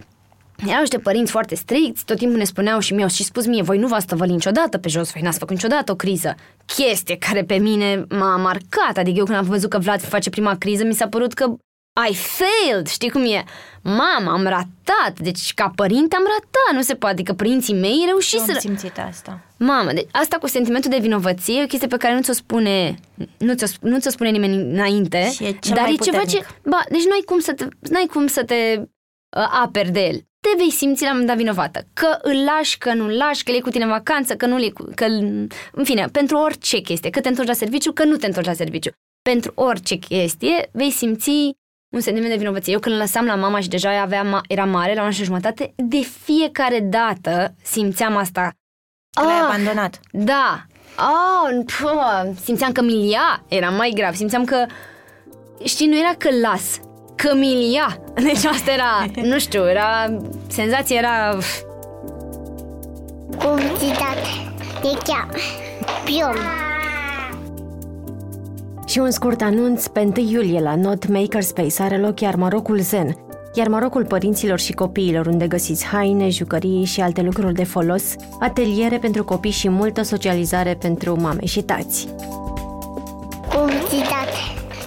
erau 0.66 0.81
niște 0.81 0.99
părinți 0.99 1.31
foarte 1.31 1.55
stricți, 1.55 2.05
tot 2.05 2.16
timpul 2.16 2.38
ne 2.38 2.45
spuneau 2.45 2.79
și 2.79 2.95
mi-au 2.95 3.09
și 3.09 3.25
spus 3.25 3.47
mie, 3.47 3.62
voi 3.62 3.79
nu 3.79 3.87
v-ați 3.87 4.07
tăvălit 4.07 4.33
niciodată 4.33 4.79
pe 4.79 4.88
jos, 4.88 5.12
voi 5.12 5.23
n-ați 5.23 5.38
făcut 5.38 5.55
niciodată 5.55 5.92
o 5.92 5.97
criză. 5.97 6.35
Chestie 6.64 7.16
care 7.16 7.45
pe 7.45 7.57
mine 7.57 8.05
m-a 8.09 8.37
marcat, 8.37 8.97
adică 8.97 9.19
eu 9.19 9.25
când 9.25 9.37
am 9.37 9.45
văzut 9.45 9.71
că 9.71 9.79
Vlad 9.79 10.01
face 10.01 10.31
prima 10.31 10.57
criză, 10.59 10.85
mi 10.85 10.95
s-a 10.95 11.09
părut 11.09 11.33
că 11.33 11.57
I 12.11 12.14
failed, 12.14 12.87
știi 12.87 13.11
cum 13.11 13.25
e? 13.25 13.45
Mama, 13.83 14.33
am 14.33 14.42
ratat, 14.42 15.19
deci 15.19 15.55
ca 15.55 15.73
părinte 15.75 16.16
am 16.16 16.23
ratat, 16.23 16.75
nu 16.75 16.83
se 16.83 16.95
poate, 16.95 17.14
adică 17.14 17.33
părinții 17.33 17.75
mei 17.75 18.05
reușit 18.07 18.40
să... 18.40 18.51
am 18.53 18.59
simțit 18.59 18.99
asta. 19.09 19.40
Mamă, 19.57 19.92
deci 19.92 20.07
asta 20.11 20.37
cu 20.37 20.47
sentimentul 20.47 20.90
de 20.90 20.99
vinovăție 20.99 21.61
e 21.61 21.62
o 21.62 21.66
chestie 21.66 21.88
pe 21.88 21.97
care 21.97 22.14
nu 22.14 22.21
ți-o 22.21 22.33
spune, 22.33 22.99
nu 23.38 23.55
ți-o, 23.55 23.88
nu 23.88 23.99
ți-o 23.99 24.11
spune 24.11 24.31
nimeni 24.31 24.55
înainte, 24.55 25.31
și 25.31 25.44
e 25.44 25.59
dar 25.75 25.88
e 25.88 25.94
ceva 25.94 26.25
ce... 26.25 26.46
Ba, 26.63 26.81
deci 26.88 27.04
nu 27.04 27.13
ai 27.13 27.23
cum 27.25 27.38
să 27.38 27.52
te, 27.52 27.67
n-ai 27.81 28.07
cum 28.13 28.27
să 28.27 28.44
te 28.44 28.54
uh, 28.79 28.87
aperi 29.63 29.91
de 29.91 30.01
el 30.01 30.27
te 30.47 30.57
vei 30.57 30.71
simți 30.71 31.05
la 31.05 31.13
un 31.13 31.27
dat 31.27 31.37
vinovată. 31.37 31.87
Că 31.93 32.19
îl 32.23 32.45
lași, 32.45 32.79
că 32.79 32.95
nu-l 32.95 33.17
lași, 33.17 33.45
că 33.45 33.51
el 33.51 33.57
e 33.57 33.61
cu 33.61 33.71
tine 33.71 33.85
în 33.85 33.91
vacanță, 33.91 34.37
că 34.37 34.47
nu 34.47 34.63
e 34.63 34.69
cu... 34.69 34.85
Că, 34.95 35.05
în 35.73 35.85
fine, 35.85 36.07
pentru 36.13 36.37
orice 36.37 36.81
chestie. 36.81 37.11
Că 37.11 37.21
te 37.21 37.29
întorci 37.29 37.49
la 37.49 37.55
serviciu, 37.55 37.93
că 37.93 38.05
nu 38.05 38.17
te 38.17 38.27
întorci 38.27 38.47
la 38.47 38.53
serviciu. 38.53 38.91
Pentru 39.23 39.53
orice 39.55 39.95
chestie 39.97 40.69
vei 40.73 40.91
simți 40.91 41.31
un 41.95 42.01
sentiment 42.01 42.31
de 42.33 42.39
vinovăție. 42.39 42.73
Eu 42.73 42.79
când 42.79 42.95
îl 42.95 43.01
lăsam 43.01 43.27
la 43.27 43.35
mama 43.35 43.61
și 43.61 43.69
deja 43.69 43.93
ea 43.93 44.03
avea, 44.03 44.41
era 44.49 44.65
mare, 44.65 44.95
la 44.95 45.01
una 45.01 45.11
și 45.11 45.25
jumătate, 45.25 45.73
de 45.77 46.01
fiecare 46.01 46.81
dată 46.81 47.55
simțeam 47.63 48.17
asta. 48.17 48.53
Că 49.21 49.25
l-ai 49.25 49.41
abandonat. 49.41 50.01
Da. 50.11 50.67
Oh, 50.99 51.65
pă, 51.81 52.33
simțeam 52.43 52.73
că 52.73 52.83
milia 52.83 53.45
era 53.49 53.71
mai 53.71 53.93
grav. 53.95 54.15
Simțeam 54.15 54.45
că, 54.45 54.67
știi, 55.65 55.87
nu 55.87 55.99
era 55.99 56.15
că 56.19 56.29
las, 56.43 56.81
că 57.17 57.35
milia. 57.35 57.98
Deci 58.29 58.44
asta 58.44 58.71
era, 58.73 59.23
nu 59.23 59.38
știu, 59.38 59.69
era, 59.69 60.19
senzația 60.46 60.96
era... 60.96 61.38
Publicitate. 63.38 64.29
E 64.83 64.98
cheamă. 65.04 65.33
Piom. 66.04 66.35
Și 68.87 68.98
un 68.98 69.10
scurt 69.10 69.42
anunț, 69.42 69.87
pe 69.87 70.00
1 70.17 70.29
iulie 70.31 70.60
la 70.60 70.75
Not 70.75 71.08
Makerspace 71.08 71.83
are 71.83 71.98
loc 71.98 72.21
iar 72.21 72.35
Marocul 72.35 72.79
Zen, 72.79 73.17
iar 73.54 73.69
Marocul 73.69 74.04
părinților 74.04 74.58
și 74.58 74.73
copiilor, 74.73 75.27
unde 75.27 75.46
găsiți 75.46 75.87
haine, 75.87 76.29
jucării 76.29 76.85
și 76.85 77.00
alte 77.00 77.23
lucruri 77.23 77.54
de 77.54 77.64
folos, 77.64 78.14
ateliere 78.40 78.98
pentru 78.98 79.25
copii 79.25 79.50
și 79.50 79.69
multă 79.69 80.02
socializare 80.02 80.75
pentru 80.81 81.21
mame 81.21 81.46
și 81.46 81.62
tați. 81.62 82.08
Publicitate. 83.48 84.38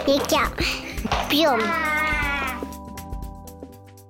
E 0.05 0.21
cheamă. 0.27 0.55
Piom. 1.27 1.59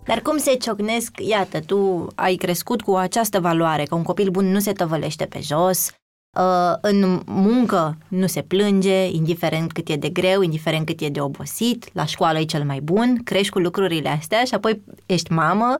Dar 0.10 0.22
cum 0.22 0.38
se 0.38 0.56
ciocnesc, 0.56 1.20
iată, 1.20 1.60
tu 1.60 2.08
ai 2.16 2.36
crescut 2.36 2.82
cu 2.82 2.96
această 2.96 3.40
valoare, 3.40 3.84
că 3.84 3.96
un 3.96 4.04
copil 4.04 4.30
bun 4.30 4.46
nu 4.46 4.60
se 4.60 4.72
tăvălește 4.72 5.26
pe 5.26 5.40
jos, 5.42 5.92
uh, 6.38 6.74
în 6.82 7.22
muncă 7.26 7.98
nu 8.08 8.28
se 8.28 8.42
plânge, 8.42 9.06
indiferent 9.06 9.72
cât 9.72 9.90
e 9.90 9.96
de 9.96 10.10
greu, 10.10 10.42
indiferent 10.42 10.86
cât 10.86 11.02
e 11.02 11.10
de 11.10 11.22
obosit, 11.22 11.94
la 11.94 12.06
școală 12.06 12.40
e 12.40 12.44
cel 12.44 12.64
mai 12.64 12.80
bun, 12.80 13.24
crești 13.24 13.52
cu 13.52 13.60
lucrurile 13.60 14.10
astea 14.10 14.44
și 14.44 14.54
apoi 14.54 14.82
ești 15.06 15.32
mamă 15.32 15.76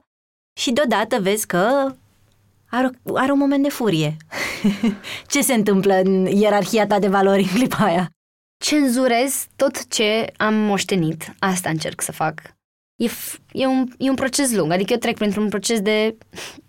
și 0.60 0.72
deodată 0.72 1.20
vezi 1.20 1.46
că 1.46 1.94
are, 2.68 2.90
are 3.14 3.32
un 3.32 3.38
moment 3.38 3.62
de 3.62 3.68
furie. 3.68 4.16
Ce 5.32 5.42
se 5.42 5.54
întâmplă 5.54 5.94
în 5.94 6.26
ierarhia 6.26 6.86
ta 6.86 6.98
de 6.98 7.08
valori 7.08 7.42
în 7.42 7.48
clipa 7.48 7.84
aia? 7.84 8.10
Cenzurez 8.64 9.46
tot 9.56 9.86
ce 9.88 10.32
am 10.36 10.54
moștenit. 10.54 11.34
Asta 11.38 11.70
încerc 11.70 12.00
să 12.00 12.12
fac. 12.12 12.58
E, 13.00 13.08
f- 13.08 13.38
e, 13.52 13.66
un, 13.66 13.88
e 13.98 14.08
un 14.08 14.14
proces 14.14 14.52
lung, 14.52 14.72
adică 14.72 14.92
eu 14.92 14.98
trec 14.98 15.16
printr-un 15.16 15.48
proces 15.48 15.80
de 15.80 16.16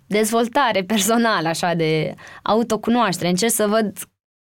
dezvoltare 0.05 0.83
personală, 0.83 1.47
așa, 1.47 1.73
de 1.73 2.15
autocunoaștere. 2.43 3.29
Încerc 3.29 3.51
să 3.51 3.67
văd 3.67 3.97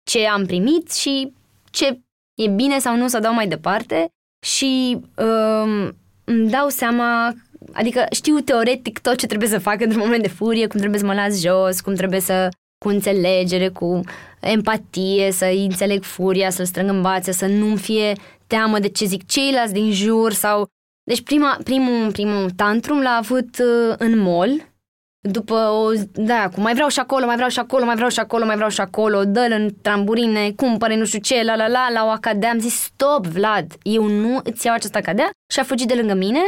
ce 0.04 0.28
am 0.28 0.46
primit 0.46 0.92
și 0.92 1.34
ce 1.70 2.00
e 2.42 2.48
bine 2.48 2.80
sau 2.80 2.96
nu 2.96 3.08
să 3.08 3.20
dau 3.20 3.34
mai 3.34 3.48
departe 3.48 4.08
și 4.46 4.98
um, 5.16 5.96
îmi 6.24 6.50
dau 6.50 6.70
seama, 6.70 7.34
adică 7.72 8.06
știu 8.12 8.40
teoretic 8.40 9.00
tot 9.00 9.16
ce 9.18 9.26
trebuie 9.28 9.50
să 9.50 9.60
fac 9.60 9.82
într-un 9.82 10.02
moment 10.04 10.22
de 10.22 10.28
furie, 10.28 10.68
cum 10.68 10.80
trebuie 10.80 11.00
să 11.00 11.06
mă 11.06 11.14
las 11.14 11.42
jos, 11.42 11.82
cum 11.82 11.94
trebuie 11.94 12.20
să 12.20 12.50
cu 12.86 12.90
înțelegere, 12.90 13.70
cu 13.70 14.02
empatie, 14.40 15.32
să 15.32 15.46
înțeleg 15.46 16.04
furia, 16.04 16.50
să-l 16.50 16.66
strâng 16.66 16.90
în 16.90 17.02
bațe, 17.02 17.32
să 17.32 17.46
nu-mi 17.46 17.78
fie 17.78 18.14
teamă 18.48 18.80
de 18.80 18.90
ce 18.90 19.06
zic 19.06 19.26
ceilalți 19.26 19.74
din 19.74 19.92
jur 19.92 20.34
sau... 20.34 20.68
Deci 21.12 21.24
prima, 21.24 21.58
primul, 21.64 22.12
primul 22.12 22.50
tantrum 22.50 23.02
l-a 23.02 23.16
avut 23.16 23.58
uh, 23.60 23.96
în 23.98 24.20
mall, 24.20 24.74
după 25.20 25.54
o, 25.54 25.92
da, 26.14 26.50
cu 26.50 26.62
mai 26.62 26.74
vreau 26.74 26.90
și 26.90 27.00
acolo, 27.00 27.26
mai 27.26 27.36
vreau 27.36 27.50
și 27.50 27.60
acolo, 27.60 27.86
mai 27.86 27.96
vreau 27.96 28.10
și 28.10 28.20
acolo, 28.20 28.46
mai 28.46 28.56
vreau 28.56 28.70
și 28.70 28.82
acolo, 28.82 29.24
dă-l 29.26 29.52
în 29.52 29.70
tramburine, 29.82 30.52
cumpăre 30.52 30.96
nu 30.96 31.06
știu 31.06 31.20
ce, 31.20 31.44
la 31.44 31.56
la 31.56 31.68
la, 31.68 31.90
la 31.90 32.06
o 32.06 32.08
acadea, 32.08 32.50
am 32.50 32.60
zis, 32.60 32.82
stop, 32.82 33.26
Vlad, 33.26 33.74
eu 33.82 34.04
nu 34.08 34.40
îți 34.44 34.66
iau 34.66 34.76
această 34.76 34.98
acadea 34.98 35.30
și 35.54 35.60
a 35.60 35.64
fugit 35.64 35.88
de 35.88 35.94
lângă 35.94 36.14
mine, 36.14 36.42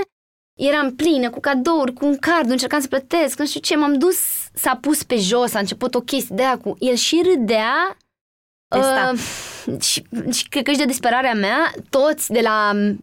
eram 0.59 0.95
plină 0.95 1.29
cu 1.29 1.39
cadouri, 1.39 1.93
cu 1.93 2.05
un 2.05 2.17
card, 2.17 2.49
încercam 2.49 2.79
să 2.79 2.87
plătesc, 2.87 3.39
nu 3.39 3.45
știu 3.45 3.59
ce, 3.59 3.77
m-am 3.77 3.93
dus, 3.93 4.17
s-a 4.53 4.77
pus 4.81 5.03
pe 5.03 5.15
jos, 5.15 5.53
a 5.53 5.59
început 5.59 5.95
o 5.95 6.01
chestie 6.01 6.35
de 6.35 6.43
aia 6.43 6.57
cu, 6.57 6.75
el 6.79 6.95
și 6.95 7.21
râdea, 7.25 7.97
Testa. 8.67 9.11
uh, 9.13 9.81
și, 9.81 10.03
și 10.31 10.49
cred 10.49 10.63
că 10.63 10.71
și 10.71 10.77
de 10.77 10.85
disperarea 10.85 11.33
mea, 11.33 11.73
toți 11.89 12.31
de 12.31 12.39
la 12.41 12.71
uh, 12.75 12.95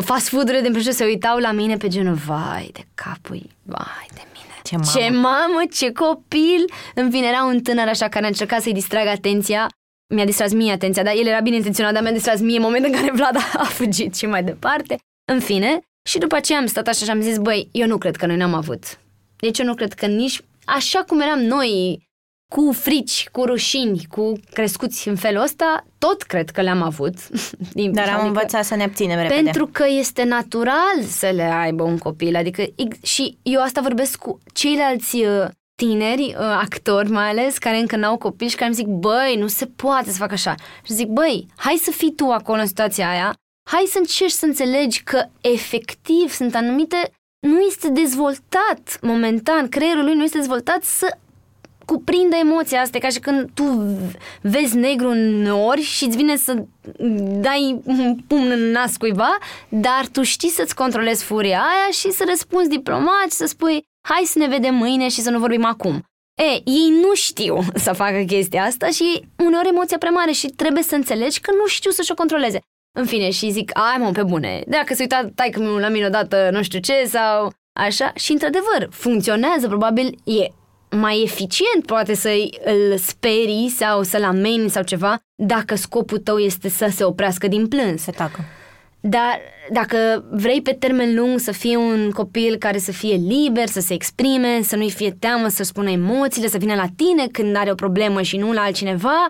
fast 0.00 0.28
food-urile 0.28 0.60
din 0.60 0.72
Brașov 0.72 0.92
se 0.92 1.04
uitau 1.04 1.38
la 1.38 1.52
mine 1.52 1.76
pe 1.76 1.88
genul, 1.88 2.14
vai 2.14 2.70
de 2.72 2.86
capul, 2.94 3.42
vai 3.62 4.06
de 4.14 4.22
mine. 4.32 4.54
Ce 4.62 4.76
mamă. 4.76 4.90
Ce 4.94 5.10
mamă, 5.10 5.62
ce 5.72 5.92
copil! 5.92 6.64
În 6.94 7.10
fine, 7.10 7.26
era 7.26 7.44
un 7.44 7.60
tânăr 7.60 7.88
așa 7.88 8.08
care 8.08 8.24
a 8.24 8.28
încercat 8.28 8.62
să-i 8.62 8.72
distragă 8.72 9.08
atenția. 9.08 9.68
Mi-a 10.14 10.24
distras 10.24 10.52
mie 10.52 10.72
atenția, 10.72 11.02
dar 11.02 11.14
el 11.16 11.26
era 11.26 11.40
bine 11.40 11.56
intenționat, 11.56 11.92
dar 11.92 12.02
mi-a 12.02 12.12
distras 12.12 12.40
mie 12.40 12.56
în 12.56 12.62
momentul 12.62 12.90
în 12.92 13.00
care 13.00 13.12
Vlad 13.18 13.36
a 13.56 13.64
fugit 13.64 14.16
și 14.16 14.26
mai 14.26 14.42
departe. 14.42 14.98
În 15.32 15.40
fine, 15.40 15.80
și 16.08 16.18
după 16.18 16.36
aceea 16.36 16.58
am 16.58 16.66
stat 16.66 16.86
așa 16.88 17.04
și 17.04 17.10
am 17.10 17.20
zis, 17.20 17.38
băi, 17.38 17.68
eu 17.72 17.86
nu 17.86 17.98
cred 17.98 18.16
că 18.16 18.26
noi 18.26 18.36
n-am 18.36 18.54
avut. 18.54 18.98
Deci 19.36 19.58
eu 19.58 19.66
nu 19.66 19.74
cred 19.74 19.92
că 19.92 20.06
nici, 20.06 20.40
așa 20.64 21.04
cum 21.06 21.20
eram 21.20 21.38
noi, 21.40 22.05
cu 22.54 22.72
frici, 22.72 23.28
cu 23.32 23.44
rușini, 23.44 24.06
cu 24.10 24.32
crescuți 24.52 25.08
în 25.08 25.16
felul 25.16 25.42
ăsta, 25.42 25.84
tot 25.98 26.22
cred 26.22 26.50
că 26.50 26.60
le-am 26.60 26.82
avut. 26.82 27.14
Din- 27.72 27.92
Dar 27.92 28.04
am 28.08 28.12
adică- 28.12 28.26
învățat 28.26 28.64
să 28.64 28.74
ne 28.76 28.82
abținem 28.82 29.18
repede. 29.20 29.40
pentru 29.42 29.66
că 29.66 29.84
este 29.98 30.22
natural 30.24 31.02
să 31.08 31.30
le 31.34 31.42
aibă 31.42 31.82
un 31.82 31.98
copil. 31.98 32.36
Adică, 32.36 32.62
ex- 32.76 33.02
și 33.02 33.38
eu 33.42 33.60
asta 33.62 33.80
vorbesc 33.80 34.16
cu 34.18 34.38
ceilalți 34.52 35.16
uh, 35.16 35.46
tineri, 35.82 36.34
uh, 36.38 36.44
actori 36.44 37.10
mai 37.10 37.28
ales, 37.28 37.58
care 37.58 37.76
încă 37.76 37.96
n-au 37.96 38.16
copii 38.16 38.48
și 38.48 38.54
care 38.54 38.66
îmi 38.66 38.74
zic, 38.74 38.86
băi, 38.86 39.36
nu 39.38 39.46
se 39.46 39.66
poate 39.66 40.10
să 40.10 40.16
fac 40.16 40.32
așa. 40.32 40.54
Și 40.82 40.92
zic, 40.92 41.06
băi, 41.08 41.46
hai 41.56 41.74
să 41.82 41.90
fii 41.90 42.12
tu 42.14 42.24
acolo 42.30 42.60
în 42.60 42.66
situația 42.66 43.10
aia, 43.10 43.34
hai 43.70 43.84
să 43.88 43.98
încerci 43.98 44.30
să 44.30 44.44
înțelegi 44.46 45.02
că 45.02 45.24
efectiv 45.40 46.32
sunt 46.32 46.54
anumite, 46.54 47.10
nu 47.46 47.60
este 47.60 47.88
dezvoltat 47.88 48.98
momentan, 49.02 49.68
creierul 49.68 50.04
lui 50.04 50.14
nu 50.14 50.24
este 50.24 50.38
dezvoltat 50.38 50.82
să 50.82 51.16
cuprinde 51.86 52.36
emoția 52.40 52.80
asta, 52.80 52.96
e 52.96 53.00
ca 53.00 53.08
și 53.08 53.18
când 53.18 53.50
tu 53.54 53.96
vezi 54.40 54.76
negru 54.76 55.08
în 55.08 55.42
nori 55.42 55.80
și 55.80 56.04
îți 56.04 56.16
vine 56.16 56.36
să 56.36 56.64
dai 57.40 57.80
un 57.84 58.16
pumn 58.26 58.50
în 58.50 58.70
nas 58.70 58.96
cuiva, 58.96 59.38
dar 59.68 60.06
tu 60.12 60.22
știi 60.22 60.48
să-ți 60.48 60.74
controlezi 60.74 61.24
furia 61.24 61.58
aia 61.58 61.90
și 61.92 62.10
să 62.10 62.24
răspunzi 62.28 62.68
diplomat 62.68 63.24
și 63.30 63.36
să 63.36 63.46
spui 63.46 63.82
hai 64.08 64.22
să 64.24 64.38
ne 64.38 64.46
vedem 64.46 64.74
mâine 64.74 65.08
și 65.08 65.20
să 65.20 65.30
nu 65.30 65.38
vorbim 65.38 65.64
acum. 65.64 66.04
E, 66.42 66.52
ei 66.52 66.88
nu 67.02 67.14
știu 67.14 67.58
să 67.84 67.92
facă 67.92 68.22
chestia 68.26 68.62
asta 68.62 68.86
și 68.86 69.28
uneori 69.44 69.68
emoția 69.68 69.98
prea 69.98 70.10
mare 70.10 70.30
și 70.30 70.46
trebuie 70.46 70.82
să 70.82 70.94
înțelegi 70.94 71.40
că 71.40 71.50
nu 71.54 71.66
știu 71.66 71.90
să-și 71.90 72.10
o 72.10 72.14
controleze. 72.14 72.60
În 72.98 73.06
fine, 73.06 73.30
și 73.30 73.50
zic, 73.50 73.70
ai 73.78 73.96
mă, 73.98 74.10
pe 74.10 74.22
bune, 74.22 74.62
dacă 74.66 74.94
se 74.94 75.02
uita 75.02 75.30
taică 75.34 75.60
la 75.60 75.88
mine 75.88 76.06
odată 76.06 76.48
nu 76.52 76.62
știu 76.62 76.78
ce 76.78 77.04
sau 77.06 77.52
așa, 77.72 78.12
și 78.14 78.32
într-adevăr, 78.32 78.88
funcționează, 78.90 79.66
probabil 79.68 80.18
e 80.24 80.50
mai 81.00 81.22
eficient 81.22 81.86
poate 81.86 82.14
să 82.14 82.30
îl 82.64 82.96
sperii 82.96 83.68
sau 83.68 84.02
să-l 84.02 84.24
ameni 84.24 84.70
sau 84.70 84.82
ceva 84.82 85.18
dacă 85.34 85.74
scopul 85.74 86.18
tău 86.18 86.38
este 86.38 86.68
să 86.68 86.88
se 86.90 87.04
oprească 87.04 87.48
din 87.48 87.68
plâns. 87.68 88.02
Se 88.02 88.10
tacă. 88.10 88.40
Dar 89.00 89.40
dacă 89.70 90.24
vrei 90.30 90.62
pe 90.62 90.72
termen 90.72 91.14
lung 91.14 91.38
să 91.38 91.52
fie 91.52 91.76
un 91.76 92.10
copil 92.10 92.56
care 92.56 92.78
să 92.78 92.92
fie 92.92 93.14
liber, 93.14 93.66
să 93.66 93.80
se 93.80 93.94
exprime, 93.94 94.62
să 94.62 94.76
nu-i 94.76 94.90
fie 94.90 95.10
teamă 95.10 95.48
să 95.48 95.62
spună 95.62 95.90
emoțiile, 95.90 96.48
să 96.48 96.58
vină 96.58 96.74
la 96.74 96.86
tine 96.96 97.26
când 97.26 97.56
are 97.56 97.70
o 97.70 97.74
problemă 97.74 98.22
și 98.22 98.36
nu 98.36 98.52
la 98.52 98.60
altcineva, 98.60 99.26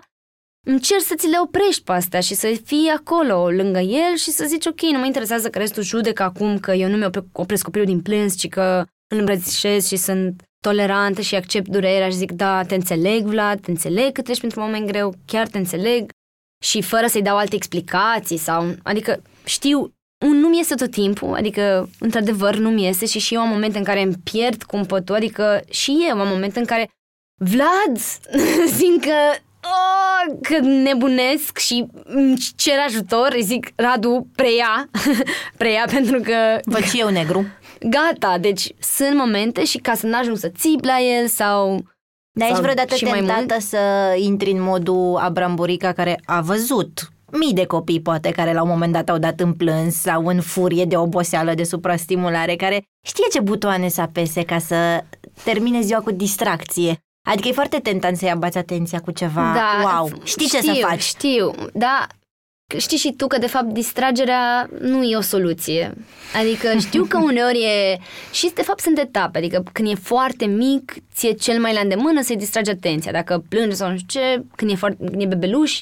încerci 0.65 1.01
să 1.01 1.15
ți 1.17 1.27
le 1.27 1.37
oprești 1.43 1.83
pe 1.83 1.91
astea 1.91 2.19
și 2.19 2.33
să 2.33 2.59
fii 2.65 2.93
acolo 2.97 3.49
lângă 3.49 3.79
el 3.79 4.15
și 4.15 4.29
să 4.29 4.45
zici 4.47 4.65
ok, 4.65 4.81
nu 4.81 4.99
mă 4.99 5.05
interesează 5.05 5.49
că 5.49 5.59
restul 5.59 5.83
judecă 5.83 6.23
acum 6.23 6.59
că 6.59 6.71
eu 6.71 6.89
nu 6.89 6.97
mi 6.97 7.09
opresc 7.31 7.63
copilul 7.63 7.87
din 7.87 8.01
plâns, 8.01 8.35
ci 8.35 8.49
că 8.49 8.85
îl 9.07 9.17
îmbrățișez 9.17 9.87
și 9.87 9.95
sunt 9.95 10.41
tolerantă 10.59 11.21
și 11.21 11.35
accept 11.35 11.67
durerea 11.67 12.09
și 12.09 12.15
zic 12.15 12.31
da, 12.31 12.63
te 12.63 12.75
înțeleg 12.75 13.25
Vlad, 13.25 13.59
te 13.61 13.71
înțeleg 13.71 14.11
că 14.11 14.21
treci 14.21 14.37
printr-un 14.37 14.63
moment 14.63 14.87
greu, 14.87 15.13
chiar 15.25 15.47
te 15.47 15.57
înțeleg 15.57 16.11
și 16.63 16.81
fără 16.81 17.07
să-i 17.07 17.21
dau 17.21 17.37
alte 17.37 17.55
explicații 17.55 18.37
sau, 18.37 18.75
adică 18.83 19.21
știu, 19.45 19.79
un 20.25 20.39
nu-mi 20.39 20.57
iese 20.57 20.75
tot 20.75 20.91
timpul, 20.91 21.33
adică 21.33 21.89
într-adevăr 21.99 22.55
nu-mi 22.55 22.83
iese 22.83 23.05
și 23.05 23.19
și 23.19 23.33
eu 23.33 23.41
am 23.41 23.49
momente 23.49 23.77
în 23.77 23.83
care 23.83 24.01
îmi 24.01 24.15
pierd 24.23 24.63
cumpătul, 24.63 25.15
adică 25.15 25.61
și 25.69 26.05
eu 26.09 26.19
am 26.19 26.27
momente 26.27 26.59
în 26.59 26.65
care 26.65 26.89
Vlad, 27.39 27.97
simt 28.77 29.01
că 29.01 29.15
oh, 29.63 30.37
că 30.41 30.59
nebunesc 30.59 31.57
și 31.57 31.85
îmi 32.03 32.37
cer 32.55 32.75
ajutor, 32.87 33.31
îi 33.33 33.43
zic 33.43 33.69
Radu, 33.75 34.27
preia, 34.35 34.89
preia 35.57 35.85
pentru 35.91 36.19
că 36.19 36.59
Văd 36.63 36.83
și 36.83 36.99
eu 36.99 37.09
negru. 37.09 37.45
Gata, 37.79 38.37
deci 38.37 38.73
sunt 38.79 39.15
momente 39.15 39.65
și 39.65 39.77
ca 39.77 39.93
să 39.93 40.07
n-ajung 40.07 40.37
să 40.37 40.51
țip 40.57 40.83
la 40.83 40.99
el 40.99 41.27
sau... 41.27 41.85
Dar 42.31 42.47
ești 42.47 42.53
sau 42.53 42.61
vreodată 42.61 42.95
și 42.95 43.03
mai 43.03 43.17
tentată 43.19 43.45
mult. 43.49 43.61
să 43.61 44.13
intri 44.17 44.51
în 44.51 44.61
modul 44.61 45.15
Abram 45.15 45.55
Burica 45.55 45.91
care 45.91 46.21
a 46.25 46.41
văzut 46.41 47.11
mii 47.31 47.53
de 47.53 47.65
copii 47.65 48.01
poate 48.01 48.31
care 48.31 48.53
la 48.53 48.61
un 48.61 48.67
moment 48.69 48.93
dat 48.93 49.09
au 49.09 49.17
dat 49.17 49.39
în 49.39 49.53
plâns 49.53 49.95
sau 49.95 50.25
în 50.25 50.41
furie 50.41 50.85
de 50.85 50.97
oboseală, 50.97 51.53
de 51.53 51.63
suprastimulare, 51.63 52.55
care 52.55 52.83
știe 53.07 53.25
ce 53.31 53.39
butoane 53.39 53.87
să 53.87 54.01
apese 54.01 54.43
ca 54.43 54.59
să 54.59 55.03
termine 55.43 55.81
ziua 55.81 55.99
cu 55.99 56.11
distracție. 56.11 56.97
Adică 57.29 57.47
e 57.47 57.51
foarte 57.51 57.79
tentant 57.79 58.17
să-i 58.17 58.29
abați 58.29 58.57
atenția 58.57 58.99
cu 58.99 59.11
ceva. 59.11 59.55
wow, 59.83 60.11
știi 60.23 60.47
ce 60.47 60.57
știu, 60.57 60.73
să 60.73 60.79
faci. 60.79 61.01
Știu, 61.01 61.53
da. 61.73 62.07
Știi 62.75 62.97
și 62.97 63.13
tu 63.13 63.27
că 63.27 63.37
de 63.37 63.47
fapt 63.47 63.65
distragerea 63.65 64.69
nu 64.79 65.03
e 65.03 65.15
o 65.15 65.21
soluție. 65.21 65.93
Adică 66.39 66.77
știu 66.79 67.05
că 67.05 67.17
uneori 67.17 67.63
e... 67.63 67.97
Și 68.31 68.51
de 68.53 68.61
fapt 68.61 68.79
sunt 68.79 68.97
etape, 68.97 69.37
adică 69.37 69.63
când 69.71 69.89
e 69.89 69.95
foarte 69.95 70.45
mic, 70.45 70.93
ți-e 71.13 71.31
cel 71.31 71.59
mai 71.59 71.73
la 71.73 71.79
îndemână 71.79 72.21
să-i 72.21 72.37
distragi 72.37 72.69
atenția. 72.69 73.11
Dacă 73.11 73.43
plânge 73.49 73.75
sau 73.75 73.89
nu 73.89 73.97
știu 73.97 74.19
ce, 74.19 74.43
când 74.55 74.71
e, 74.71 74.75
foarte, 74.75 75.05
când 75.05 75.21
e 75.21 75.25
bebeluș. 75.25 75.81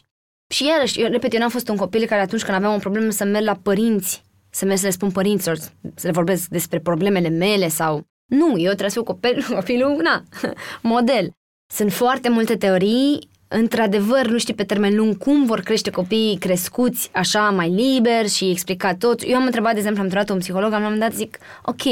Și 0.53 0.65
iarăși, 0.65 1.01
eu 1.01 1.09
repet, 1.09 1.33
eu 1.33 1.39
n-am 1.39 1.49
fost 1.49 1.69
un 1.69 1.75
copil 1.75 2.05
care 2.05 2.21
atunci 2.21 2.43
când 2.43 2.57
aveam 2.57 2.73
o 2.73 2.77
problemă 2.77 3.09
să 3.09 3.23
merg 3.23 3.45
la 3.45 3.59
părinți, 3.63 4.23
să 4.49 4.65
merg 4.65 4.79
să 4.79 4.85
le 4.85 4.91
spun 4.91 5.11
părinților, 5.11 5.57
să 5.95 6.07
le 6.07 6.11
vorbesc 6.11 6.47
despre 6.47 6.79
problemele 6.79 7.29
mele 7.29 7.67
sau... 7.67 8.03
Nu, 8.25 8.47
eu 8.47 8.71
trebuie 8.71 8.89
să 8.89 8.95
fiu 8.95 9.03
copil, 9.03 9.45
copilul, 9.55 10.01
na, 10.01 10.23
model. 10.81 11.31
Sunt 11.73 11.91
foarte 11.91 12.29
multe 12.29 12.55
teorii 12.55 13.29
într-adevăr, 13.47 14.27
nu 14.27 14.37
știi 14.37 14.53
pe 14.53 14.63
termen 14.63 14.95
lung 14.95 15.17
cum 15.17 15.45
vor 15.45 15.59
crește 15.59 15.89
copiii 15.89 16.37
crescuți 16.37 17.09
așa 17.13 17.49
mai 17.49 17.69
liber 17.69 18.27
și 18.27 18.49
explica 18.49 18.95
tot. 18.95 19.21
Eu 19.25 19.35
am 19.35 19.45
întrebat, 19.45 19.71
de 19.71 19.77
exemplu, 19.77 19.99
am 19.99 20.05
întrebat 20.05 20.29
un 20.29 20.39
psiholog, 20.39 20.73
am 20.73 20.81
moment 20.81 20.99
dat 20.99 21.13
zic, 21.13 21.37
ok, 21.63 21.83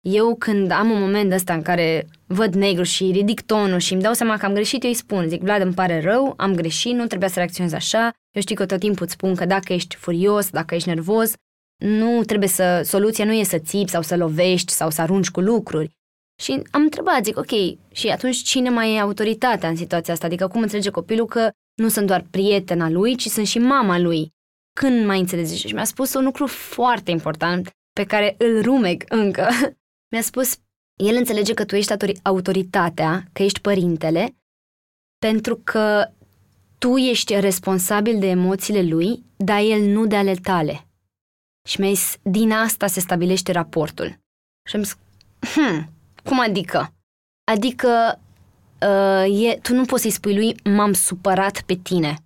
eu 0.00 0.34
când 0.34 0.70
am 0.70 0.90
un 0.90 1.00
moment 1.00 1.32
ăsta 1.32 1.54
în 1.54 1.62
care 1.62 2.06
văd 2.26 2.54
negru 2.54 2.82
și 2.82 3.10
ridic 3.10 3.40
tonul 3.40 3.78
și 3.78 3.92
îmi 3.92 4.02
dau 4.02 4.12
seama 4.12 4.36
că 4.36 4.46
am 4.46 4.52
greșit, 4.52 4.82
eu 4.82 4.88
îi 4.88 4.96
spun, 4.96 5.28
zic, 5.28 5.42
Vlad, 5.42 5.62
îmi 5.62 5.74
pare 5.74 6.00
rău, 6.00 6.34
am 6.36 6.54
greșit, 6.54 6.94
nu 6.94 7.06
trebuia 7.06 7.28
să 7.28 7.38
reacționez 7.38 7.72
așa, 7.72 8.12
eu 8.32 8.42
știu 8.42 8.54
că 8.54 8.66
tot 8.66 8.78
timpul 8.78 9.04
îți 9.04 9.12
spun 9.12 9.34
că 9.34 9.44
dacă 9.44 9.72
ești 9.72 9.96
furios, 9.96 10.50
dacă 10.50 10.74
ești 10.74 10.88
nervos, 10.88 11.32
nu 11.84 12.24
trebuie 12.24 12.48
să, 12.48 12.80
soluția 12.84 13.24
nu 13.24 13.32
e 13.32 13.42
să 13.42 13.58
țipi 13.58 13.90
sau 13.90 14.02
să 14.02 14.16
lovești 14.16 14.72
sau 14.72 14.90
să 14.90 15.00
arunci 15.00 15.30
cu 15.30 15.40
lucruri. 15.40 15.96
Și 16.42 16.62
am 16.70 16.82
întrebat, 16.82 17.24
zic, 17.24 17.38
ok, 17.38 17.50
și 17.92 18.08
atunci 18.08 18.42
cine 18.42 18.68
mai 18.68 18.94
e 18.94 19.00
autoritatea 19.00 19.68
în 19.68 19.76
situația 19.76 20.12
asta? 20.12 20.26
Adică 20.26 20.48
cum 20.48 20.60
înțelege 20.60 20.90
copilul 20.90 21.26
că 21.26 21.50
nu 21.74 21.88
sunt 21.88 22.06
doar 22.06 22.24
prietena 22.30 22.88
lui, 22.88 23.16
ci 23.16 23.26
sunt 23.26 23.46
și 23.46 23.58
mama 23.58 23.98
lui? 23.98 24.32
Când 24.80 25.06
mai 25.06 25.18
înțelege? 25.18 25.54
Și 25.54 25.74
mi-a 25.74 25.84
spus 25.84 26.14
un 26.14 26.24
lucru 26.24 26.46
foarte 26.46 27.10
important 27.10 27.70
pe 27.92 28.04
care 28.04 28.34
îl 28.38 28.62
rumeg 28.62 29.04
încă. 29.08 29.48
mi-a 30.12 30.22
spus, 30.22 30.56
el 30.96 31.16
înțelege 31.16 31.54
că 31.54 31.64
tu 31.64 31.76
ești 31.76 31.94
autoritatea, 32.22 33.24
că 33.32 33.42
ești 33.42 33.60
părintele, 33.60 34.36
pentru 35.18 35.60
că 35.64 36.12
tu 36.78 36.96
ești 36.96 37.40
responsabil 37.40 38.18
de 38.18 38.26
emoțiile 38.26 38.82
lui, 38.82 39.24
dar 39.36 39.60
el 39.60 39.80
nu 39.80 40.06
de 40.06 40.16
ale 40.16 40.34
tale. 40.34 40.86
Și 41.68 41.80
mi-a 41.80 41.92
zis, 41.92 42.16
din 42.22 42.52
asta 42.52 42.86
se 42.86 43.00
stabilește 43.00 43.52
raportul. 43.52 44.18
Și 44.68 44.76
am 44.76 44.82
zis, 44.82 44.96
hmm, 45.54 45.92
cum 46.28 46.40
adică? 46.40 46.92
Adică 47.52 48.20
uh, 48.86 49.42
e, 49.44 49.58
tu 49.62 49.74
nu 49.74 49.84
poți 49.84 50.02
să-i 50.02 50.10
spui 50.10 50.34
lui 50.34 50.54
m-am 50.74 50.92
supărat 50.92 51.62
pe 51.66 51.74
tine. 51.74 52.16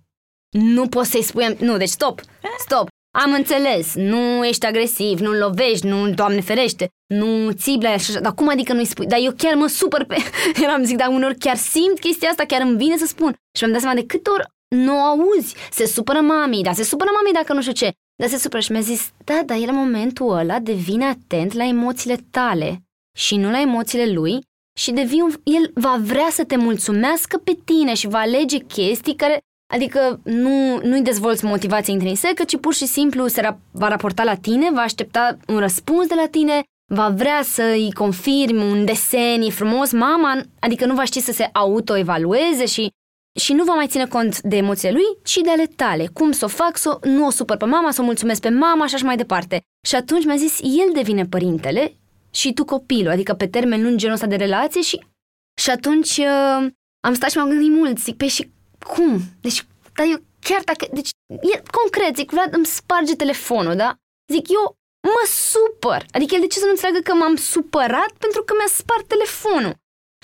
Nu 0.49 0.87
poți 0.87 1.09
să-i 1.09 1.21
spui... 1.23 1.57
Nu, 1.59 1.77
deci 1.77 1.89
stop, 1.89 2.21
stop. 2.57 2.87
Am 3.15 3.33
înțeles, 3.33 3.93
nu 3.95 4.45
ești 4.45 4.65
agresiv, 4.65 5.19
nu 5.19 5.31
lovești, 5.31 5.87
nu, 5.87 6.09
doamne 6.09 6.41
ferește, 6.41 6.87
nu 7.13 7.51
țipi 7.51 7.83
la 7.83 7.89
așa, 7.89 8.19
dar 8.19 8.33
cum 8.33 8.49
adică 8.49 8.73
nu-i 8.73 8.85
spui? 8.85 9.05
Dar 9.05 9.19
eu 9.21 9.31
chiar 9.37 9.55
mă 9.55 9.67
supăr 9.67 10.03
pe... 10.03 10.15
Eram 10.63 10.83
zic, 10.83 10.97
dar 10.97 11.07
uneori 11.07 11.37
chiar 11.37 11.55
simt 11.55 11.99
chestia 11.99 12.29
asta, 12.29 12.43
chiar 12.45 12.61
îmi 12.61 12.77
vine 12.77 12.97
să 12.97 13.05
spun. 13.05 13.35
Și 13.57 13.63
mi-am 13.63 13.71
dat 13.71 13.81
seama 13.81 13.99
de 13.99 14.05
câte 14.05 14.29
ori 14.29 14.47
nu 14.75 14.91
auzi, 14.91 15.55
se 15.71 15.85
supără 15.85 16.19
mami, 16.19 16.63
dar 16.63 16.73
se 16.73 16.83
supără 16.83 17.09
mami 17.13 17.33
dacă 17.33 17.53
nu 17.53 17.61
știu 17.61 17.73
ce. 17.73 17.91
Dar 18.15 18.29
se 18.29 18.37
supără 18.37 18.61
și 18.61 18.71
mi-a 18.71 18.81
zis, 18.81 19.11
da, 19.23 19.41
dar 19.45 19.57
el 19.57 19.69
în 19.69 19.75
momentul 19.75 20.37
ăla 20.37 20.59
devine 20.59 21.05
atent 21.05 21.53
la 21.53 21.63
emoțiile 21.63 22.17
tale 22.31 22.83
și 23.17 23.35
nu 23.35 23.51
la 23.51 23.61
emoțiile 23.61 24.11
lui 24.11 24.39
și 24.79 24.91
devii 24.91 25.21
un, 25.21 25.31
el 25.43 25.71
va 25.73 25.99
vrea 26.01 26.27
să 26.31 26.43
te 26.43 26.55
mulțumească 26.55 27.37
pe 27.37 27.57
tine 27.65 27.93
și 27.93 28.07
va 28.07 28.17
alege 28.19 28.57
chestii 28.57 29.15
care, 29.15 29.39
adică 29.73 30.19
nu, 30.23 30.79
nu-i 30.83 31.01
dezvolți 31.01 31.45
motivație 31.45 31.93
intrinsecă, 31.93 32.43
ci 32.43 32.57
pur 32.57 32.73
și 32.73 32.85
simplu 32.85 33.27
se 33.27 33.41
ra- 33.41 33.57
va 33.71 33.87
raporta 33.87 34.23
la 34.23 34.35
tine, 34.35 34.69
va 34.71 34.81
aștepta 34.81 35.37
un 35.47 35.57
răspuns 35.59 36.07
de 36.07 36.15
la 36.15 36.27
tine, 36.27 36.61
va 36.93 37.09
vrea 37.09 37.41
să-i 37.43 37.91
confirmi 37.93 38.71
un 38.71 38.85
desen, 38.85 39.41
e 39.41 39.49
frumos, 39.49 39.91
mama, 39.91 40.41
adică 40.59 40.85
nu 40.85 40.93
va 40.93 41.03
ști 41.03 41.19
să 41.19 41.31
se 41.31 41.49
autoevalueze 41.53 42.65
și 42.65 42.89
și 43.39 43.53
nu 43.53 43.63
va 43.63 43.73
mai 43.73 43.87
ține 43.87 44.05
cont 44.05 44.41
de 44.41 44.55
emoțiile 44.55 44.93
lui, 44.93 45.03
ci 45.23 45.37
de 45.37 45.49
ale 45.49 45.65
tale. 45.65 46.09
Cum 46.13 46.31
să 46.31 46.45
o 46.45 46.47
fac, 46.47 46.77
să 46.77 46.99
nu 47.03 47.25
o 47.25 47.29
supăr 47.29 47.57
pe 47.57 47.65
mama, 47.65 47.91
să 47.91 48.01
o 48.01 48.03
mulțumesc 48.03 48.41
pe 48.41 48.49
mama 48.49 48.87
și 48.87 48.95
așa 48.95 49.05
mai 49.05 49.17
departe. 49.17 49.61
Și 49.87 49.95
atunci 49.95 50.25
mi-a 50.25 50.35
zis, 50.35 50.59
el 50.61 50.89
devine 50.93 51.25
părintele 51.25 51.97
și 52.33 52.53
tu 52.53 52.65
copilul, 52.65 53.11
adică 53.11 53.33
pe 53.33 53.47
termen 53.47 53.83
lung 53.83 53.97
genul 53.97 54.15
ăsta 54.15 54.27
de 54.27 54.35
relație 54.35 54.81
și, 54.81 55.05
și 55.61 55.69
atunci 55.69 56.17
uh, 56.17 56.71
am 56.99 57.13
stat 57.13 57.29
și 57.31 57.37
m-am 57.37 57.49
gândit 57.49 57.71
mult, 57.71 57.99
zic, 57.99 58.17
pe 58.17 58.27
și 58.27 58.51
cum? 58.95 59.19
Deci, 59.41 59.65
dar 59.93 60.05
eu 60.05 60.17
chiar 60.39 60.61
dacă, 60.63 60.87
deci, 60.93 61.09
e 61.27 61.61
concret, 61.71 62.15
zic, 62.15 62.31
Vlad 62.31 62.53
îmi 62.53 62.65
sparge 62.65 63.15
telefonul, 63.15 63.75
da? 63.75 63.95
Zic, 64.33 64.49
eu 64.49 64.75
mă 65.07 65.27
supăr. 65.27 66.05
Adică 66.11 66.35
el 66.35 66.41
de 66.41 66.47
ce 66.47 66.59
să 66.59 66.65
nu 66.65 66.71
înțeleagă 66.71 66.99
că 66.99 67.13
m-am 67.13 67.35
supărat 67.35 68.11
pentru 68.17 68.43
că 68.43 68.53
mi-a 68.57 68.67
spart 68.67 69.07
telefonul? 69.07 69.75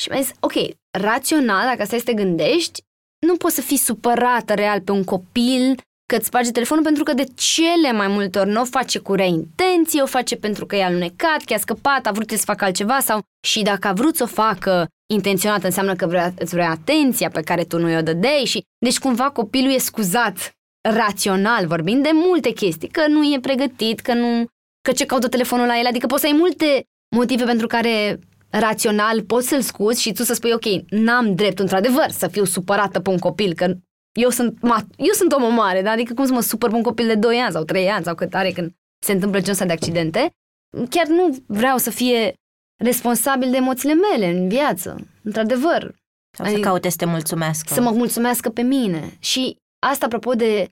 Și 0.02 0.10
mi-a 0.10 0.22
zis, 0.22 0.32
ok, 0.40 0.54
rațional, 1.00 1.66
dacă 1.66 1.84
stai 1.86 2.00
să 2.00 2.06
te 2.06 2.14
gândești, 2.14 2.82
nu 3.28 3.38
poți 3.38 3.56
să 3.56 3.62
fii 3.62 3.78
supărată 3.78 4.54
real 4.54 4.82
pe 4.82 4.92
un 4.92 5.04
copil 5.04 5.82
că 6.10 6.16
îți 6.16 6.26
sparge 6.26 6.52
telefonul 6.52 6.84
pentru 6.84 7.04
că 7.04 7.14
de 7.14 7.24
cele 7.36 7.92
mai 7.92 8.08
multe 8.08 8.40
ori 8.40 8.50
nu 8.50 8.62
o 8.62 8.66
face 8.66 9.00
cu 9.00 9.14
rea 9.14 9.26
intenție, 9.26 10.02
o 10.02 10.06
face 10.06 10.36
pentru 10.36 10.66
că 10.66 10.76
e 10.76 10.84
alunecat, 10.84 11.42
că 11.46 11.54
a 11.54 11.58
scăpat, 11.58 12.06
a 12.06 12.12
vrut 12.12 12.30
să 12.30 12.38
facă 12.38 12.66
altceva 12.66 13.00
sau 13.00 13.22
și 13.48 13.62
dacă 13.62 13.88
a 13.88 13.94
vrut 13.94 14.16
să 14.16 14.24
o 14.24 14.26
facă 14.44 14.88
intenționat 15.14 15.64
înseamnă 15.64 15.96
că 15.96 16.08
vrea, 16.08 16.34
îți 16.40 16.54
vrea 16.54 16.70
atenția 16.70 17.30
pe 17.30 17.42
care 17.42 17.64
tu 17.64 17.80
nu 17.80 17.90
i-o 17.90 18.02
dădeai 18.02 18.44
și 18.46 18.62
deci 18.86 19.00
cumva 19.00 19.30
copilul 19.30 19.74
e 19.74 19.78
scuzat 19.78 20.52
rațional 20.90 21.68
vorbind 21.68 22.04
de 22.04 22.12
multe 22.14 22.52
chestii, 22.52 22.88
că 22.88 23.08
nu 23.08 23.24
e 23.24 23.40
pregătit, 23.42 24.00
că 24.00 24.14
nu 24.14 24.46
că 24.82 24.92
ce 24.92 25.06
caută 25.06 25.28
telefonul 25.28 25.66
la 25.66 25.80
el, 25.80 25.86
adică 25.86 26.08
poți 26.08 26.22
să 26.22 26.28
ai 26.28 26.38
multe 26.38 26.84
motive 27.16 27.44
pentru 27.44 27.68
care 27.68 28.20
rațional 28.50 29.24
poți 29.24 29.48
să-l 29.48 29.62
scuzi 29.62 30.02
și 30.02 30.14
tu 30.14 30.24
să 30.24 30.34
spui, 30.34 30.52
ok, 30.52 30.66
n-am 30.90 31.36
drept 31.36 31.60
într-adevăr 31.60 32.10
să 32.10 32.28
fiu 32.28 32.46
supărată 32.46 33.00
pe 33.00 33.10
un 33.10 33.18
copil, 33.18 33.54
că 33.54 33.74
eu 34.12 34.30
sunt, 34.30 34.58
eu 34.98 35.14
sunt 35.14 35.32
om 35.32 35.54
mare, 35.54 35.82
da? 35.82 35.92
adică 35.92 36.14
cum 36.14 36.26
să 36.26 36.34
mă 36.34 36.42
supăr 36.42 36.70
pe 36.70 36.76
un 36.76 36.82
copil 36.82 37.08
de 37.08 37.16
2 37.16 37.38
ani 37.38 37.54
sau 37.54 37.64
3 37.64 37.88
ani 37.88 38.04
sau 38.04 38.16
cât 38.16 38.34
are 38.34 38.52
când 38.52 38.72
se 39.06 39.12
întâmplă 39.12 39.40
genul 39.40 39.54
ăsta 39.54 39.66
de 39.66 39.74
accidente. 39.74 40.32
Chiar 40.90 41.08
nu 41.08 41.38
vreau 41.46 41.78
să 41.78 41.90
fie 41.90 42.34
responsabil 42.84 43.52
de 43.52 43.58
emoțiile 43.58 43.94
mele 43.94 44.40
în 44.40 44.48
viață, 44.48 45.08
într-adevăr. 45.24 45.96
Sau 46.38 46.46
adică, 46.46 46.62
să 46.62 46.68
caute 46.68 46.90
să 46.90 46.96
te 46.96 47.06
mulțumească. 47.06 47.74
Să 47.74 47.82
mă 47.82 47.92
mulțumească 47.92 48.50
pe 48.50 48.62
mine. 48.62 49.18
Și 49.20 49.56
asta 49.88 50.06
apropo 50.06 50.34
de 50.34 50.70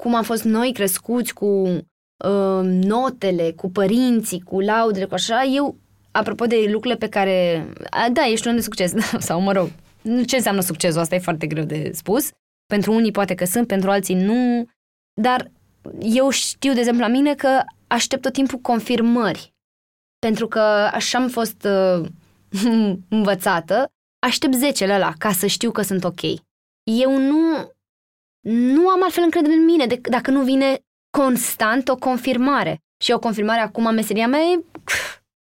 cum 0.00 0.14
am 0.14 0.22
fost 0.22 0.42
noi 0.42 0.72
crescuți 0.72 1.34
cu 1.34 1.46
uh, 1.46 2.60
notele, 2.62 3.52
cu 3.52 3.70
părinții, 3.70 4.40
cu 4.40 4.60
laudele, 4.60 5.04
cu 5.04 5.14
așa, 5.14 5.42
eu, 5.44 5.76
apropo 6.10 6.46
de 6.46 6.56
lucrurile 6.56 6.96
pe 6.96 7.08
care, 7.08 7.66
da, 8.12 8.26
ești 8.26 8.46
un 8.46 8.52
om 8.52 8.58
de 8.58 8.64
succes, 8.64 8.92
sau 9.28 9.40
mă 9.40 9.52
rog, 9.52 9.68
ce 10.26 10.36
înseamnă 10.36 10.60
succesul, 10.60 11.00
asta 11.00 11.14
e 11.14 11.18
foarte 11.18 11.46
greu 11.46 11.64
de 11.64 11.90
spus, 11.94 12.30
pentru 12.70 12.92
unii 12.92 13.10
poate 13.10 13.34
că 13.34 13.44
sunt, 13.44 13.66
pentru 13.66 13.90
alții 13.90 14.14
nu, 14.14 14.66
dar 15.20 15.50
eu 16.00 16.30
știu, 16.30 16.72
de 16.72 16.78
exemplu, 16.78 17.02
la 17.02 17.10
mine 17.10 17.34
că 17.34 17.62
aștept 17.86 18.22
tot 18.22 18.32
timpul 18.32 18.58
confirmări. 18.58 19.54
Pentru 20.18 20.48
că 20.48 20.60
așa 20.92 21.18
am 21.18 21.28
fost 21.28 21.64
uh, 21.64 22.08
învățată, 23.18 23.86
aștept 24.26 24.54
zecele 24.54 24.94
ăla 24.94 25.12
ca 25.18 25.32
să 25.32 25.46
știu 25.46 25.70
că 25.70 25.82
sunt 25.82 26.04
ok. 26.04 26.20
Eu 26.90 27.18
nu, 27.18 27.70
nu 28.48 28.88
am 28.88 29.02
altfel 29.02 29.22
încredere 29.22 29.54
în 29.54 29.64
mine 29.64 29.86
de, 29.86 30.00
dacă 30.02 30.30
nu 30.30 30.42
vine 30.42 30.78
constant 31.18 31.88
o 31.88 31.96
confirmare. 31.96 32.78
Și 33.04 33.12
o 33.12 33.18
confirmare 33.18 33.60
acum 33.60 33.86
a 33.86 33.90
meseria 33.90 34.26
mea 34.26 34.40
e, 34.40 34.64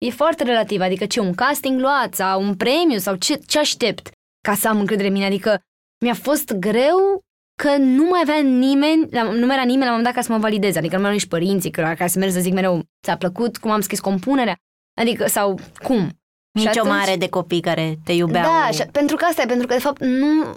e 0.07 0.11
foarte 0.11 0.43
relativă, 0.45 0.85
adică 0.85 1.07
ce, 1.07 1.21
un 1.21 1.35
casting 1.35 1.81
luat 1.81 2.15
sau 2.15 2.43
un 2.43 2.57
premiu 2.57 2.99
sau 2.99 3.17
ce, 3.17 3.35
ce 3.35 3.59
aștept 3.59 4.11
ca 4.41 4.55
să 4.55 4.69
am 4.69 4.79
încredere 4.79 5.09
în 5.09 5.13
mine, 5.13 5.27
adică 5.27 5.61
mi-a 5.99 6.15
fost 6.15 6.53
greu 6.53 7.23
că 7.63 7.77
nu 7.77 8.05
mai 8.05 8.21
avea 8.23 8.41
nimeni, 8.41 9.09
nu 9.11 9.47
mai 9.47 9.57
era 9.57 9.65
nimeni 9.65 9.85
la 9.85 9.93
un 9.93 9.97
moment 9.97 10.05
dat 10.05 10.15
ca 10.15 10.21
să 10.21 10.33
mă 10.33 10.39
valideze, 10.39 10.79
adică 10.79 10.95
nu 10.95 11.01
mai 11.03 11.11
erau 11.11 11.21
nici 11.21 11.29
părinții 11.29 11.71
ca 11.71 12.07
să 12.07 12.19
merg 12.19 12.33
să 12.33 12.41
zic 12.41 12.53
mereu, 12.53 12.83
ți-a 13.05 13.17
plăcut 13.17 13.57
cum 13.57 13.71
am 13.71 13.81
scris 13.81 14.01
compunerea? 14.01 14.57
Adică, 15.01 15.27
sau 15.27 15.59
cum? 15.83 16.11
Nici 16.53 16.67
o 16.67 16.69
atunci, 16.69 16.87
mare 16.87 17.17
de 17.17 17.29
copii 17.29 17.61
care 17.61 17.99
te 18.05 18.13
iubeau. 18.13 18.45
Da, 18.45 18.71
și, 18.71 18.83
pentru 18.93 19.17
că 19.17 19.25
asta 19.25 19.43
e, 19.43 19.47
pentru 19.47 19.67
că 19.67 19.75
de 19.75 19.81
fapt 19.81 20.01
nu, 20.01 20.55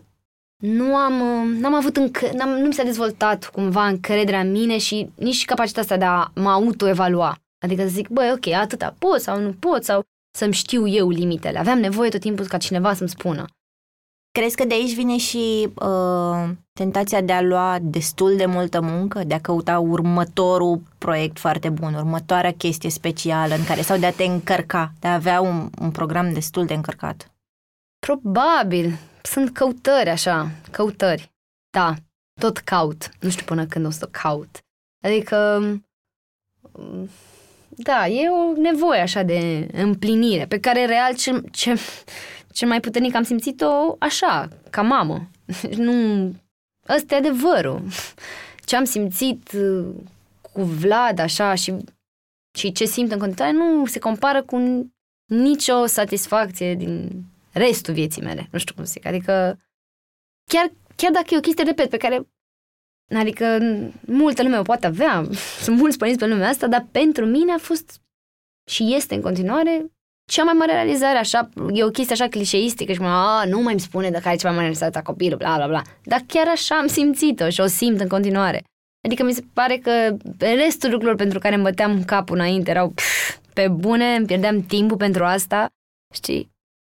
nu 0.57 0.95
am, 0.95 1.13
n-am 1.59 1.73
avut 1.73 1.97
încă, 1.97 2.29
n-am, 2.33 2.49
nu 2.49 2.67
mi 2.67 2.73
s-a 2.73 2.83
dezvoltat 2.83 3.45
cumva 3.45 3.87
încrederea 3.87 4.39
în 4.39 4.51
mine 4.51 4.77
și 4.77 5.09
nici 5.15 5.45
capacitatea 5.45 5.81
asta 5.81 5.97
de 5.97 6.05
a 6.05 6.41
mă 6.41 6.49
autoevalua. 6.49 7.35
Adică 7.63 7.81
să 7.81 7.87
zic, 7.87 8.07
băi, 8.07 8.31
ok, 8.31 8.47
atâta 8.47 8.95
pot 8.99 9.21
sau 9.21 9.39
nu 9.39 9.53
pot 9.59 9.83
sau 9.83 10.03
să-mi 10.37 10.53
știu 10.53 10.87
eu 10.87 11.09
limitele. 11.09 11.59
Aveam 11.59 11.79
nevoie 11.79 12.09
tot 12.09 12.19
timpul 12.19 12.47
ca 12.47 12.57
cineva 12.57 12.93
să-mi 12.93 13.09
spună. 13.09 13.45
Crezi 14.32 14.55
că 14.55 14.65
de 14.65 14.73
aici 14.73 14.95
vine 14.95 15.17
și 15.17 15.73
uh, 15.75 16.49
tentația 16.73 17.21
de 17.21 17.34
a 17.34 17.41
lua 17.41 17.77
destul 17.82 18.36
de 18.36 18.45
multă 18.45 18.82
muncă, 18.82 19.23
de 19.23 19.34
a 19.34 19.41
căuta 19.41 19.79
următorul 19.79 20.82
proiect 20.97 21.39
foarte 21.39 21.69
bun, 21.69 21.93
următoarea 21.93 22.53
chestie 22.53 22.89
specială 22.89 23.55
în 23.55 23.63
care 23.63 23.82
sau 23.82 23.97
de 23.97 24.05
a 24.05 24.11
te 24.11 24.23
încărca, 24.23 24.93
de 24.99 25.07
a 25.07 25.13
avea 25.13 25.41
un, 25.41 25.69
un 25.82 25.91
program 25.91 26.34
destul 26.34 26.65
de 26.65 26.73
încărcat? 26.73 27.32
Probabil. 27.99 28.97
Sunt 29.21 29.53
căutări 29.53 30.09
așa, 30.09 30.51
căutări. 30.71 31.32
Da. 31.69 31.93
tot 32.39 32.57
caut. 32.57 33.09
Nu 33.19 33.29
știu 33.29 33.45
până 33.45 33.65
când 33.65 33.86
o 33.86 33.89
să 33.89 34.03
o 34.05 34.09
caut. 34.11 34.59
Adică, 35.03 35.59
mm, 36.71 37.09
da, 37.69 38.07
e 38.07 38.29
o 38.29 38.61
nevoie 38.61 38.99
așa 38.99 39.23
de 39.23 39.67
împlinire, 39.73 40.45
pe 40.45 40.59
care 40.59 40.86
real 40.86 41.15
cel, 41.15 41.45
cel, 41.51 41.77
cel 42.51 42.67
mai 42.67 42.79
puternic 42.79 43.15
am 43.15 43.23
simțit-o 43.23 43.95
așa, 43.99 44.49
ca 44.69 44.81
mamă. 44.81 45.29
Nu, 45.77 46.25
ăsta 46.95 47.15
e 47.15 47.17
adevărul. 47.17 47.81
Ce 48.65 48.75
am 48.75 48.83
simțit 48.83 49.51
uh, 49.51 49.87
cu 50.41 50.61
Vlad 50.61 51.19
așa 51.19 51.55
și, 51.55 51.75
și 52.57 52.71
ce 52.71 52.85
simt 52.85 53.11
în 53.11 53.19
continuare 53.19 53.55
nu 53.55 53.85
se 53.85 53.99
compară 53.99 54.43
cu 54.43 54.87
nicio 55.25 55.85
satisfacție 55.85 56.75
din 56.75 57.23
restul 57.51 57.93
vieții 57.93 58.21
mele. 58.21 58.47
Nu 58.51 58.59
știu 58.59 58.75
cum 58.75 58.83
să 58.83 58.91
zic. 58.91 59.05
Adică 59.05 59.59
chiar, 60.49 60.71
chiar 60.95 61.11
dacă 61.11 61.27
e 61.29 61.37
o 61.37 61.39
chestie, 61.39 61.63
repet, 61.63 61.89
pe 61.89 61.97
care 61.97 62.25
Adică 63.15 63.59
multă 64.05 64.43
lume 64.43 64.59
o 64.59 64.61
poate 64.61 64.85
avea, 64.85 65.27
sunt 65.63 65.77
mulți 65.77 65.97
părinți 65.97 66.19
pe 66.19 66.27
lumea 66.27 66.49
asta, 66.49 66.67
dar 66.67 66.87
pentru 66.91 67.25
mine 67.25 67.51
a 67.51 67.57
fost 67.57 68.01
și 68.69 68.95
este 68.95 69.15
în 69.15 69.21
continuare 69.21 69.91
cea 70.32 70.43
mai 70.43 70.53
mare 70.53 70.73
realizare, 70.73 71.17
așa, 71.17 71.49
e 71.73 71.84
o 71.84 71.89
chestie 71.89 72.13
așa 72.13 72.27
clișeistică 72.27 72.91
și 72.93 73.01
mă, 73.01 73.07
a, 73.07 73.45
nu 73.45 73.61
mai 73.61 73.71
îmi 73.71 73.82
spune 73.82 74.09
de 74.09 74.19
care 74.19 74.36
e 74.36 74.38
cea 74.38 74.47
mai 74.47 74.55
mare 74.55 74.67
realizare 74.67 74.97
a 74.97 75.01
copilul, 75.01 75.38
bla, 75.38 75.55
bla, 75.55 75.67
bla. 75.67 75.82
Dar 76.03 76.21
chiar 76.27 76.47
așa 76.47 76.75
am 76.75 76.88
simțit-o 76.88 77.49
și 77.49 77.61
o 77.61 77.65
simt 77.65 77.99
în 77.99 78.07
continuare. 78.07 78.63
Adică 79.05 79.23
mi 79.23 79.34
se 79.34 79.43
pare 79.53 79.77
că 79.77 80.17
restul 80.38 80.89
lucrurilor 80.89 81.15
pentru 81.15 81.39
care 81.39 81.55
îmi 81.55 81.63
băteam 81.63 82.03
capul 82.03 82.36
înainte 82.36 82.69
erau 82.69 82.89
pf, 82.89 83.38
pe 83.53 83.67
bune, 83.67 84.15
îmi 84.15 84.25
pierdeam 84.25 84.61
timpul 84.61 84.97
pentru 84.97 85.23
asta, 85.23 85.67
știi? 86.13 86.49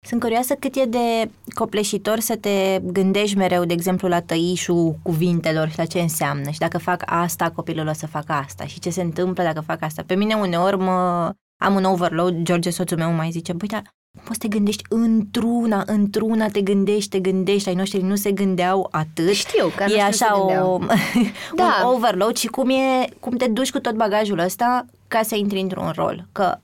Sunt 0.08 0.22
curioasă 0.22 0.54
cât 0.54 0.76
e 0.76 0.86
de 0.86 1.30
copleșitor 1.54 2.20
să 2.20 2.36
te 2.38 2.80
gândești 2.84 3.38
mereu, 3.38 3.66
de 3.66 3.74
exemplu, 3.74 4.08
la 4.08 4.22
tăișul 4.22 4.96
cuvintelor 5.04 5.70
și 5.70 5.78
la 5.78 5.86
ce 5.86 6.00
înseamnă 6.00 6.50
și 6.50 6.60
dacă 6.60 6.78
fac 6.78 7.04
asta, 7.06 7.52
copilul 7.52 7.88
o 7.88 7.94
să 7.94 8.08
facă 8.08 8.32
asta 8.32 8.66
și 8.66 8.80
ce 8.80 8.90
se 8.90 9.02
întâmplă 9.02 9.44
dacă 9.44 9.60
fac 9.60 9.82
asta. 9.82 10.04
Pe 10.06 10.16
mine 10.16 10.36
uneori 10.36 10.78
mă, 10.78 11.32
am 11.62 11.76
un 11.76 11.84
overload, 11.84 12.44
George, 12.44 12.70
soțul 12.70 12.98
meu, 12.98 13.12
mai 13.12 13.32
zice, 13.32 13.54
băi, 13.54 13.68
dar 13.68 13.82
poți 14.24 14.32
să 14.32 14.38
te 14.40 14.48
gândești 14.48 14.84
într-una, 14.90 15.84
într-una 15.86 16.48
te 16.48 16.62
gândești, 16.62 17.10
te 17.10 17.20
gândești, 17.20 17.70
ai 17.70 17.76
noștri 17.76 18.02
nu 18.02 18.16
se 18.16 18.32
gândeau 18.32 18.88
atât. 18.92 19.34
Știu, 19.34 19.68
că 19.76 19.84
e 19.84 20.04
așa 20.04 20.42
o, 20.42 20.80
da. 21.56 21.82
un 21.86 21.94
overload 21.94 22.38
și 22.38 22.48
cum, 22.48 22.70
e, 22.70 23.10
cum 23.20 23.38
te 23.38 23.48
duci 23.48 23.72
cu 23.72 23.80
tot 23.80 23.96
bagajul 23.96 24.40
ăsta 24.40 24.86
ca 25.08 25.22
să 25.22 25.36
intri 25.36 25.60
într-un 25.60 25.92
rol. 25.96 26.28
Că 26.32 26.58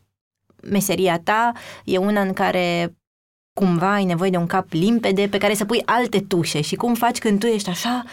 meseria 0.63 1.19
ta 1.19 1.51
e 1.83 1.97
una 1.97 2.21
în 2.21 2.33
care 2.33 2.95
cumva 3.59 3.93
ai 3.93 4.05
nevoie 4.05 4.29
de 4.29 4.37
un 4.37 4.45
cap 4.45 4.65
limpede 4.69 5.27
pe 5.31 5.37
care 5.37 5.53
să 5.53 5.65
pui 5.65 5.81
alte 5.85 6.19
tușe 6.27 6.61
și 6.61 6.75
cum 6.75 6.93
faci 6.93 7.17
când 7.17 7.39
tu 7.39 7.45
ești 7.45 7.69
așa, 7.69 8.03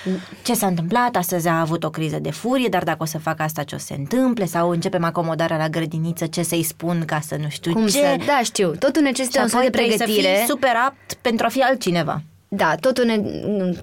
ce 0.43 0.55
s-a 0.55 0.67
întâmplat, 0.67 1.17
astăzi 1.17 1.49
a 1.49 1.61
avut 1.61 1.85
o 1.85 1.91
criză 1.91 2.19
de 2.19 2.31
furie, 2.31 2.69
dar 2.69 2.83
dacă 2.83 2.99
o 3.01 3.05
să 3.05 3.19
fac 3.19 3.41
asta 3.41 3.63
ce 3.63 3.75
o 3.75 3.79
să 3.79 3.85
se 3.85 3.95
întâmple 3.95 4.45
sau 4.45 4.71
începem 4.71 5.05
acomodarea 5.05 5.57
la 5.57 5.69
grădiniță, 5.69 6.27
ce 6.27 6.43
să-i 6.43 6.63
spun 6.63 7.03
ca 7.07 7.21
să 7.21 7.37
nu 7.41 7.49
știu 7.49 7.73
cum 7.73 7.87
ce. 7.87 7.91
Să, 7.91 8.17
da, 8.27 8.41
știu, 8.43 8.71
totul 8.79 9.03
necesită 9.03 9.41
un 9.41 9.61
de 9.63 9.71
pregătire. 9.71 10.07
să 10.07 10.07
fii 10.07 10.47
super 10.47 10.73
apt 10.87 11.15
pentru 11.21 11.47
a 11.47 11.49
fi 11.49 11.61
altcineva. 11.61 12.23
Da, 12.49 12.75
totul 12.75 13.05
ne, 13.05 13.21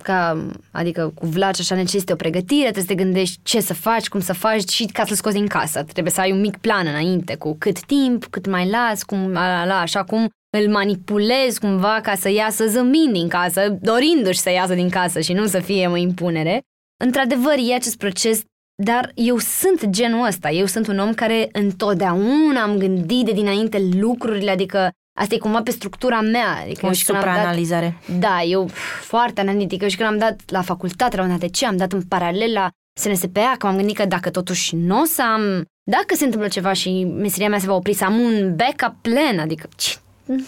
ca, 0.04 0.48
adică 0.72 1.12
cu 1.16 1.26
Vlad 1.26 1.56
așa 1.60 1.76
necesită 1.76 2.14
o 2.14 2.16
pregătire, 2.16 2.62
trebuie 2.62 2.84
să 2.84 2.90
te 2.90 3.04
gândești 3.04 3.40
ce 3.44 3.60
să 3.60 3.74
faci, 3.74 4.08
cum 4.08 4.20
să 4.20 4.34
faci 4.34 4.70
și 4.70 4.86
ca 4.86 5.06
să-l 5.06 5.16
scoți 5.16 5.36
din 5.36 5.48
casă. 5.48 5.84
Trebuie 5.84 6.14
să 6.14 6.22
ai 6.22 6.32
un 6.32 6.40
mic 6.40 6.58
plan 6.58 6.88
înainte 6.88 7.36
cu 7.36 7.56
cât 7.60 7.86
timp, 7.86 8.26
cât 8.26 8.48
mai 8.48 8.70
las, 8.70 9.04
cum, 9.04 9.32
la, 9.32 9.66
la, 9.66 9.80
așa 9.80 10.04
cum 10.04 10.30
îl 10.58 10.70
manipulez 10.70 11.58
cumva 11.58 12.00
ca 12.04 12.16
să 12.16 12.30
iasă 12.30 12.68
zâmbind 12.68 13.14
din 13.14 13.28
casă, 13.28 13.78
dorindu-și 13.82 14.40
să 14.40 14.50
iasă 14.50 14.74
din 14.74 14.90
casă 14.90 15.20
și 15.20 15.34
nu 15.34 15.46
să 15.46 15.60
fie 15.60 15.88
o 15.88 15.96
impunere. 15.96 16.62
Într-adevăr, 17.04 17.56
e 17.58 17.74
acest 17.74 17.98
proces, 17.98 18.42
dar 18.84 19.12
eu 19.16 19.38
sunt 19.38 19.86
genul 19.86 20.26
ăsta. 20.26 20.50
Eu 20.50 20.66
sunt 20.66 20.88
un 20.88 21.00
om 21.00 21.14
care 21.14 21.50
întotdeauna 21.52 22.62
am 22.62 22.78
gândit 22.78 23.26
de 23.26 23.32
dinainte 23.32 23.90
lucrurile, 24.00 24.52
adică 24.52 24.90
asta 25.20 25.36
e 25.36 25.38
cumva 25.38 25.62
pe 25.62 25.72
structura 25.72 26.22
mea. 26.22 26.62
Adică 26.64 26.86
o 26.86 26.94
supraanalizare. 26.94 27.98
Dat, 28.08 28.20
da, 28.20 28.42
eu 28.42 28.68
foarte 29.02 29.42
analitică 29.42 29.88
și 29.88 29.96
când 29.96 30.10
am 30.10 30.18
dat 30.18 30.42
la 30.48 30.62
facultate, 30.62 31.16
la 31.16 31.24
un 31.24 31.30
dat 31.30 31.40
de 31.40 31.48
ce, 31.48 31.66
am 31.66 31.78
dat 31.78 31.92
în 31.92 32.02
paralel 32.02 32.52
la 32.52 32.70
SNSPA, 33.00 33.56
că 33.58 33.66
m-am 33.66 33.76
gândit 33.76 33.96
că 33.96 34.06
dacă 34.06 34.30
totuși 34.30 34.76
nu 34.76 35.02
o 35.02 35.06
să 35.06 35.22
am, 35.22 35.66
dacă 35.92 36.16
se 36.16 36.26
întâmplă 36.26 36.48
ceva 36.48 36.74
și 36.74 37.04
meseria 37.04 37.50
mea 37.50 37.60
se 37.60 37.68
va 37.68 37.76
opri, 37.76 37.94
să 37.94 38.06
am 38.06 38.20
un 38.20 38.56
backup 38.56 38.96
plan, 39.02 39.40
adică 39.40 39.70
ce 39.76 39.96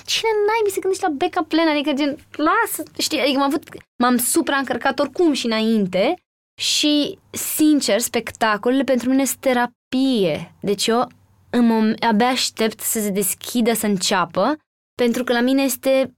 cine 0.06 0.30
n-ai 0.46 0.72
se 0.72 0.80
gândește 0.80 1.08
la 1.08 1.14
backup 1.18 1.48
plan, 1.48 1.68
adică 1.68 1.94
gen, 1.94 2.18
lasă, 2.32 2.84
știi, 2.98 3.20
adică 3.20 3.38
m-am, 3.38 3.48
avut, 3.48 3.64
m-am 3.98 4.18
supraîncărcat 4.18 5.00
oricum 5.00 5.34
și 5.34 5.46
înainte 5.46 6.14
și, 6.62 7.20
sincer, 7.32 8.00
spectacolele 8.00 8.84
pentru 8.84 9.10
mine 9.10 9.26
sunt 9.26 9.40
terapie. 9.40 10.56
Deci 10.62 10.88
eu 10.88 11.08
în 11.50 11.66
mom- 11.66 12.00
abia 12.00 12.28
aștept 12.28 12.80
să 12.80 13.00
se 13.00 13.10
deschidă, 13.10 13.74
să 13.74 13.86
înceapă, 13.86 14.58
pentru 14.96 15.24
că 15.24 15.34
la 15.34 15.40
mine 15.40 15.62
este, 15.62 16.14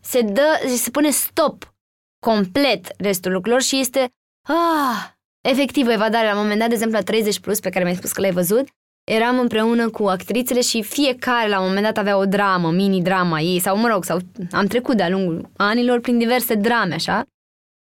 se 0.00 0.20
dă, 0.20 0.60
se 0.76 0.90
pune 0.90 1.10
stop 1.10 1.74
complet 2.26 2.86
restul 2.98 3.32
lucrurilor 3.32 3.62
și 3.62 3.78
este, 3.78 4.08
ah, 4.48 5.10
efectiv 5.48 5.86
o 5.86 5.92
evadare. 5.92 6.26
La 6.26 6.32
un 6.34 6.40
moment 6.40 6.58
dat, 6.58 6.68
de 6.68 6.74
exemplu, 6.74 6.98
la 6.98 7.04
30 7.04 7.40
plus, 7.40 7.60
pe 7.60 7.70
care 7.70 7.84
mi-ai 7.84 7.96
spus 7.96 8.12
că 8.12 8.20
l-ai 8.20 8.32
văzut, 8.32 8.68
eram 9.08 9.38
împreună 9.38 9.88
cu 9.88 10.04
actrițele 10.04 10.60
și 10.60 10.82
fiecare 10.82 11.48
la 11.48 11.60
un 11.60 11.66
moment 11.66 11.84
dat 11.84 11.98
avea 11.98 12.16
o 12.16 12.24
dramă, 12.24 12.70
mini-drama 12.70 13.40
ei, 13.40 13.58
sau 13.58 13.78
mă 13.78 13.88
rog, 13.88 14.04
sau 14.04 14.18
am 14.50 14.66
trecut 14.66 14.96
de-a 14.96 15.08
lungul 15.08 15.50
anilor 15.56 16.00
prin 16.00 16.18
diverse 16.18 16.54
drame, 16.54 16.94
așa, 16.94 17.22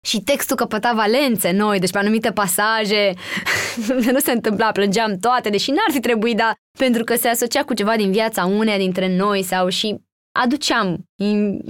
și 0.06 0.22
textul 0.22 0.56
căpăta 0.56 0.94
valențe 0.96 1.52
noi, 1.52 1.80
deci 1.80 1.92
pe 1.92 1.98
anumite 1.98 2.32
pasaje 2.32 3.14
nu 4.14 4.20
se 4.20 4.32
întâmpla, 4.32 4.72
plângeam 4.72 5.18
toate, 5.18 5.50
deși 5.50 5.70
n-ar 5.70 5.92
fi 5.92 6.00
trebuit, 6.00 6.38
dar 6.38 6.54
pentru 6.80 7.04
că 7.04 7.16
se 7.16 7.28
asocia 7.28 7.64
cu 7.64 7.74
ceva 7.74 7.96
din 7.96 8.12
viața 8.12 8.46
uneia 8.46 8.78
dintre 8.78 9.16
noi 9.16 9.44
sau 9.44 9.68
și 9.68 9.96
aduceam, 10.40 11.06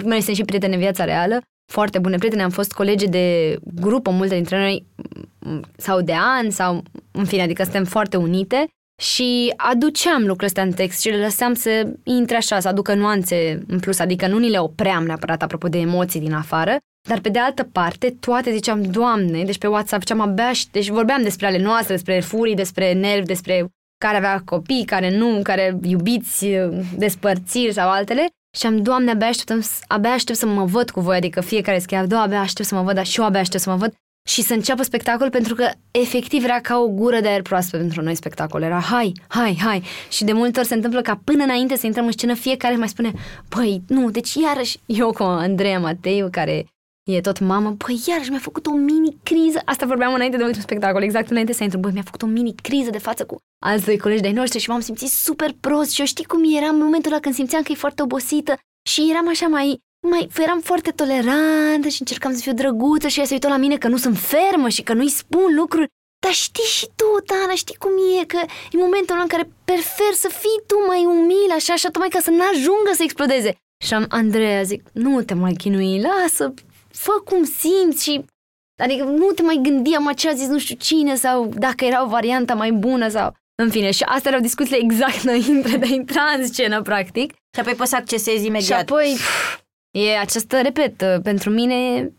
mai 0.06 0.22
sunt 0.22 0.36
și 0.36 0.44
prieteni 0.44 0.74
în 0.74 0.80
viața 0.80 1.04
reală, 1.04 1.42
foarte 1.72 2.00
bune 2.00 2.18
prieteni, 2.18 2.42
am 2.42 2.50
fost 2.50 2.72
colegi 2.72 3.08
de 3.08 3.58
grupă, 3.76 4.10
multe 4.12 4.36
dintre 4.36 4.60
noi, 4.60 4.86
sau 5.78 6.02
de 6.02 6.14
ani, 6.14 6.52
sau 6.52 6.84
în 7.12 7.26
fine, 7.26 7.42
adică 7.42 7.64
suntem 7.64 7.86
foarte 7.86 8.18
unite 8.18 8.68
și 9.02 9.54
aduceam 9.56 10.20
lucrurile 10.20 10.46
astea 10.46 10.64
în 10.64 10.72
text 10.72 11.02
și 11.02 11.10
le 11.10 11.18
lăseam 11.18 11.54
să 11.54 11.88
intre 12.04 12.36
așa, 12.36 12.60
să 12.60 12.68
aducă 12.68 12.94
nuanțe 12.94 13.64
în 13.68 13.80
plus, 13.80 14.00
adică 14.00 14.28
nu 14.28 14.38
ni 14.38 14.50
le 14.50 14.60
opream 14.60 15.06
neapărat 15.06 15.42
apropo 15.42 15.68
de 15.68 15.78
emoții 15.78 16.20
din 16.20 16.34
afară, 16.34 16.78
dar 17.10 17.20
pe 17.20 17.30
de 17.30 17.40
altă 17.40 17.64
parte, 17.64 18.16
toate 18.20 18.52
ziceam, 18.52 18.82
Doamne, 18.82 19.44
deci 19.44 19.58
pe 19.58 19.68
WhatsApp 19.68 20.02
ziceam 20.02 20.20
abia 20.20 20.54
și, 20.54 20.68
deci 20.72 20.90
vorbeam 20.90 21.22
despre 21.22 21.46
ale 21.46 21.58
noastre, 21.58 21.94
despre 21.94 22.20
furii, 22.20 22.56
despre 22.56 22.94
nervi, 22.94 23.26
despre 23.26 23.68
care 23.98 24.18
avea 24.18 24.42
copii, 24.46 24.86
care 24.86 25.18
nu, 25.18 25.40
care 25.44 25.78
iubiți, 25.84 26.48
despărțiri 26.98 27.74
sau 27.74 27.90
altele. 27.90 28.28
Și 28.58 28.66
am, 28.66 28.82
Doamne, 28.82 29.12
abia 29.12 29.28
aștept, 29.28 29.62
abia 29.88 30.12
aștept 30.12 30.38
să 30.38 30.46
mă 30.46 30.66
văd 30.66 30.90
cu 30.90 31.00
voi, 31.00 31.16
adică 31.16 31.42
fiecare 31.42 31.80
scria, 31.80 32.06
Doamne, 32.06 32.26
abia 32.26 32.40
aștept 32.40 32.68
să 32.68 32.76
mă 32.76 32.82
văd, 32.82 32.96
dar 32.96 33.06
și 33.06 33.20
eu 33.20 33.26
abia 33.26 33.40
aștept 33.40 33.64
să 33.64 33.70
mă 33.70 33.76
văd 33.76 33.94
și 34.28 34.42
să 34.42 34.54
înceapă 34.54 34.84
spectacol 34.84 35.30
pentru 35.30 35.56
că 35.56 35.70
efectiv 35.92 36.44
era 36.44 36.60
ca 36.60 36.78
o 36.78 36.88
gură 36.88 37.20
de 37.20 37.28
aer 37.28 37.42
proaspăt 37.42 37.80
pentru 37.80 38.02
noi 38.02 38.16
spectacol. 38.16 38.62
Era 38.62 38.80
hai, 38.80 39.12
hai, 39.28 39.58
hai. 39.64 39.84
Și 40.10 40.24
de 40.24 40.34
multe 40.34 40.60
ori 40.60 40.68
se 40.68 40.74
întâmplă 40.74 41.02
ca 41.02 41.22
până 41.24 41.44
înainte 41.44 41.76
să 41.76 41.86
intrăm 41.86 42.06
în 42.06 42.12
scenă 42.12 42.34
fiecare 42.34 42.76
mai 42.76 42.88
spune 42.88 43.12
păi, 43.50 43.82
nu, 43.88 44.10
deci 44.10 44.34
iarăși 44.34 44.80
eu 45.02 45.12
cu 45.12 45.24
Andreea 45.24 45.80
Mateiu 45.80 46.28
care 46.32 46.66
e 47.12 47.22
tot 47.22 47.40
mamă, 47.40 47.72
păi 47.72 48.02
iarăși 48.08 48.30
mi-a 48.30 48.40
făcut 48.40 48.66
o 48.66 48.72
mini 48.72 49.18
criză. 49.24 49.62
Asta 49.66 49.86
vorbeam 49.86 50.14
înainte 50.14 50.38
de 50.38 50.44
ultimul 50.44 50.64
spectacol, 50.64 51.04
exact 51.04 51.30
înainte 51.30 51.54
să 51.54 51.64
intru. 51.64 51.80
Băi, 51.80 51.92
mi-a 51.92 52.02
făcut 52.02 52.22
o 52.22 52.26
mini 52.26 52.56
criză 52.62 52.90
de 52.90 52.98
față 52.98 53.26
cu 53.26 53.38
alți 53.66 53.86
doi 53.86 53.98
colegi 53.98 54.22
de-ai 54.22 54.34
noștri 54.34 54.60
și 54.60 54.70
m-am 54.70 54.80
simțit 54.80 55.10
super 55.10 55.52
prost 55.60 55.92
și 55.92 56.00
eu 56.00 56.06
știi 56.06 56.26
cum 56.26 56.56
eram 56.58 56.76
în 56.76 56.84
momentul 56.84 57.12
ăla 57.12 57.22
când 57.22 57.36
simțeam 57.36 57.62
că 57.62 57.72
e 57.72 57.76
foarte 57.76 58.02
obosită 58.02 58.58
și 58.90 59.08
eram 59.10 59.28
așa 59.28 59.48
mai 59.48 59.80
mai 60.06 60.30
eram 60.38 60.60
foarte 60.60 60.92
tolerantă 60.92 61.88
și 61.88 62.02
încercam 62.02 62.34
să 62.34 62.42
fiu 62.42 62.54
drăguță 62.54 63.08
și 63.08 63.20
ea 63.20 63.26
se 63.26 63.34
uită 63.34 63.48
la 63.48 63.58
mine 63.58 63.78
că 63.78 63.88
nu 63.88 63.98
sunt 63.98 64.18
fermă 64.18 64.70
și 64.70 64.82
că 64.82 64.94
nu-i 64.94 65.10
spun 65.10 65.56
lucruri. 65.56 65.88
Dar 66.26 66.34
știi 66.34 66.64
și 66.64 66.86
tu, 66.96 67.06
Tana, 67.26 67.54
știi 67.54 67.76
cum 67.76 67.92
e, 68.22 68.26
că 68.26 68.40
e 68.72 68.78
momentul 68.78 69.14
ăla 69.14 69.22
în 69.22 69.28
care 69.28 69.50
prefer 69.66 70.14
să 70.14 70.28
fii 70.28 70.60
tu 70.68 70.76
mai 70.88 71.06
umil, 71.06 71.52
așa, 71.56 71.74
așa, 71.74 71.90
tocmai 71.90 72.10
ca 72.10 72.20
să 72.20 72.30
n-ajungă 72.30 72.92
să 72.94 73.04
explodeze. 73.04 73.56
Și 73.86 73.94
am, 73.94 74.06
Andreea, 74.10 74.64
zic, 74.64 74.84
nu 74.94 75.22
te 75.22 75.34
mai 75.34 75.54
chinui, 75.54 76.02
lasă, 76.02 76.54
fă 76.88 77.12
cum 77.26 77.44
simți 77.44 78.04
și... 78.04 78.26
Adică 78.84 79.04
nu 79.04 79.26
te 79.26 79.42
mai 79.42 79.60
gândi, 79.62 79.96
am 79.96 80.12
ce 80.16 80.30
a 80.30 80.34
zis 80.34 80.48
nu 80.48 80.60
știu 80.60 80.76
cine 80.76 81.16
sau 81.16 81.52
dacă 81.58 81.86
era 81.86 82.04
o 82.04 82.08
variantă 82.08 82.56
mai 82.56 82.72
bună 82.72 83.08
sau... 83.08 83.34
În 83.64 83.70
fine, 83.70 83.92
și 83.92 84.04
astea 84.04 84.32
erau 84.32 84.44
discuțiile 84.44 84.78
exact 84.86 85.24
înainte 85.24 85.78
de 85.78 85.86
a 85.86 85.94
intra 85.94 86.24
în 86.38 86.48
scenă, 86.48 86.82
practic. 86.82 87.32
Și 87.32 87.60
apoi 87.60 87.74
poți 87.74 87.90
să 87.90 87.96
accesezi 87.96 88.46
imediat. 88.46 88.64
Și 88.64 88.74
apoi, 88.74 89.14
pf, 89.16 89.60
E 89.98 90.18
această, 90.18 90.62
repet, 90.62 91.22
pentru 91.24 91.50
mine 91.50 92.12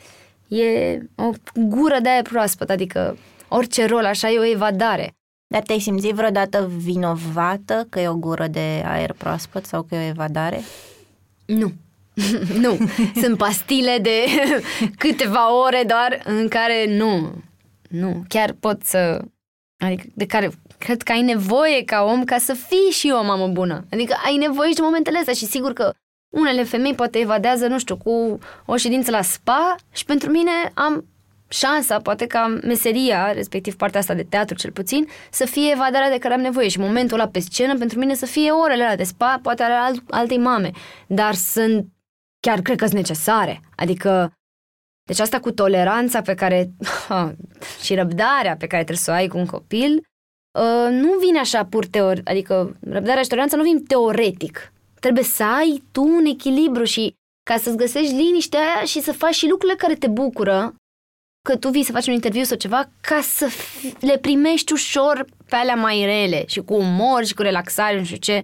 e 0.49 0.99
o 1.14 1.31
gură 1.55 1.99
de 2.03 2.09
aer 2.09 2.22
proaspăt, 2.22 2.70
adică 2.70 3.16
orice 3.49 3.87
rol 3.87 4.05
așa 4.05 4.31
e 4.31 4.39
o 4.39 4.51
evadare. 4.51 5.12
Dar 5.47 5.62
te-ai 5.62 5.79
simțit 5.79 6.14
vreodată 6.14 6.70
vinovată 6.77 7.87
că 7.89 8.01
e 8.01 8.09
o 8.09 8.16
gură 8.16 8.47
de 8.47 8.83
aer 8.85 9.12
proaspăt 9.12 9.64
sau 9.64 9.83
că 9.83 9.95
e 9.95 9.99
o 9.99 10.09
evadare? 10.09 10.61
Nu. 11.47 11.72
nu, 12.64 12.79
sunt 13.20 13.37
pastile 13.37 13.99
de 14.03 14.24
câteva 15.03 15.64
ore 15.64 15.85
doar 15.87 16.22
în 16.24 16.49
care 16.49 16.97
nu, 16.97 17.33
nu, 17.89 18.24
chiar 18.29 18.53
pot 18.61 18.83
să, 18.83 19.22
adică 19.85 20.05
de 20.14 20.27
care 20.27 20.51
cred 20.79 21.03
că 21.03 21.12
ai 21.12 21.22
nevoie 21.22 21.85
ca 21.85 22.03
om 22.03 22.24
ca 22.24 22.39
să 22.39 22.53
fii 22.53 22.91
și 22.91 23.12
o 23.20 23.24
mamă 23.24 23.49
bună. 23.49 23.85
Adică 23.91 24.16
ai 24.24 24.37
nevoie 24.37 24.68
și 24.68 24.74
de 24.74 24.83
momentele 24.83 25.18
astea 25.18 25.35
și 25.35 25.45
sigur 25.45 25.72
că 25.72 25.93
unele 26.39 26.62
femei 26.62 26.95
poate 26.95 27.18
evadează, 27.18 27.66
nu 27.66 27.78
știu, 27.78 27.97
cu 27.97 28.39
o 28.64 28.76
ședință 28.76 29.11
la 29.11 29.22
spa 29.22 29.76
și 29.93 30.05
pentru 30.05 30.30
mine 30.30 30.51
am 30.74 31.05
șansa, 31.49 32.01
poate 32.01 32.26
ca 32.26 32.59
meseria, 32.62 33.32
respectiv 33.32 33.76
partea 33.76 34.01
asta 34.01 34.14
de 34.14 34.22
teatru 34.22 34.55
cel 34.55 34.70
puțin, 34.70 35.09
să 35.30 35.45
fie 35.45 35.70
evadarea 35.72 36.11
de 36.11 36.18
care 36.18 36.34
am 36.34 36.41
nevoie 36.41 36.68
și 36.68 36.78
momentul 36.78 37.18
ăla 37.18 37.28
pe 37.28 37.41
scenă 37.41 37.78
pentru 37.78 37.99
mine 37.99 38.14
să 38.14 38.26
fie 38.26 38.51
orele 38.51 38.82
alea 38.82 38.97
de 38.97 39.03
spa, 39.03 39.39
poate 39.43 39.62
ale 39.62 39.74
alt, 39.74 40.03
altei 40.11 40.39
mame, 40.39 40.70
dar 41.07 41.34
sunt, 41.34 41.87
chiar 42.41 42.61
cred 42.61 42.76
că 42.76 42.84
sunt 42.84 42.97
necesare. 42.97 43.61
Adică, 43.76 44.32
deci 45.07 45.20
asta 45.20 45.41
cu 45.41 45.51
toleranța 45.53 46.20
pe 46.20 46.34
care, 46.34 46.70
și 47.84 47.95
răbdarea 47.95 48.57
pe 48.57 48.66
care 48.66 48.82
trebuie 48.82 49.05
să 49.05 49.11
o 49.11 49.14
ai 49.14 49.28
cu 49.28 49.39
un 49.39 49.47
copil, 49.47 49.93
uh, 50.59 50.89
nu 50.91 51.18
vine 51.18 51.39
așa 51.39 51.64
pur 51.64 51.87
teoretic, 51.87 52.28
adică 52.28 52.76
răbdarea 52.80 53.22
și 53.22 53.28
toleranța 53.28 53.57
nu 53.57 53.62
vin 53.62 53.84
teoretic. 53.84 54.72
Trebuie 55.07 55.25
să 55.27 55.43
ai 55.43 55.83
tu 55.93 56.03
un 56.03 56.25
echilibru 56.25 56.85
și 56.85 57.15
ca 57.43 57.57
să-ți 57.57 57.77
găsești 57.77 58.15
liniștea 58.15 58.61
aia 58.61 58.85
și 58.85 59.01
să 59.01 59.13
faci 59.13 59.35
și 59.35 59.49
lucrurile 59.49 59.79
care 59.79 59.95
te 59.95 60.07
bucură, 60.09 60.75
că 61.49 61.57
tu 61.57 61.69
vii 61.69 61.83
să 61.83 61.93
faci 61.93 62.07
un 62.07 62.13
interviu 62.13 62.43
sau 62.43 62.57
ceva, 62.57 62.91
ca 63.01 63.21
să 63.21 63.49
le 64.01 64.19
primești 64.19 64.73
ușor 64.73 65.25
pe 65.49 65.57
alea 65.57 65.75
mai 65.75 66.05
rele 66.05 66.45
și 66.47 66.61
cu 66.61 66.75
umor 66.75 67.25
și 67.25 67.35
cu 67.35 67.43
relaxare, 67.43 67.99
nu 67.99 68.05
știu 68.05 68.17
ce. 68.17 68.43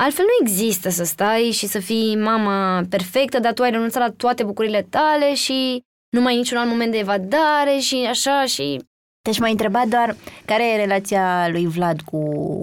Altfel 0.00 0.24
nu 0.24 0.46
există 0.46 0.88
să 0.88 1.04
stai 1.04 1.50
și 1.50 1.66
să 1.66 1.78
fii 1.78 2.16
mama 2.16 2.82
perfectă, 2.88 3.38
dar 3.38 3.52
tu 3.52 3.62
ai 3.62 3.70
renunțat 3.70 4.02
la 4.02 4.12
toate 4.12 4.44
bucurile 4.44 4.82
tale 4.90 5.34
și 5.34 5.82
nu 6.10 6.20
mai 6.20 6.32
ai 6.32 6.38
niciun 6.38 6.58
alt 6.58 6.68
moment 6.68 6.92
de 6.92 6.98
evadare 6.98 7.78
și 7.78 7.96
așa 7.96 8.44
și 8.44 8.82
deci 9.28 9.38
m-ai 9.38 9.50
întrebat 9.50 9.86
doar 9.86 10.16
care 10.44 10.72
e 10.72 10.76
relația 10.76 11.48
lui 11.48 11.66
Vlad 11.66 12.00
cu 12.00 12.18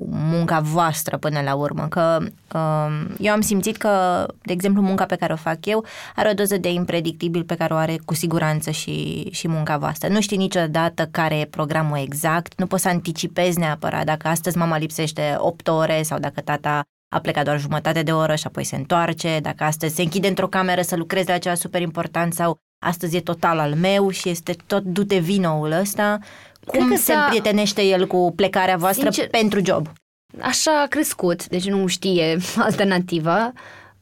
munca 0.10 0.60
voastră 0.60 1.18
până 1.18 1.42
la 1.42 1.56
urmă, 1.56 1.88
că 1.90 2.18
um, 2.54 3.16
eu 3.20 3.34
am 3.34 3.42
simțit 3.42 3.78
că, 3.78 4.26
de 4.42 4.54
exemplu, 4.54 4.82
munca 4.82 5.06
pe 5.06 5.16
care 5.16 5.34
o 5.34 5.36
fac 5.36 5.66
eu 5.66 5.86
are 6.16 6.30
o 6.30 6.34
doză 6.34 6.58
de 6.58 6.72
impredictibil 6.72 7.44
pe 7.44 7.56
care 7.56 7.74
o 7.74 7.78
are 7.78 8.00
cu 8.06 8.14
siguranță 8.14 8.72
și, 8.72 9.28
și 9.32 9.48
munca 9.48 9.78
voastră. 9.78 10.10
Nu 10.10 10.22
știi 10.22 10.38
niciodată 10.38 11.08
care 11.12 11.40
e 11.40 11.46
programul 11.46 11.98
exact, 11.98 12.60
nu 12.60 12.66
poți 12.66 12.82
să 12.82 12.90
anticipezi 12.90 13.60
neapărat 13.60 14.06
dacă 14.06 14.28
astăzi 14.28 14.58
mama 14.58 14.78
lipsește 14.78 15.36
8 15.38 15.68
ore 15.68 16.02
sau 16.04 16.20
dacă 16.20 16.42
tata 16.42 16.82
a 17.16 17.20
plecat 17.20 17.44
doar 17.44 17.60
jumătate 17.60 18.04
de 18.04 18.12
oră 18.12 18.36
și 18.36 18.48
apoi 18.48 18.64
se 18.64 18.76
întoarce, 18.76 19.40
dacă 19.42 19.64
astăzi 19.64 19.96
se 19.96 20.02
închide 20.02 20.28
într-o 20.28 20.48
cameră 20.48 20.82
să 20.82 20.96
lucreze 20.96 21.32
la 21.32 21.38
ceva 21.38 21.56
super 21.56 21.82
important 21.82 22.34
sau 22.34 22.58
astăzi 22.86 23.16
e 23.16 23.22
total 23.22 23.60
al 23.60 23.74
meu 23.74 24.10
și 24.10 24.30
este 24.30 24.56
tot 24.66 24.84
dute 24.84 25.18
vinoul 25.18 25.72
ăsta. 25.72 26.20
Cum 26.66 26.88
că 26.90 26.96
se 26.96 27.14
împrietenește 27.14 27.82
el 27.84 28.08
cu 28.08 28.34
plecarea 28.36 28.78
voastră 28.78 29.12
Sincer, 29.12 29.30
pentru 29.30 29.62
job? 29.66 29.92
Așa 30.42 30.82
a 30.82 30.88
crescut, 30.88 31.48
deci 31.48 31.70
nu 31.70 31.88
știe 31.88 32.38
alternativa. 32.58 33.54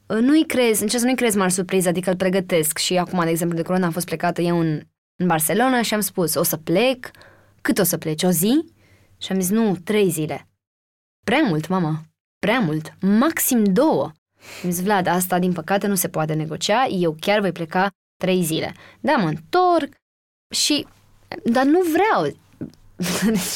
Nu-i 0.06 0.46
crezi, 0.46 0.82
încerc 0.82 1.00
să 1.00 1.06
nu-i 1.06 1.16
crezi 1.16 1.36
mari 1.36 1.52
surpriză, 1.52 1.88
adică 1.88 2.10
îl 2.10 2.16
pregătesc 2.16 2.78
și 2.78 2.96
acum, 2.96 3.24
de 3.24 3.30
exemplu, 3.30 3.56
de 3.56 3.62
curând 3.62 3.84
am 3.84 3.90
fost 3.90 4.06
plecată 4.06 4.42
eu 4.42 4.58
în, 4.58 4.80
în 5.16 5.26
Barcelona 5.26 5.82
și 5.82 5.94
am 5.94 6.00
spus, 6.00 6.34
o 6.34 6.42
să 6.42 6.56
plec, 6.56 7.10
cât 7.60 7.78
o 7.78 7.82
să 7.82 7.96
pleci, 7.96 8.22
o 8.22 8.30
zi? 8.30 8.64
Și 9.18 9.32
am 9.32 9.40
zis, 9.40 9.50
nu, 9.50 9.76
trei 9.84 10.10
zile. 10.10 10.48
Prea 11.24 11.42
mult, 11.42 11.68
mama, 11.68 12.02
prea 12.38 12.60
mult, 12.60 12.94
maxim 13.00 13.64
două. 13.64 14.12
Am 14.64 14.70
zis, 14.70 14.82
Vlad, 14.82 15.06
asta 15.06 15.38
din 15.38 15.52
păcate 15.52 15.86
nu 15.86 15.94
se 15.94 16.08
poate 16.08 16.34
negocia, 16.34 16.86
eu 16.86 17.16
chiar 17.20 17.40
voi 17.40 17.52
pleca 17.52 17.90
trei 18.16 18.42
zile. 18.42 18.74
Da, 19.00 19.12
mă 19.16 19.28
întorc 19.28 19.94
și... 20.54 20.86
Dar 21.44 21.64
nu 21.64 21.80
vreau. 21.80 22.36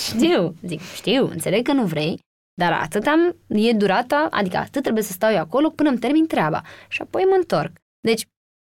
Știu, 0.08 0.54
zic, 0.62 0.80
știu, 0.80 1.28
înțeleg 1.28 1.64
că 1.64 1.72
nu 1.72 1.84
vrei, 1.84 2.20
dar 2.54 2.72
atât 2.72 3.06
am, 3.06 3.36
e 3.46 3.72
durata, 3.72 4.28
adică 4.30 4.56
atât 4.56 4.82
trebuie 4.82 5.02
să 5.02 5.12
stau 5.12 5.30
eu 5.30 5.38
acolo 5.38 5.70
până 5.70 5.88
îmi 5.88 5.98
termin 5.98 6.26
treaba 6.26 6.62
și 6.88 7.02
apoi 7.02 7.22
mă 7.22 7.34
întorc. 7.34 7.72
Deci, 8.00 8.26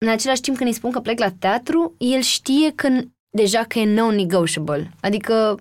în 0.06 0.12
același 0.12 0.42
timp 0.42 0.58
când 0.58 0.70
îi 0.70 0.76
spun 0.76 0.92
că 0.92 1.00
plec 1.00 1.20
la 1.20 1.32
teatru, 1.32 1.96
el 1.98 2.22
știe 2.22 2.72
că 2.72 2.88
deja 3.30 3.64
că 3.64 3.80
e 3.80 3.94
non-negotiable. 3.94 4.92
Adică, 5.02 5.58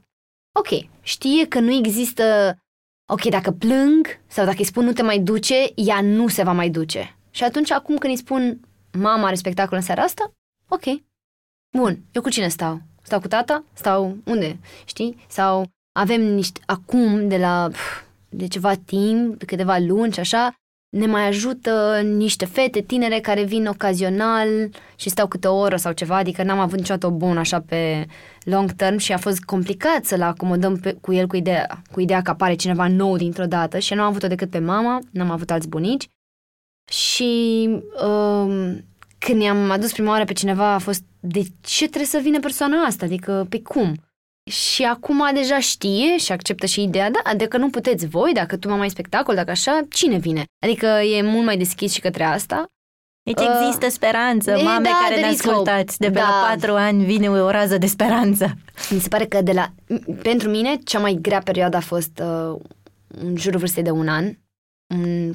ok, 0.59 0.69
știe 1.03 1.47
că 1.47 1.61
nu 1.61 1.73
există, 1.73 2.57
ok, 3.13 3.25
dacă 3.25 3.51
plâng 3.51 4.21
sau 4.27 4.45
dacă 4.45 4.57
îi 4.59 4.65
spun 4.65 4.85
nu 4.85 4.93
te 4.93 5.03
mai 5.03 5.19
duce, 5.19 5.55
ea 5.75 6.01
nu 6.01 6.29
se 6.29 6.43
va 6.43 6.53
mai 6.53 6.71
duce. 6.71 7.17
Și 7.31 7.45
atunci 7.45 7.71
acum 7.71 7.97
când 7.97 8.13
îi 8.13 8.19
spun 8.19 8.61
mama 8.99 9.27
are 9.27 9.35
spectacol 9.35 9.77
în 9.77 9.83
seara 9.83 10.03
asta, 10.03 10.33
ok, 10.69 10.85
bun, 11.77 11.99
eu 12.13 12.23
cu 12.23 12.29
cine 12.29 12.49
stau? 12.49 12.81
Stau 13.05 13.21
cu 13.21 13.29
tata? 13.29 13.65
Stau 13.73 14.17
unde? 14.25 14.59
Știi? 14.85 15.17
Sau 15.29 15.67
avem 15.93 16.23
niște, 16.23 16.61
acum, 16.67 17.29
de 17.29 17.37
la 17.37 17.71
de 18.29 18.47
ceva 18.47 18.75
timp, 18.75 19.39
de 19.39 19.45
câteva 19.45 19.79
luni 19.79 20.13
și 20.13 20.21
așa, 20.21 20.55
ne 20.97 21.07
mai 21.07 21.27
ajută 21.27 22.01
niște 22.05 22.45
fete 22.45 22.81
tinere 22.81 23.21
care 23.21 23.43
vin 23.43 23.67
ocazional 23.67 24.49
și 24.97 25.09
stau 25.09 25.27
câte 25.27 25.49
o 25.49 25.57
oră 25.57 25.77
sau 25.77 25.93
ceva, 25.93 26.17
adică 26.17 26.43
n-am 26.43 26.59
avut 26.59 26.79
niciodată 26.79 27.07
o 27.07 27.11
bună 27.11 27.39
așa 27.39 27.61
pe 27.61 28.07
long 28.45 28.73
term 28.73 28.97
și 28.97 29.13
a 29.13 29.19
fost 29.19 29.41
complicat 29.41 30.05
să-l 30.05 30.23
acomodăm 30.23 30.77
pe, 30.77 30.93
cu 31.01 31.13
el 31.13 31.27
cu 31.27 31.37
ideea, 31.37 31.83
cu 31.93 32.01
ideea 32.01 32.23
că 32.23 32.31
apare 32.31 32.55
cineva 32.55 32.89
nou 32.89 33.17
dintr-o 33.17 33.47
dată 33.47 33.79
și 33.79 33.95
nu 33.95 34.01
am 34.01 34.09
avut-o 34.09 34.27
decât 34.27 34.51
pe 34.51 34.59
mama, 34.59 34.99
n-am 35.11 35.31
avut 35.31 35.51
alți 35.51 35.69
bunici 35.69 36.09
și 36.91 37.69
um, 38.07 38.85
când 39.25 39.43
i-am 39.43 39.71
adus 39.71 39.93
prima 39.93 40.11
oară 40.11 40.25
pe 40.25 40.33
cineva 40.33 40.73
a 40.73 40.79
fost 40.79 41.03
de 41.21 41.43
ce 41.61 41.85
trebuie 41.85 42.07
să 42.07 42.19
vină 42.23 42.41
persoana 42.41 42.83
asta? 42.83 43.05
Adică 43.05 43.47
pe 43.49 43.63
cum? 43.63 43.95
Și 44.51 44.83
acum 44.85 45.31
deja 45.35 45.61
știe 45.61 46.17
și 46.19 46.33
acceptă 46.33 46.67
și 46.67 46.83
ideea, 46.83 47.11
da, 47.11 47.35
dacă 47.37 47.57
nu 47.57 47.71
puteți 47.71 48.07
voi, 48.07 48.33
dacă 48.33 48.57
tu 48.57 48.69
mai 48.69 48.91
spectacol, 48.91 49.35
dacă 49.35 49.51
așa, 49.51 49.81
cine 49.91 50.17
vine? 50.17 50.45
Adică 50.67 50.87
e 50.87 51.23
mult 51.23 51.45
mai 51.45 51.57
deschis 51.57 51.93
și 51.93 52.01
către 52.01 52.25
asta. 52.25 52.65
Deci 53.23 53.41
uh, 53.41 53.61
există 53.61 53.89
speranță, 53.89 54.51
e, 54.51 54.63
mame 54.63 54.89
da, 54.89 54.99
care 55.03 55.21
ne 55.21 55.27
ascultați, 55.27 55.99
de 55.99 56.07
pe 56.07 56.13
da. 56.13 56.21
la 56.21 56.47
patru 56.49 56.73
ani 56.73 57.05
vine 57.05 57.31
o 57.31 57.51
rază 57.51 57.79
de 57.79 57.87
speranță. 57.87 58.55
Mi 58.91 59.01
se 59.01 59.09
pare 59.09 59.27
că 59.27 59.43
de 59.43 59.53
la, 59.53 59.73
pentru 60.23 60.49
mine 60.49 60.77
cea 60.85 60.99
mai 60.99 61.19
grea 61.21 61.41
perioadă 61.41 61.77
a 61.77 61.81
fost 61.81 62.23
uh, 62.23 62.61
în 63.07 63.37
jurul 63.37 63.59
vârstei 63.59 63.83
de 63.83 63.91
un 63.91 64.09
an, 64.09 64.33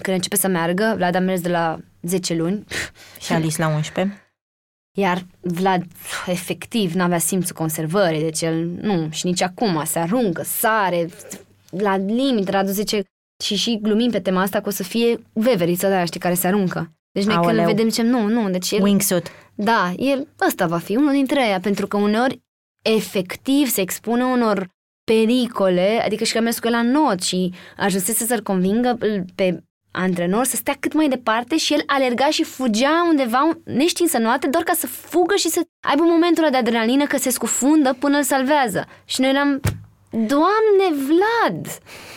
când 0.02 0.16
începe 0.16 0.36
să 0.36 0.48
meargă, 0.48 0.94
Vlad 0.98 1.16
a 1.16 1.20
mers 1.20 1.42
de 1.42 1.50
la 1.50 1.80
10 2.02 2.36
luni. 2.36 2.66
Și 3.24 3.34
Alice 3.34 3.62
la 3.62 3.68
11. 3.68 4.24
Iar 4.98 5.26
Vlad, 5.40 5.84
efectiv, 6.26 6.94
n-avea 6.94 7.18
simțul 7.18 7.56
conservării, 7.56 8.22
deci 8.22 8.42
el, 8.42 8.66
nu, 8.66 9.08
și 9.12 9.26
nici 9.26 9.42
acum, 9.42 9.84
se 9.86 10.00
aruncă, 10.00 10.44
sare, 10.44 11.10
la 11.70 11.98
limit, 11.98 12.48
Radu 12.50 12.72
zice, 12.72 13.04
și 13.44 13.56
și 13.56 13.80
glumim 13.82 14.12
pe 14.12 14.20
tema 14.20 14.42
asta 14.42 14.62
că 14.62 14.68
o 14.68 14.72
să 14.72 14.84
fie 14.84 15.20
veverița 15.34 15.88
de 15.88 15.94
aia, 15.94 16.06
știi, 16.06 16.20
care 16.20 16.34
se 16.34 16.48
aruncă. 16.48 16.92
Deci 17.12 17.26
noi 17.26 17.36
Aoleu. 17.36 17.50
când 17.50 17.66
le 17.66 17.74
vedem 17.74 17.90
zicem, 17.90 18.06
nu, 18.06 18.28
nu, 18.28 18.50
deci 18.50 18.72
el... 18.72 18.82
Wingsuit. 18.82 19.32
Da, 19.56 19.94
el, 19.98 20.28
ăsta 20.48 20.68
va 20.68 20.78
fi 20.78 20.96
unul 20.96 21.12
dintre 21.12 21.48
ei, 21.48 21.60
pentru 21.60 21.88
că 21.88 21.98
uneori 21.98 22.42
efectiv 22.82 23.68
se 23.68 23.82
expune 23.82 24.24
unor 24.24 24.70
pericole, 25.10 26.02
adică 26.06 26.24
și 26.24 26.32
că 26.32 26.38
a 26.38 26.42
mers 26.42 26.60
cu 26.60 26.68
el 26.68 26.74
la 26.74 26.82
not 26.82 27.22
și 27.22 27.54
ajunsese 27.78 28.26
să-l 28.26 28.42
convingă 28.42 28.98
pe 29.36 29.64
antrenor 29.92 30.44
să 30.46 30.56
stea 30.56 30.76
cât 30.80 30.94
mai 30.94 31.08
departe 31.08 31.58
și 31.58 31.74
el 31.74 31.84
alerga 31.86 32.30
și 32.30 32.44
fugea 32.44 33.06
undeva 33.10 33.50
neștiind 33.64 34.12
să 34.12 34.18
noate 34.18 34.48
doar 34.48 34.64
ca 34.64 34.74
să 34.74 34.88
fugă 34.88 35.36
și 35.36 35.48
să 35.48 35.62
aibă 35.88 36.04
momentul 36.04 36.44
ăla 36.44 36.52
de 36.52 36.58
adrenalină 36.58 37.06
că 37.06 37.18
se 37.18 37.30
scufundă 37.30 37.96
până 38.00 38.18
îl 38.18 38.24
salvează. 38.24 38.86
Și 39.06 39.22
noi 39.22 39.30
eram, 39.30 39.62
Doamne 40.12 41.06
Vlad! 41.08 41.68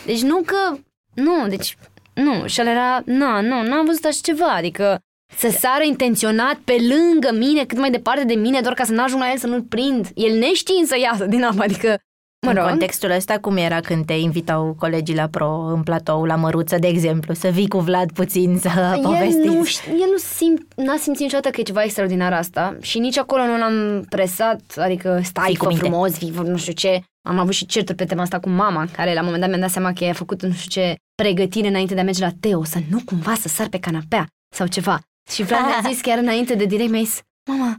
Deci 0.05 0.21
nu 0.21 0.41
că, 0.45 0.77
nu, 1.13 1.47
deci, 1.47 1.77
nu, 2.13 2.47
și 2.47 2.59
el 2.59 2.67
era, 2.67 3.01
nu, 3.05 3.41
nu, 3.41 3.61
n-am 3.63 3.85
văzut 3.85 4.05
așa 4.05 4.19
ceva, 4.23 4.47
adică 4.47 4.99
să 5.37 5.49
sară 5.49 5.83
intenționat 5.83 6.55
pe 6.55 6.75
lângă 6.79 7.31
mine, 7.37 7.65
cât 7.65 7.77
mai 7.77 7.91
departe 7.91 8.23
de 8.23 8.33
mine, 8.33 8.61
doar 8.61 8.73
ca 8.73 8.83
să 8.83 8.93
n-ajung 8.93 9.21
la 9.21 9.31
el 9.31 9.37
să 9.37 9.47
nu-l 9.47 9.61
prind. 9.61 10.07
El 10.13 10.37
neștiind 10.37 10.87
să 10.87 10.97
iasă 10.99 11.25
din 11.25 11.43
apă, 11.43 11.63
adică 11.63 11.99
Mă 12.43 12.51
rog. 12.51 12.63
În 12.63 12.69
contextul 12.69 13.11
ăsta, 13.11 13.37
cum 13.39 13.57
era 13.57 13.79
când 13.79 14.05
te 14.05 14.13
invitau 14.13 14.75
colegii 14.79 15.15
la 15.15 15.27
pro 15.27 15.49
în 15.49 15.83
platou, 15.83 16.25
la 16.25 16.35
Măruță, 16.35 16.77
de 16.77 16.87
exemplu, 16.87 17.33
să 17.33 17.47
vii 17.47 17.67
cu 17.67 17.79
Vlad 17.79 18.11
puțin 18.11 18.57
să 18.61 18.99
povestiți? 19.03 19.47
El 19.47 19.53
nu, 19.53 19.63
el 19.87 20.09
nu 20.11 20.17
simt, 20.17 20.65
n-a 20.75 20.97
simțit 20.97 21.21
niciodată 21.21 21.49
că 21.49 21.59
e 21.59 21.63
ceva 21.63 21.83
extraordinar 21.83 22.33
asta 22.33 22.77
și 22.81 22.99
nici 22.99 23.17
acolo 23.17 23.45
nu 23.45 23.57
l-am 23.57 24.05
presat, 24.09 24.61
adică 24.77 25.19
stai 25.23 25.55
cu 25.57 25.73
frumos, 25.73 26.17
vii, 26.17 26.33
nu 26.45 26.57
știu 26.57 26.73
ce. 26.73 27.03
Am 27.29 27.39
avut 27.39 27.53
și 27.53 27.65
certuri 27.65 27.97
pe 27.97 28.05
tema 28.05 28.21
asta 28.21 28.39
cu 28.39 28.49
mama, 28.49 28.85
care 28.95 29.13
la 29.13 29.19
un 29.19 29.25
moment 29.25 29.41
dat 29.41 29.51
mi-a 29.51 29.61
dat 29.61 29.69
seama 29.69 29.93
că 29.93 30.03
ea 30.03 30.09
a 30.09 30.13
făcut 30.13 30.41
nu 30.43 30.53
știu 30.53 30.81
ce 30.81 30.95
pregătire 31.15 31.67
înainte 31.67 31.93
de 31.93 31.99
a 31.99 32.03
merge 32.03 32.23
la 32.23 32.31
Teo, 32.39 32.63
să 32.63 32.79
nu 32.89 32.99
cumva 33.05 33.33
să 33.33 33.47
sar 33.47 33.67
pe 33.67 33.79
canapea 33.79 34.27
sau 34.55 34.67
ceva. 34.67 34.99
Și 35.31 35.43
Vlad 35.43 35.65
mi-a 35.65 35.89
zis 35.89 36.01
chiar 36.01 36.17
înainte 36.17 36.55
de 36.55 36.65
direct, 36.65 36.89
mi-a 36.91 37.01
zis, 37.03 37.19
mama, 37.49 37.77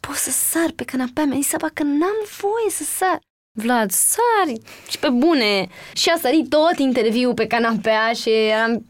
poți 0.00 0.24
să 0.24 0.30
sar 0.30 0.70
pe 0.76 0.84
canapea? 0.84 1.24
Mi-a 1.24 1.38
zis 1.40 1.50
că 1.72 1.82
n-am 1.82 2.18
voie 2.40 2.70
să 2.70 2.84
sar. 2.84 3.18
Vlad, 3.56 3.90
sari! 3.90 4.60
Și 4.90 4.98
pe 4.98 5.08
bune! 5.08 5.68
Și 5.92 6.08
a 6.08 6.18
sărit 6.18 6.48
tot 6.48 6.78
interviul 6.78 7.34
pe 7.34 7.46
canapea 7.46 8.12
și 8.12 8.30
am... 8.64 8.84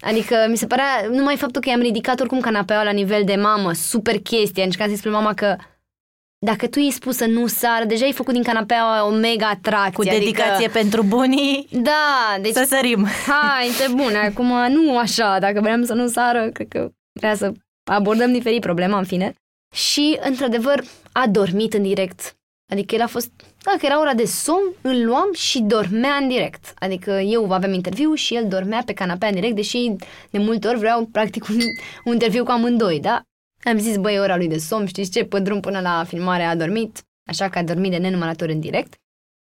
Adică 0.00 0.46
mi 0.48 0.56
se 0.56 0.66
părea 0.66 1.06
numai 1.10 1.36
faptul 1.36 1.60
că 1.60 1.68
i-am 1.68 1.80
ridicat 1.80 2.20
oricum 2.20 2.40
canapeaua 2.40 2.82
la 2.82 2.90
nivel 2.90 3.24
de 3.24 3.34
mamă, 3.34 3.72
super 3.72 4.18
chestie. 4.18 4.62
Încercam 4.62 4.88
să-i 4.88 4.96
spun 4.98 5.10
mama 5.10 5.34
că 5.34 5.56
dacă 6.38 6.66
tu 6.66 6.78
i-ai 6.78 6.90
spus 6.90 7.16
să 7.16 7.26
nu 7.26 7.46
sară, 7.46 7.84
deja 7.84 8.04
ai 8.04 8.12
făcut 8.12 8.32
din 8.32 8.42
canapea 8.42 9.06
o 9.06 9.10
mega 9.10 9.48
atracție. 9.48 9.92
Cu 9.92 10.02
dedicație 10.18 10.52
adică, 10.52 10.70
pentru 10.70 11.02
bunii, 11.02 11.68
Da, 11.70 12.36
deci 12.40 12.52
să 12.52 12.64
sărim. 12.68 13.06
hai, 13.26 13.68
te 13.78 13.92
bune, 13.92 14.18
acum 14.18 14.72
nu 14.72 14.98
așa, 14.98 15.38
dacă 15.38 15.60
vrem 15.60 15.84
să 15.84 15.94
nu 15.94 16.06
sară, 16.06 16.50
cred 16.52 16.68
că 16.68 16.88
vrea 17.12 17.34
să 17.34 17.52
abordăm 17.90 18.32
diferit 18.32 18.60
problema, 18.60 18.98
în 18.98 19.04
fine. 19.04 19.34
Și, 19.74 20.18
într-adevăr, 20.20 20.82
a 21.12 21.26
dormit 21.26 21.74
în 21.74 21.82
direct. 21.82 22.36
Adică 22.72 22.94
el 22.94 23.00
a 23.00 23.06
fost, 23.06 23.30
dacă 23.62 23.78
era 23.86 24.00
ora 24.00 24.14
de 24.14 24.24
somn, 24.24 24.72
îl 24.80 25.04
luam 25.04 25.32
și 25.32 25.60
dormea 25.60 26.14
în 26.14 26.28
direct. 26.28 26.74
Adică 26.78 27.10
eu 27.10 27.52
aveam 27.52 27.72
interviu 27.72 28.14
și 28.14 28.34
el 28.34 28.48
dormea 28.48 28.82
pe 28.86 28.92
canapea 28.92 29.28
în 29.28 29.34
direct, 29.34 29.54
deși 29.54 29.92
de 30.30 30.38
multe 30.38 30.68
ori 30.68 30.78
vreau 30.78 31.06
practic 31.06 31.48
un, 31.48 31.56
un 32.04 32.12
interviu 32.12 32.44
cu 32.44 32.50
amândoi, 32.50 33.00
da? 33.00 33.22
Am 33.64 33.78
zis, 33.78 33.96
băi, 33.96 34.14
e 34.14 34.18
ora 34.18 34.36
lui 34.36 34.48
de 34.48 34.58
somn, 34.58 34.86
știți 34.86 35.10
ce, 35.10 35.24
pe 35.24 35.40
drum 35.40 35.60
până 35.60 35.80
la 35.80 36.04
filmare 36.04 36.42
a 36.42 36.56
dormit, 36.56 37.02
așa 37.28 37.48
că 37.48 37.58
a 37.58 37.62
dormit 37.62 37.90
de 37.90 37.96
nenumărator 37.96 38.48
în 38.48 38.60
direct. 38.60 38.94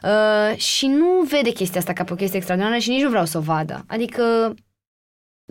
Uh, 0.04 0.56
și 0.56 0.86
nu 0.86 1.20
vede 1.20 1.50
chestia 1.50 1.80
asta 1.80 1.92
ca 1.92 2.04
pe 2.04 2.12
o 2.12 2.16
chestie 2.16 2.36
extraordinară 2.36 2.78
și 2.78 2.88
nici 2.88 3.02
nu 3.02 3.08
vreau 3.08 3.24
să 3.24 3.38
o 3.38 3.40
vadă. 3.40 3.84
Adică 3.86 4.54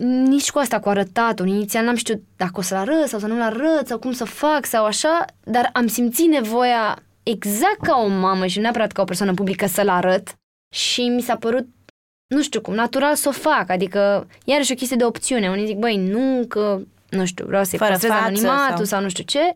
nici 0.02 0.50
cu 0.50 0.58
asta, 0.58 0.80
cu 0.80 0.88
arătatul. 0.88 1.48
Inițial 1.48 1.84
n-am 1.84 1.94
știut 1.94 2.22
dacă 2.36 2.52
o 2.54 2.60
să-l 2.62 2.78
arăt 2.78 3.08
sau 3.08 3.18
să 3.18 3.26
nu-l 3.26 3.40
arăt 3.40 3.86
sau 3.86 3.98
cum 3.98 4.12
să 4.12 4.24
fac 4.24 4.64
sau 4.64 4.84
așa, 4.84 5.24
dar 5.44 5.70
am 5.72 5.86
simțit 5.86 6.28
nevoia 6.28 6.98
exact 7.22 7.80
ca 7.80 7.96
o 7.96 8.06
mamă 8.06 8.46
și 8.46 8.56
nu 8.56 8.62
neapărat 8.62 8.92
ca 8.92 9.02
o 9.02 9.04
persoană 9.04 9.34
publică 9.34 9.66
să-l 9.66 9.88
arăt 9.88 10.34
și 10.74 11.08
mi 11.08 11.22
s-a 11.22 11.36
părut, 11.36 11.66
nu 12.34 12.42
știu 12.42 12.60
cum, 12.60 12.74
natural 12.74 13.14
să 13.14 13.28
o 13.28 13.32
fac. 13.32 13.70
Adică, 13.70 14.26
iarăși 14.44 14.72
o 14.72 14.74
chestie 14.74 14.96
de 14.96 15.04
opțiune. 15.04 15.50
Unii 15.50 15.66
zic, 15.66 15.76
băi, 15.76 15.96
nu, 15.96 16.46
că, 16.48 16.80
nu 17.08 17.24
știu, 17.24 17.46
vreau 17.46 17.64
să-i 17.64 17.78
Fără 17.78 17.90
păstrez 17.90 18.10
față 18.10 18.22
anonimatul 18.22 18.66
sau... 18.66 18.76
sau- 18.76 18.84
sau 18.84 19.00
nu 19.00 19.08
știu 19.08 19.24
ce. 19.24 19.52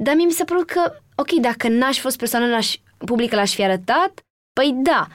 Dar 0.00 0.14
mie 0.14 0.24
mi 0.24 0.32
s-a 0.32 0.44
părut 0.44 0.66
că, 0.66 0.92
ok, 1.14 1.30
dacă 1.30 1.68
n-aș 1.68 1.94
fi 1.94 2.00
fost 2.00 2.18
persoană 2.18 2.46
l-aș, 2.46 2.76
publică, 2.98 3.36
l-aș 3.36 3.54
fi 3.54 3.64
arătat, 3.64 4.20
păi 4.52 4.74
da, 4.82 5.06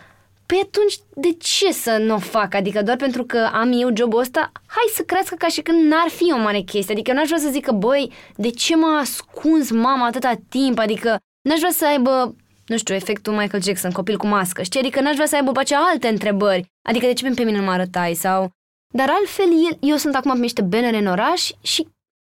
Păi 0.45 0.61
atunci, 0.63 0.95
de 1.15 1.33
ce 1.33 1.71
să 1.71 1.97
nu 1.97 2.13
o 2.13 2.19
fac? 2.19 2.53
Adică 2.53 2.81
doar 2.81 2.97
pentru 2.97 3.23
că 3.23 3.49
am 3.53 3.71
eu 3.71 3.95
jobul 3.95 4.19
ăsta, 4.19 4.51
hai 4.65 4.83
să 4.93 5.03
crească 5.03 5.35
ca 5.35 5.47
și 5.47 5.61
când 5.61 5.91
n-ar 5.91 6.07
fi 6.09 6.31
o 6.33 6.37
mare 6.37 6.59
chestie. 6.59 6.93
Adică 6.93 7.09
eu 7.09 7.15
n-aș 7.15 7.27
vrea 7.27 7.39
să 7.39 7.49
zică, 7.49 7.71
băi, 7.71 8.11
de 8.35 8.49
ce 8.49 8.75
m-a 8.75 8.99
ascuns 8.99 9.71
mama 9.71 10.05
atâta 10.05 10.33
timp? 10.49 10.79
Adică 10.79 11.17
n-aș 11.47 11.59
vrea 11.59 11.71
să 11.71 11.85
aibă, 11.85 12.35
nu 12.65 12.77
știu, 12.77 12.95
efectul 12.95 13.33
Michael 13.33 13.63
Jackson, 13.63 13.91
copil 13.91 14.17
cu 14.17 14.27
mască, 14.27 14.61
știi? 14.61 14.79
Adică 14.79 15.01
n-aș 15.01 15.13
vrea 15.13 15.25
să 15.25 15.35
aibă 15.35 15.51
pe 15.51 15.59
aceea 15.59 15.79
alte 15.79 16.07
întrebări. 16.07 16.65
Adică 16.89 17.05
de 17.05 17.13
ce 17.13 17.29
pe 17.29 17.43
mine 17.43 17.57
nu 17.57 17.63
mă 17.63 17.71
arătai? 17.71 18.13
Sau... 18.13 18.51
Dar 18.93 19.09
altfel, 19.09 19.45
el, 19.69 19.77
eu 19.81 19.95
sunt 19.95 20.15
acum 20.15 20.31
pe 20.31 20.39
niște 20.39 20.61
bannere 20.61 20.97
în 20.97 21.07
oraș 21.07 21.51
și 21.61 21.87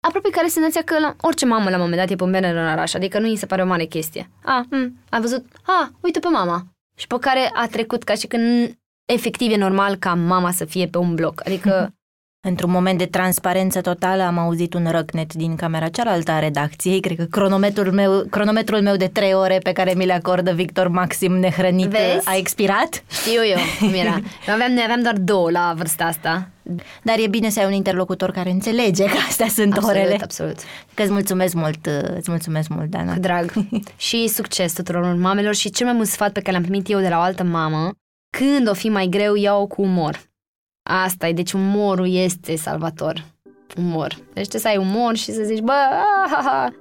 aproape 0.07 0.31
care 0.31 0.49
senzația 0.49 0.83
că 0.83 0.99
la, 0.99 1.15
orice 1.21 1.47
mamă 1.47 1.71
la 1.71 1.77
un 1.77 1.83
moment 1.83 2.01
dat 2.01 2.11
e 2.11 2.17
pe 2.17 2.25
un 2.25 2.31
banner 2.31 2.57
în 2.57 2.69
oraș, 2.73 2.95
adică 2.95 3.19
nu 3.19 3.29
îi 3.29 3.37
se 3.37 3.47
pare 3.47 3.63
o 3.63 3.67
mare 3.67 3.85
chestie. 3.85 4.31
A, 4.45 4.67
hm, 4.71 4.99
a 5.11 5.21
văzut, 5.21 5.47
a, 5.63 5.91
uite 6.01 6.19
pe 6.19 6.29
mama. 6.29 6.67
Și 6.97 7.07
pe 7.07 7.17
care 7.21 7.51
a 7.53 7.67
trecut 7.67 8.03
ca 8.03 8.15
și 8.15 8.27
când 8.27 8.79
efectiv 9.13 9.53
e 9.53 9.57
normal 9.57 9.97
ca 9.97 10.15
mama 10.15 10.51
să 10.51 10.65
fie 10.65 10.87
pe 10.87 10.99
un 10.99 11.15
bloc. 11.15 11.41
Adică, 11.47 11.95
Într-un 12.41 12.70
moment 12.70 12.99
de 12.99 13.07
transparență 13.07 13.80
totală 13.80 14.22
am 14.22 14.39
auzit 14.39 14.74
un 14.74 14.86
răcnet 14.91 15.34
din 15.34 15.57
camera 15.57 15.89
cealaltă 15.89 16.30
a 16.30 16.39
redacției. 16.39 17.01
Cred 17.01 17.16
că 17.16 17.24
cronometrul 17.24 17.93
meu, 17.93 18.24
cronometrul 18.30 18.80
meu 18.82 18.97
de 18.97 19.07
trei 19.07 19.34
ore 19.34 19.59
pe 19.62 19.72
care 19.72 19.93
mi 19.97 20.07
le 20.07 20.12
acordă 20.12 20.53
Victor 20.53 20.89
Maxim 20.89 21.32
nehrănit 21.32 21.89
Vezi? 21.89 22.28
a 22.28 22.36
expirat. 22.36 23.03
știu 23.11 23.45
eu 23.45 23.59
cum 23.78 23.93
era. 23.95 24.11
Noi 24.47 24.55
aveam, 24.55 24.72
noi 24.72 24.82
aveam 24.84 25.03
doar 25.03 25.14
două 25.18 25.51
la 25.51 25.72
vârsta 25.76 26.05
asta. 26.05 26.49
Dar 27.03 27.16
e 27.18 27.26
bine 27.28 27.49
să 27.51 27.61
ai 27.61 27.66
un 27.66 27.72
interlocutor 27.72 28.30
care 28.30 28.51
înțelege 28.51 29.05
că 29.05 29.16
astea 29.28 29.49
sunt 29.49 29.72
Absolut, 29.72 29.97
orele. 29.97 30.18
absolut. 30.22 30.57
Că 30.95 31.03
îți 31.03 31.12
mulțumesc 31.12 31.55
mult, 31.55 31.86
îți 32.16 32.30
mulțumesc 32.30 32.68
mult, 32.68 32.91
Dana. 32.91 33.12
Cu 33.12 33.18
drag. 33.20 33.53
și 33.97 34.26
succes 34.28 34.72
tuturor 34.72 35.14
mamelor 35.14 35.55
și 35.55 35.70
cel 35.70 35.86
mai 35.86 35.95
mult 35.95 36.09
sfat 36.09 36.32
pe 36.32 36.41
care 36.41 36.53
l-am 36.53 36.62
primit 36.62 36.91
eu 36.91 37.01
de 37.01 37.09
la 37.09 37.18
o 37.18 37.20
altă 37.20 37.43
mamă, 37.43 37.91
când 38.39 38.68
o 38.68 38.74
fi 38.74 38.89
mai 38.89 39.07
greu, 39.07 39.34
ia-o 39.34 39.66
cu 39.66 39.82
umor. 39.82 40.26
Asta 40.91 41.28
e, 41.28 41.32
deci 41.32 41.53
umorul 41.53 42.14
este 42.14 42.57
salvator. 42.57 43.24
Umor. 43.76 44.09
Deci 44.32 44.49
trebuie 44.49 44.61
să 44.61 44.68
ai 44.68 44.76
umor 44.76 45.16
și 45.16 45.32
să 45.32 45.43
zici, 45.45 45.61
bă, 45.61 45.72
ah, 45.72 46.30
ha, 46.30 46.43
ha, 46.43 46.72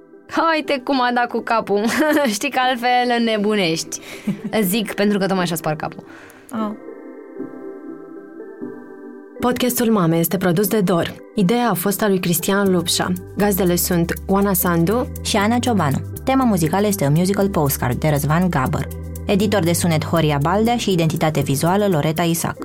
haide 0.42 0.80
cum 0.84 1.00
a 1.00 1.10
dat 1.14 1.28
cu 1.28 1.40
capul. 1.40 1.84
Știi 2.36 2.50
că 2.50 2.58
altfel 2.62 3.16
înnebunești. 3.18 4.00
Zic 4.62 4.92
pentru 4.94 5.18
că 5.18 5.26
tocmai 5.26 5.44
așa 5.44 5.54
spar 5.54 5.76
capul. 5.76 6.04
Oh. 6.52 6.70
Podcastul 9.40 9.92
Mame 9.92 10.16
este 10.16 10.36
produs 10.36 10.68
de 10.68 10.80
Dor. 10.80 11.14
Ideea 11.34 11.70
a 11.70 11.74
fost 11.74 12.02
a 12.02 12.08
lui 12.08 12.18
Cristian 12.18 12.72
Lupșa. 12.72 13.12
Gazdele 13.36 13.76
sunt 13.76 14.12
Oana 14.26 14.52
Sandu, 14.52 15.12
Și 15.22 15.36
Ana 15.36 15.58
Ciobanu. 15.58 15.98
Tema 16.24 16.44
muzicală 16.44 16.86
este 16.86 17.06
un 17.06 17.12
musical 17.16 17.48
postcard 17.48 18.00
de 18.00 18.08
Răzvan 18.08 18.50
Gabăr. 18.50 18.88
Editor 19.26 19.62
de 19.62 19.72
sunet 19.72 20.04
Horia 20.04 20.38
Baldea 20.42 20.76
și 20.76 20.92
identitate 20.92 21.40
vizuală 21.40 21.86
Loreta 21.88 22.22
Isac. 22.22 22.56